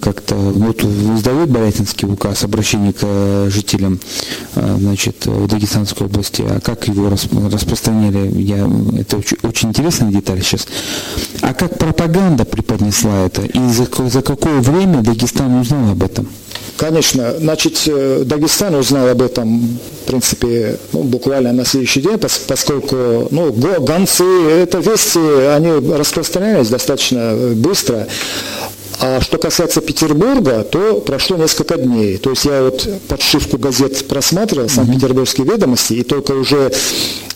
как-то, 0.00 0.34
вот 0.34 0.82
издают 0.82 1.50
Борятинский 1.50 2.08
указ 2.08 2.44
обращение 2.44 2.92
к 2.92 3.00
э, 3.02 3.48
жителям 3.50 4.00
э, 4.54 4.76
значит, 4.78 5.26
в 5.26 5.46
Дагестанской 5.46 6.06
области, 6.06 6.42
а 6.46 6.60
как 6.60 6.88
его 6.88 7.10
распространяли, 7.10 8.30
я, 8.40 8.70
это 8.98 9.18
очень, 9.18 9.36
очень 9.42 9.68
интересная 9.70 10.10
деталь 10.10 10.42
сейчас. 10.42 10.66
А 11.40 11.54
как 11.54 11.78
пропаганда 11.78 12.44
преподнесла 12.44 13.26
это, 13.26 13.42
и 13.42 13.68
за, 13.68 13.86
за 14.08 14.22
какое 14.22 14.60
время 14.60 15.02
Дагестан 15.02 15.54
узнал 15.60 15.90
об 15.90 16.02
этом? 16.02 16.28
Конечно, 16.76 17.34
значит, 17.38 17.82
э, 17.86 18.22
Дагестан 18.24 18.74
узнал 18.74 19.08
об 19.08 19.22
этом, 19.22 19.78
в 20.02 20.06
принципе, 20.06 20.78
ну, 20.92 21.04
буквально 21.04 21.52
на 21.52 21.64
следующий 21.64 22.00
день, 22.00 22.18
поскольку 22.18 23.28
ну, 23.30 23.52
гонцы, 23.52 24.24
это 24.24 24.78
вести, 24.78 25.18
они 25.18 25.70
распространялись 25.94 26.68
достаточно 26.68 27.52
быстро. 27.54 28.08
А 29.00 29.20
что 29.20 29.38
касается 29.38 29.80
Петербурга, 29.80 30.62
то 30.64 31.00
прошло 31.00 31.36
несколько 31.36 31.76
дней. 31.76 32.16
То 32.16 32.30
есть 32.30 32.44
я 32.44 32.62
вот 32.62 32.88
подшивку 33.08 33.58
газет 33.58 34.06
просматривал, 34.06 34.68
Санкт-Петербургские 34.68 35.46
ведомости, 35.46 35.94
и 35.94 36.02
только 36.02 36.32
уже 36.32 36.72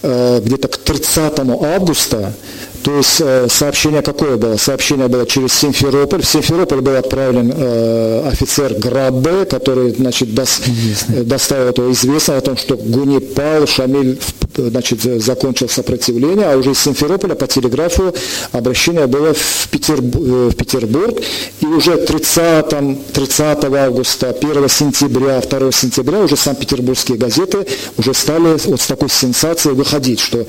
э, 0.02 0.40
где-то 0.44 0.68
к 0.68 0.76
30 0.78 1.38
августа 1.62 2.34
то 2.82 2.96
есть 2.96 3.20
э, 3.20 3.48
сообщение 3.50 4.02
какое 4.02 4.36
было? 4.36 4.56
Сообщение 4.56 5.08
было 5.08 5.26
через 5.26 5.52
Симферополь. 5.52 6.22
В 6.22 6.26
Симферополь 6.26 6.80
был 6.80 6.96
отправлен 6.96 7.52
э, 7.54 8.28
офицер 8.28 8.74
Грабе, 8.74 9.44
который 9.46 9.90
значит, 9.94 10.34
дос, 10.34 10.60
э, 11.08 11.22
доставил 11.24 11.68
это 11.68 11.90
известно 11.92 12.36
о 12.36 12.40
том, 12.40 12.56
что 12.56 12.76
Гуни 12.76 13.18
пал, 13.18 13.66
Шамиль 13.66 14.18
значит, 14.56 15.02
закончил 15.02 15.68
сопротивление, 15.68 16.46
а 16.46 16.56
уже 16.56 16.72
из 16.72 16.78
Симферополя 16.78 17.34
по 17.34 17.46
телеграфу 17.46 18.14
обращение 18.52 19.06
было 19.06 19.34
в, 19.34 19.68
Петербург, 19.70 20.52
в 20.52 20.56
Петербург 20.56 21.18
и 21.60 21.66
уже 21.66 21.96
30, 21.96 23.12
30 23.12 23.64
августа, 23.64 24.30
1 24.30 24.68
сентября, 24.68 25.40
2 25.40 25.72
сентября 25.72 26.20
уже 26.20 26.36
Санкт-Петербургские 26.36 27.18
газеты 27.18 27.66
уже 27.96 28.14
стали 28.14 28.56
вот 28.66 28.80
с 28.80 28.86
такой 28.86 29.10
сенсацией 29.10 29.74
выходить, 29.74 30.20
что 30.20 30.46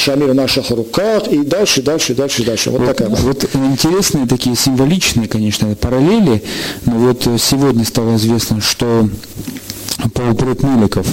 Шамиль 0.00 0.30
в 0.30 0.34
наших 0.34 0.70
руках, 0.70 1.28
и 1.28 1.44
дальше, 1.44 1.82
дальше, 1.82 2.14
дальше, 2.14 2.42
дальше. 2.42 2.70
Вот, 2.70 2.80
вот 2.80 2.86
такая. 2.86 3.08
Вот 3.08 3.44
интересные 3.54 4.26
такие 4.26 4.56
символичные, 4.56 5.28
конечно, 5.28 5.74
параллели, 5.74 6.42
но 6.86 6.92
вот 6.92 7.28
сегодня 7.38 7.84
стало 7.84 8.16
известно, 8.16 8.60
что 8.60 9.08
Павел 10.14 10.34
Меликов, 10.62 11.06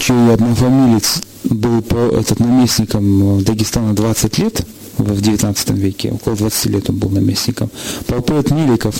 чей 0.00 0.32
однофамилец 0.32 1.22
был 1.44 1.78
этот 2.10 2.40
наместником 2.40 3.42
Дагестана 3.44 3.94
20 3.94 4.38
лет, 4.38 4.62
в 5.04 5.20
19 5.20 5.70
веке, 5.70 6.10
около 6.12 6.36
20 6.36 6.66
лет 6.66 6.90
он 6.90 6.96
был 6.96 7.10
наместником. 7.10 7.70
Полпред 8.06 8.50
Миликов 8.50 8.94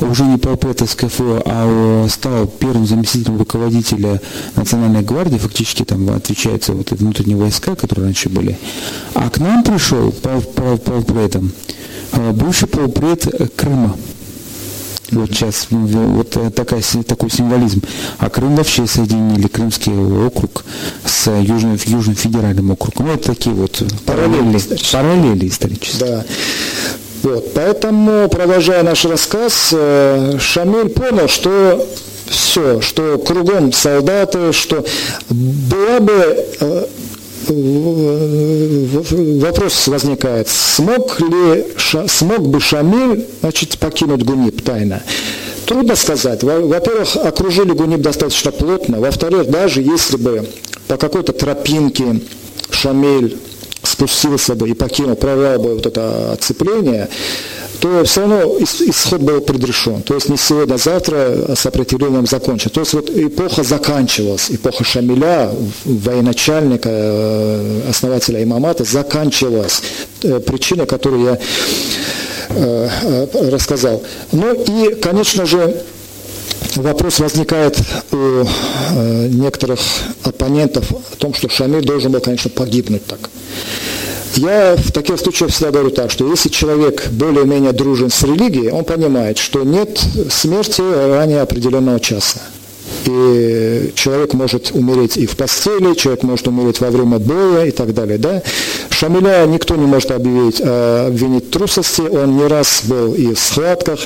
уже 0.00 0.24
не 0.24 0.38
полпред 0.38 0.80
СКФО, 0.88 1.42
а 1.44 2.06
стал 2.08 2.46
первым 2.46 2.86
заместителем 2.86 3.38
руководителя 3.38 4.20
Национальной 4.56 5.02
гвардии, 5.02 5.38
фактически 5.38 5.84
там 5.84 6.08
отвечает 6.10 6.64
за 6.64 6.72
вот 6.72 6.90
внутренние 6.90 7.36
войска, 7.36 7.74
которые 7.74 8.06
раньше 8.06 8.28
были. 8.28 8.58
А 9.14 9.28
к 9.30 9.38
нам 9.38 9.62
пришел 9.62 10.12
полпредом 10.12 11.52
э, 12.12 12.32
бывший 12.32 12.68
полпред 12.68 13.52
Крыма. 13.56 13.96
Вот 15.12 15.30
сейчас 15.30 15.66
вот 15.70 16.36
э, 16.36 16.50
такая, 16.50 16.82
такой 17.06 17.30
символизм. 17.30 17.82
А 18.18 18.30
Крым 18.30 18.56
вообще 18.56 18.86
соединили 18.86 19.48
Крымский 19.48 19.92
округ 19.92 20.64
с 21.04 21.30
Южным, 21.30 21.78
Южным 21.84 22.14
федеральным 22.14 22.70
округом. 22.70 23.06
Ну, 23.06 23.12
вот 23.12 23.24
такие 23.24 23.54
вот 23.54 23.82
параллели, 24.06 24.60
параллели 24.92 25.48
исторические. 25.48 26.00
Да. 26.06 26.24
Вот, 27.22 27.52
поэтому, 27.54 28.28
продолжая 28.28 28.82
наш 28.82 29.04
рассказ, 29.04 29.70
э, 29.72 30.38
Шамиль 30.38 30.88
понял, 30.88 31.28
что 31.28 31.86
все, 32.26 32.80
что 32.80 33.18
кругом 33.18 33.72
солдаты, 33.72 34.52
что 34.52 34.84
была 35.28 36.00
бы 36.00 36.46
э, 36.60 36.86
вопрос 39.40 39.88
возникает, 39.88 40.48
смог 40.48 41.20
ли, 41.20 41.66
смог 42.08 42.48
бы 42.48 42.60
Шамиль 42.60 43.26
значит, 43.40 43.78
покинуть 43.78 44.22
Гунип 44.24 44.62
тайно? 44.62 45.02
Трудно 45.66 45.96
сказать. 45.96 46.42
Во-первых, 46.42 47.16
окружили 47.16 47.72
Гунип 47.72 48.00
достаточно 48.00 48.50
плотно. 48.50 49.00
Во-вторых, 49.00 49.48
даже 49.48 49.82
если 49.82 50.16
бы 50.16 50.48
по 50.88 50.96
какой-то 50.96 51.32
тропинке 51.32 52.20
Шамиль 52.70 53.38
спустился 53.82 54.54
бы 54.54 54.68
и 54.68 54.74
покинул, 54.74 55.16
провел 55.16 55.60
бы 55.60 55.74
вот 55.74 55.86
это 55.86 56.32
оцепление, 56.32 57.08
то 57.80 58.04
все 58.04 58.20
равно 58.20 58.58
исход 58.60 59.22
был 59.22 59.40
предрешен. 59.40 60.02
То 60.02 60.14
есть 60.14 60.28
не 60.28 60.36
сегодня, 60.36 60.74
а 60.74 60.78
завтра 60.78 61.54
сопротивлением 61.56 62.26
закончится. 62.26 62.70
То 62.70 62.80
есть 62.80 62.92
вот 62.92 63.10
эпоха 63.10 63.62
заканчивалась, 63.62 64.50
эпоха 64.50 64.84
Шамиля, 64.84 65.50
военачальника, 65.84 66.88
э, 66.92 67.80
основателя 67.88 68.42
имамата, 68.42 68.84
заканчивалась. 68.84 69.82
Э, 70.22 70.40
причина, 70.40 70.84
которую 70.84 71.24
я 71.24 71.38
э, 72.50 73.50
рассказал. 73.50 74.02
Ну 74.32 74.52
и, 74.52 74.94
конечно 74.94 75.46
же, 75.46 75.82
вопрос 76.76 77.18
возникает 77.18 77.78
у 78.12 78.44
некоторых 79.28 79.80
оппонентов 80.22 80.90
о 80.92 81.16
том, 81.16 81.32
что 81.32 81.48
Шамиль 81.48 81.84
должен 81.84 82.12
был, 82.12 82.20
конечно, 82.20 82.50
погибнуть 82.50 83.06
так. 83.06 83.30
Я 84.36 84.76
в 84.76 84.92
таких 84.92 85.18
случаях 85.18 85.50
всегда 85.50 85.70
говорю 85.70 85.90
так, 85.90 86.10
что 86.10 86.28
если 86.28 86.48
человек 86.48 87.08
более-менее 87.10 87.72
дружен 87.72 88.10
с 88.10 88.22
религией, 88.22 88.70
он 88.70 88.84
понимает, 88.84 89.38
что 89.38 89.64
нет 89.64 89.98
смерти 90.30 90.80
ранее 90.80 91.42
определенного 91.42 92.00
часа. 92.00 92.40
И 93.10 93.92
человек 93.94 94.34
может 94.34 94.70
умереть 94.72 95.16
и 95.16 95.26
в 95.26 95.36
постели, 95.36 95.94
человек 95.94 96.22
может 96.22 96.46
умереть 96.48 96.80
во 96.80 96.90
время 96.90 97.18
боя 97.18 97.64
и 97.64 97.70
так 97.70 97.92
далее. 97.94 98.18
Да? 98.18 98.42
Шамиля 98.90 99.46
никто 99.46 99.76
не 99.76 99.86
может 99.86 100.10
объявить, 100.10 100.60
э, 100.60 101.06
обвинить 101.08 101.50
трусости. 101.50 102.02
Он 102.02 102.36
не 102.36 102.46
раз 102.46 102.82
был 102.84 103.14
и 103.14 103.34
в 103.34 103.38
схватках. 103.38 104.00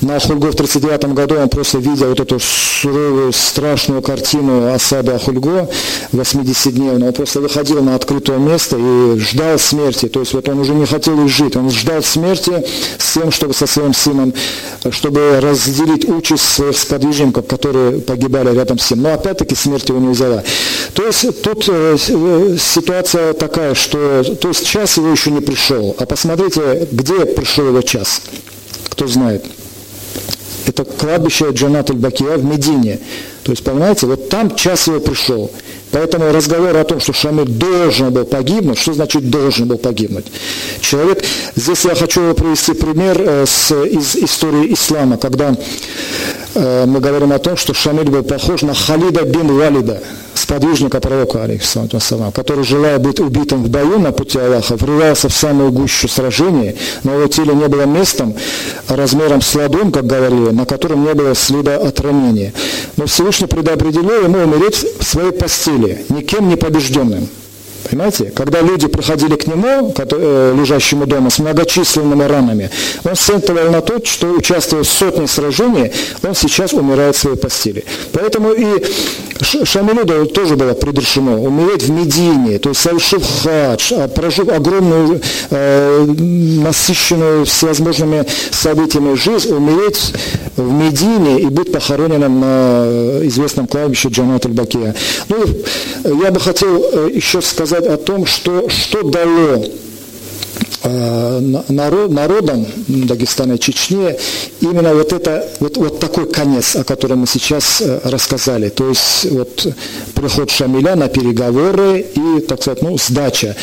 На 0.00 0.20
Хульго 0.20 0.52
в 0.52 0.54
1939 0.54 1.14
году 1.14 1.34
он 1.36 1.48
просто 1.48 1.78
видел 1.78 2.08
вот 2.08 2.20
эту 2.20 2.38
суровую, 2.38 3.32
страшную 3.32 4.00
картину 4.00 4.72
осады 4.72 5.12
Ахульго 5.12 5.68
80-дневную. 6.12 7.08
Он 7.08 7.12
просто 7.12 7.40
выходил 7.40 7.82
на 7.82 7.96
открытое 7.96 8.38
место 8.38 8.76
и 8.78 9.18
ждал 9.18 9.58
смерти. 9.58 10.06
То 10.08 10.20
есть 10.20 10.34
вот 10.34 10.48
он 10.48 10.60
уже 10.60 10.72
не 10.72 10.86
хотел 10.86 11.26
жить. 11.26 11.56
Он 11.56 11.70
ждал 11.70 12.02
смерти 12.02 12.64
с 12.96 13.14
тем, 13.14 13.32
чтобы 13.32 13.54
со 13.54 13.66
своим 13.66 13.92
сыном, 13.92 14.32
чтобы 14.90 15.40
разделить 15.40 16.08
участь 16.08 16.44
своих 16.44 16.78
сподвижников, 16.78 17.46
которые 17.46 17.98
погибали 18.00 18.37
рядом 18.42 18.78
с 18.78 18.90
ним. 18.90 19.02
Но 19.02 19.14
опять-таки 19.14 19.54
смерти 19.54 19.90
его 19.90 20.00
не 20.00 20.08
взяла. 20.08 20.42
То 20.94 21.06
есть 21.06 21.42
тут 21.42 21.68
э, 21.68 21.96
э, 22.08 22.56
ситуация 22.58 23.32
такая, 23.34 23.74
что 23.74 24.22
то 24.40 24.48
есть 24.48 24.66
час 24.66 24.96
его 24.96 25.10
еще 25.10 25.30
не 25.30 25.40
пришел. 25.40 25.94
А 25.98 26.06
посмотрите, 26.06 26.88
где 26.90 27.24
пришел 27.26 27.68
его 27.68 27.82
час. 27.82 28.22
Кто 28.90 29.06
знает. 29.06 29.44
Это 30.66 30.84
кладбище 30.84 31.50
Джанат 31.52 31.90
аль-Бакия 31.90 32.36
в 32.36 32.44
Медине. 32.44 33.00
То 33.42 33.52
есть, 33.52 33.64
понимаете, 33.64 34.06
вот 34.06 34.28
там 34.28 34.54
час 34.54 34.86
его 34.86 35.00
пришел. 35.00 35.50
Поэтому 35.90 36.32
разговор 36.32 36.76
о 36.76 36.84
том, 36.84 37.00
что 37.00 37.12
Шамиль 37.12 37.48
должен 37.48 38.10
был 38.12 38.24
погибнуть, 38.24 38.78
что 38.78 38.92
значит 38.92 39.30
должен 39.30 39.68
был 39.68 39.78
погибнуть? 39.78 40.26
Человек, 40.80 41.24
здесь 41.56 41.84
я 41.84 41.94
хочу 41.94 42.34
привести 42.34 42.74
пример 42.74 43.16
э, 43.20 43.44
с, 43.46 43.72
из 43.84 44.16
истории 44.16 44.72
ислама, 44.72 45.16
когда 45.16 45.54
э, 46.54 46.84
мы 46.86 47.00
говорим 47.00 47.32
о 47.32 47.38
том, 47.38 47.56
что 47.56 47.72
Шамиль 47.72 48.10
был 48.10 48.22
похож 48.22 48.62
на 48.62 48.74
Халида 48.74 49.22
бин 49.22 49.56
Валида. 49.56 50.02
Сподвижника 50.48 50.98
пророка, 50.98 51.44
алейхиссалам, 51.44 52.32
который, 52.32 52.64
желая 52.64 52.98
быть 52.98 53.20
убитым 53.20 53.64
в 53.64 53.68
бою 53.68 53.98
на 53.98 54.12
пути 54.12 54.38
Аллаха, 54.38 54.76
врывался 54.76 55.28
в 55.28 55.34
самую 55.34 55.72
гущу 55.72 56.08
сражения, 56.08 56.74
на 57.04 57.16
его 57.16 57.26
теле 57.26 57.54
не 57.54 57.68
было 57.68 57.82
местом 57.82 58.34
размером 58.88 59.42
с 59.42 59.54
ладонь, 59.54 59.92
как 59.92 60.06
говорили, 60.06 60.48
на 60.48 60.64
котором 60.64 61.04
не 61.04 61.12
было 61.12 61.34
следа 61.34 61.76
от 61.76 62.00
ранения. 62.00 62.54
Но 62.96 63.04
Всевышний 63.04 63.46
предопределил 63.46 64.24
ему 64.24 64.38
умереть 64.38 64.86
в 64.98 65.04
своей 65.04 65.32
постели, 65.32 66.06
никем 66.08 66.48
не 66.48 66.56
побежденным. 66.56 67.28
Понимаете? 67.84 68.32
Когда 68.34 68.60
люди 68.60 68.88
приходили 68.88 69.36
к 69.36 69.46
нему, 69.46 69.94
э, 69.96 70.54
лежащему 70.58 71.06
дома, 71.06 71.30
с 71.30 71.38
многочисленными 71.38 72.24
ранами, 72.24 72.70
он 73.04 73.14
сетовал 73.14 73.70
на 73.70 73.80
то, 73.80 74.04
что, 74.04 74.28
участвуя 74.28 74.82
в 74.82 74.88
сотне 74.88 75.26
сражений, 75.26 75.92
он 76.22 76.34
сейчас 76.34 76.72
умирает 76.72 77.16
в 77.16 77.18
своей 77.18 77.36
постели. 77.36 77.84
Поэтому 78.12 78.52
и 78.52 78.84
Шамилюда 79.40 80.26
тоже 80.26 80.56
было 80.56 80.74
предрешено 80.74 81.40
умереть 81.40 81.84
в 81.84 81.90
Медине, 81.90 82.58
то 82.58 82.70
есть 82.70 82.80
совершив 82.80 83.22
хадж, 83.42 83.92
а 83.92 84.08
прожив 84.08 84.48
огромную, 84.48 85.20
э, 85.50 86.04
насыщенную 86.04 87.44
всевозможными 87.46 88.26
событиями 88.50 89.14
жизнь, 89.14 89.52
умереть 89.54 90.12
в 90.56 90.72
Медине 90.72 91.40
и 91.40 91.46
быть 91.46 91.72
похороненным 91.72 92.40
на 92.40 93.20
известном 93.22 93.68
кладбище 93.68 94.08
Джанат 94.08 94.46
аль-Бакия. 94.46 94.94
Ну, 95.28 95.44
я 96.22 96.30
бы 96.32 96.40
хотел 96.40 96.84
э, 96.92 97.10
еще 97.14 97.40
сказать 97.40 97.67
о 97.76 97.96
том, 97.96 98.26
что, 98.26 98.68
что 98.68 99.02
дало 99.02 99.64
Э, 100.84 101.40
народ, 101.68 102.10
народам 102.12 102.64
Дагестана 102.86 103.54
и 103.54 103.58
Чечни 103.58 104.16
именно 104.60 104.94
вот 104.94 105.12
это 105.12 105.48
вот, 105.58 105.76
вот 105.76 105.98
такой 105.98 106.30
конец, 106.30 106.76
о 106.76 106.84
котором 106.84 107.18
мы 107.18 107.26
сейчас 107.26 107.80
э, 107.80 108.00
рассказали. 108.04 108.68
То 108.68 108.88
есть 108.88 109.26
вот 109.30 109.66
приход 110.14 110.50
Шамиля 110.50 110.94
на 110.94 111.08
переговоры 111.08 112.00
и, 112.00 112.40
так 112.40 112.62
сказать, 112.62 112.82
ну, 112.82 112.96
сдача. 112.96 113.56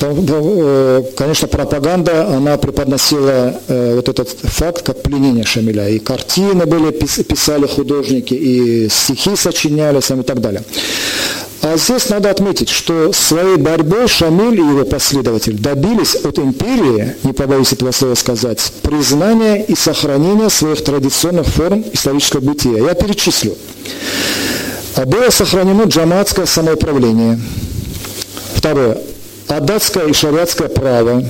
Э, 0.00 1.02
конечно, 1.16 1.46
пропаганда, 1.46 2.36
она 2.36 2.56
преподносила 2.56 3.54
вот 3.68 4.08
этот 4.08 4.28
факт 4.28 4.82
как 4.82 5.02
пленение 5.02 5.44
Шамиля. 5.44 5.88
И 5.88 6.00
картины 6.00 6.66
были, 6.66 6.90
писали 6.90 7.66
художники, 7.66 8.34
и 8.34 8.88
стихи 8.88 9.36
сочинялись 9.36 10.10
и 10.10 10.22
так 10.22 10.40
далее. 10.40 10.64
А 11.62 11.76
здесь 11.76 12.08
надо 12.10 12.30
отметить, 12.30 12.68
что 12.68 13.12
своей 13.12 13.56
борьбой 13.56 14.08
Шамиль 14.08 14.60
и 14.60 14.64
его 14.64 14.84
последователь 14.84 15.58
добились 15.58 16.14
от 16.14 16.38
империи, 16.38 17.16
не 17.22 17.32
побоюсь 17.32 17.72
этого 17.72 17.92
слова 17.92 18.14
сказать, 18.14 18.72
признания 18.82 19.64
и 19.64 19.74
сохранения 19.74 20.50
своих 20.50 20.84
традиционных 20.84 21.46
форм 21.46 21.84
исторического 21.92 22.40
бытия. 22.40 22.78
Я 22.78 22.94
перечислю. 22.94 23.56
Было 25.06 25.30
сохранено 25.30 25.84
джаматское 25.84 26.46
самоуправление. 26.46 27.40
Второе. 28.54 28.98
Адатское 29.48 30.06
и 30.06 30.12
шариатское 30.12 30.68
право. 30.68 31.24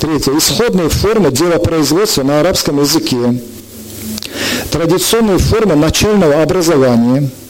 Третье. 0.00 0.36
Исходные 0.36 0.88
формы 0.88 1.30
делопроизводства 1.30 2.22
на 2.22 2.40
арабском 2.40 2.80
языке. 2.80 3.40
Традиционные 4.70 5.38
формы 5.38 5.76
начального 5.76 6.42
образования– 6.42 7.30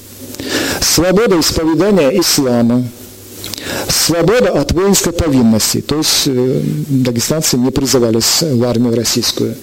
свобода 0.80 1.38
исповедания 1.38 2.10
ислама, 2.20 2.84
свобода 3.88 4.50
от 4.52 4.72
воинской 4.72 5.12
повинности, 5.12 5.80
то 5.80 5.98
есть 5.98 6.26
э, 6.26 6.60
дагестанцы 6.88 7.56
не 7.56 7.70
призывались 7.70 8.42
в 8.42 8.64
армию 8.64 8.94
российскую. 8.94 9.54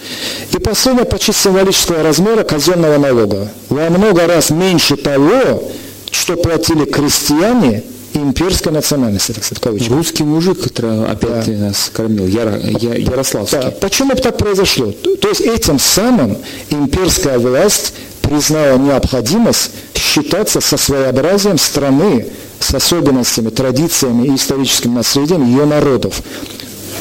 И 0.54 0.58
последнее 0.60 1.06
почти 1.06 1.34
символического 1.34 2.04
размера 2.04 2.44
казенного 2.44 2.98
налога. 2.98 3.52
Во 3.70 3.90
много 3.90 4.28
раз 4.28 4.50
меньше 4.50 4.96
того, 4.96 5.64
что 6.12 6.36
платили 6.36 6.86
крестьяне 6.86 7.84
имперской 8.14 8.72
национальности, 8.72 9.32
так 9.32 9.44
сказать. 9.44 9.88
Русский 9.90 10.24
мужик, 10.24 10.62
который 10.62 11.06
опять 11.06 11.46
да. 11.46 11.68
нас 11.68 11.92
кормил, 11.94 12.28
Яро, 12.28 12.58
Я, 12.58 12.96
Ярославский. 12.96 13.60
Да. 13.60 13.72
Почему 13.72 14.16
так 14.16 14.38
произошло? 14.38 14.92
То 14.92 15.30
есть 15.30 15.42
этим 15.42 15.80
самым 15.80 16.38
имперская 16.70 17.38
власть 17.38 17.94
признала 18.28 18.78
необходимость 18.78 19.72
считаться 19.96 20.60
со 20.60 20.78
своеобразием 20.78 21.58
страны, 21.58 22.28
с 22.60 22.74
особенностями, 22.74 23.50
традициями 23.50 24.28
и 24.28 24.36
историческим 24.36 24.96
наследием 24.96 25.46
ее 25.46 25.66
народов. 25.66 26.22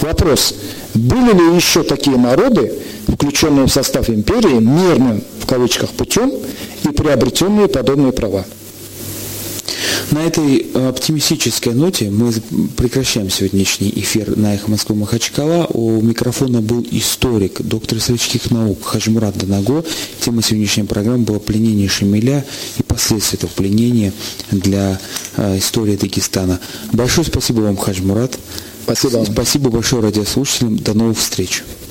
Вопрос, 0.02 0.54
были 0.94 1.32
ли 1.32 1.56
еще 1.56 1.82
такие 1.82 2.16
народы, 2.16 2.72
включенные 3.08 3.66
в 3.66 3.72
состав 3.72 4.08
империи, 4.08 4.60
мирным, 4.60 5.22
в 5.40 5.46
кавычках, 5.46 5.90
путем 5.90 6.32
и 6.84 6.88
приобретенные 6.88 7.68
подобные 7.68 8.12
права? 8.12 8.44
На 10.10 10.24
этой 10.24 10.66
э, 10.72 10.88
оптимистической 10.88 11.74
ноте 11.74 12.10
мы 12.10 12.32
прекращаем 12.76 13.30
сегодняшний 13.30 13.92
эфир 13.96 14.36
на 14.36 14.54
Эхо 14.54 14.70
Москвы 14.70 14.96
Махачкала. 14.96 15.66
У 15.66 16.00
микрофона 16.00 16.60
был 16.60 16.86
историк, 16.90 17.60
доктор 17.62 17.98
исторических 17.98 18.50
наук 18.50 18.84
Хажмурат 18.84 19.36
Данаго. 19.36 19.84
Тема 20.20 20.42
сегодняшней 20.42 20.84
программы 20.84 21.24
была 21.24 21.38
пленение 21.38 21.88
Шамиля 21.88 22.44
и 22.78 22.82
последствия 22.82 23.38
этого 23.38 23.50
пленения 23.50 24.12
для 24.50 25.00
э, 25.36 25.58
истории 25.58 25.96
Дагестана. 25.96 26.60
Большое 26.92 27.26
спасибо 27.26 27.60
вам, 27.60 27.76
Хаджмурат. 27.76 28.38
Спасибо. 28.84 29.24
Спасибо 29.30 29.70
большое 29.70 30.02
радиослушателям. 30.02 30.76
До 30.76 30.94
новых 30.94 31.18
встреч. 31.18 31.64